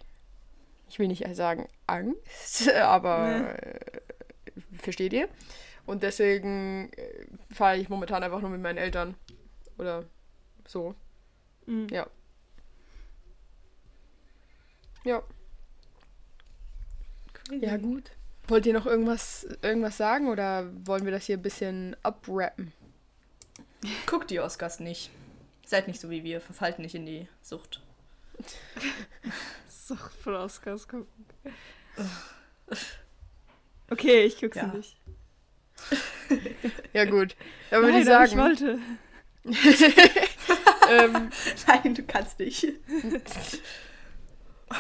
ich 0.89 0.99
will 0.99 1.07
nicht 1.07 1.25
sagen 1.37 1.69
Angst, 1.87 2.69
aber 2.75 3.63
äh, 3.63 3.81
versteht 4.81 5.13
ihr? 5.13 5.29
Und 5.87 6.03
deswegen 6.03 6.91
äh, 6.97 7.27
fahre 7.53 7.77
ich 7.77 7.89
momentan 7.89 8.25
einfach 8.25 8.41
nur 8.41 8.51
mit 8.51 8.61
meinen 8.61 8.79
Eltern. 8.79 9.15
Oder 9.79 10.05
so. 10.67 10.97
Mhm. 11.67 11.87
Ja. 11.91 12.09
Ja. 15.05 15.23
Ja, 17.61 17.77
gut. 17.77 18.11
Wollt 18.49 18.67
ihr 18.67 18.73
noch 18.73 18.87
irgendwas, 18.87 19.47
irgendwas 19.63 19.97
sagen 19.97 20.29
oder 20.29 20.69
wollen 20.87 21.05
wir 21.05 21.13
das 21.13 21.27
hier 21.27 21.37
ein 21.39 21.43
bisschen 21.43 21.97
abrappen? 22.03 22.73
Guckt 24.07 24.31
die 24.31 24.41
Oscars 24.41 24.81
nicht. 24.81 25.11
Seid 25.65 25.89
nicht 25.89 26.01
so 26.01 26.11
wie 26.11 26.25
wir, 26.25 26.41
verfallt 26.41 26.79
nicht 26.79 26.95
in 26.95 27.07
die 27.07 27.29
Sucht. 27.41 27.81
Sucht 29.69 30.13
von 30.23 30.35
Oscars 30.35 30.87
gucken. 30.89 31.07
Okay, 33.91 34.25
ich 34.25 34.39
guck 34.41 34.55
sie 34.55 34.61
Ja. 34.61 34.67
nicht. 34.67 34.97
Ja, 36.93 37.05
gut. 37.07 37.35
Ich 37.67 37.73
Nein, 37.73 38.09
aber 38.09 38.27
sagen. 38.27 38.37
wollte. 38.39 38.79
ähm, 40.91 41.31
Nein, 41.67 41.95
du 41.95 42.03
kannst 42.05 42.39
nicht. 42.39 42.69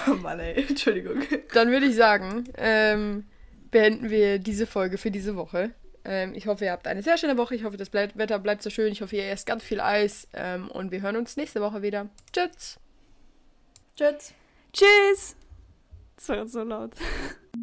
oh 0.08 0.14
Mann, 0.14 0.40
ey, 0.40 0.64
Entschuldigung. 0.68 1.22
dann 1.52 1.70
würde 1.70 1.86
ich 1.86 1.96
sagen, 1.96 2.44
ähm, 2.56 3.24
beenden 3.72 4.10
wir 4.10 4.38
diese 4.38 4.66
Folge 4.68 4.98
für 4.98 5.10
diese 5.10 5.34
Woche. 5.34 5.72
Ähm, 6.04 6.34
ich 6.34 6.46
hoffe, 6.46 6.66
ihr 6.66 6.72
habt 6.72 6.86
eine 6.86 7.02
sehr 7.02 7.18
schöne 7.18 7.36
Woche. 7.36 7.56
Ich 7.56 7.64
hoffe, 7.64 7.76
das 7.76 7.90
Ble 7.90 8.10
Wetter 8.14 8.38
bleibt 8.38 8.62
so 8.62 8.70
schön. 8.70 8.92
Ich 8.92 9.02
hoffe, 9.02 9.16
ihr 9.16 9.28
esst 9.28 9.46
ganz 9.46 9.64
viel 9.64 9.80
Eis. 9.80 10.28
Ähm, 10.34 10.70
und 10.70 10.92
wir 10.92 11.02
hören 11.02 11.16
uns 11.16 11.36
nächste 11.36 11.60
Woche 11.60 11.82
wieder. 11.82 12.08
Tschüss. 12.32 12.78
Tschüss. 13.96 14.34
Tschüss! 14.72 15.36
Das 16.16 16.28
war 16.28 16.46
so 16.46 16.62
laut. 16.62 16.92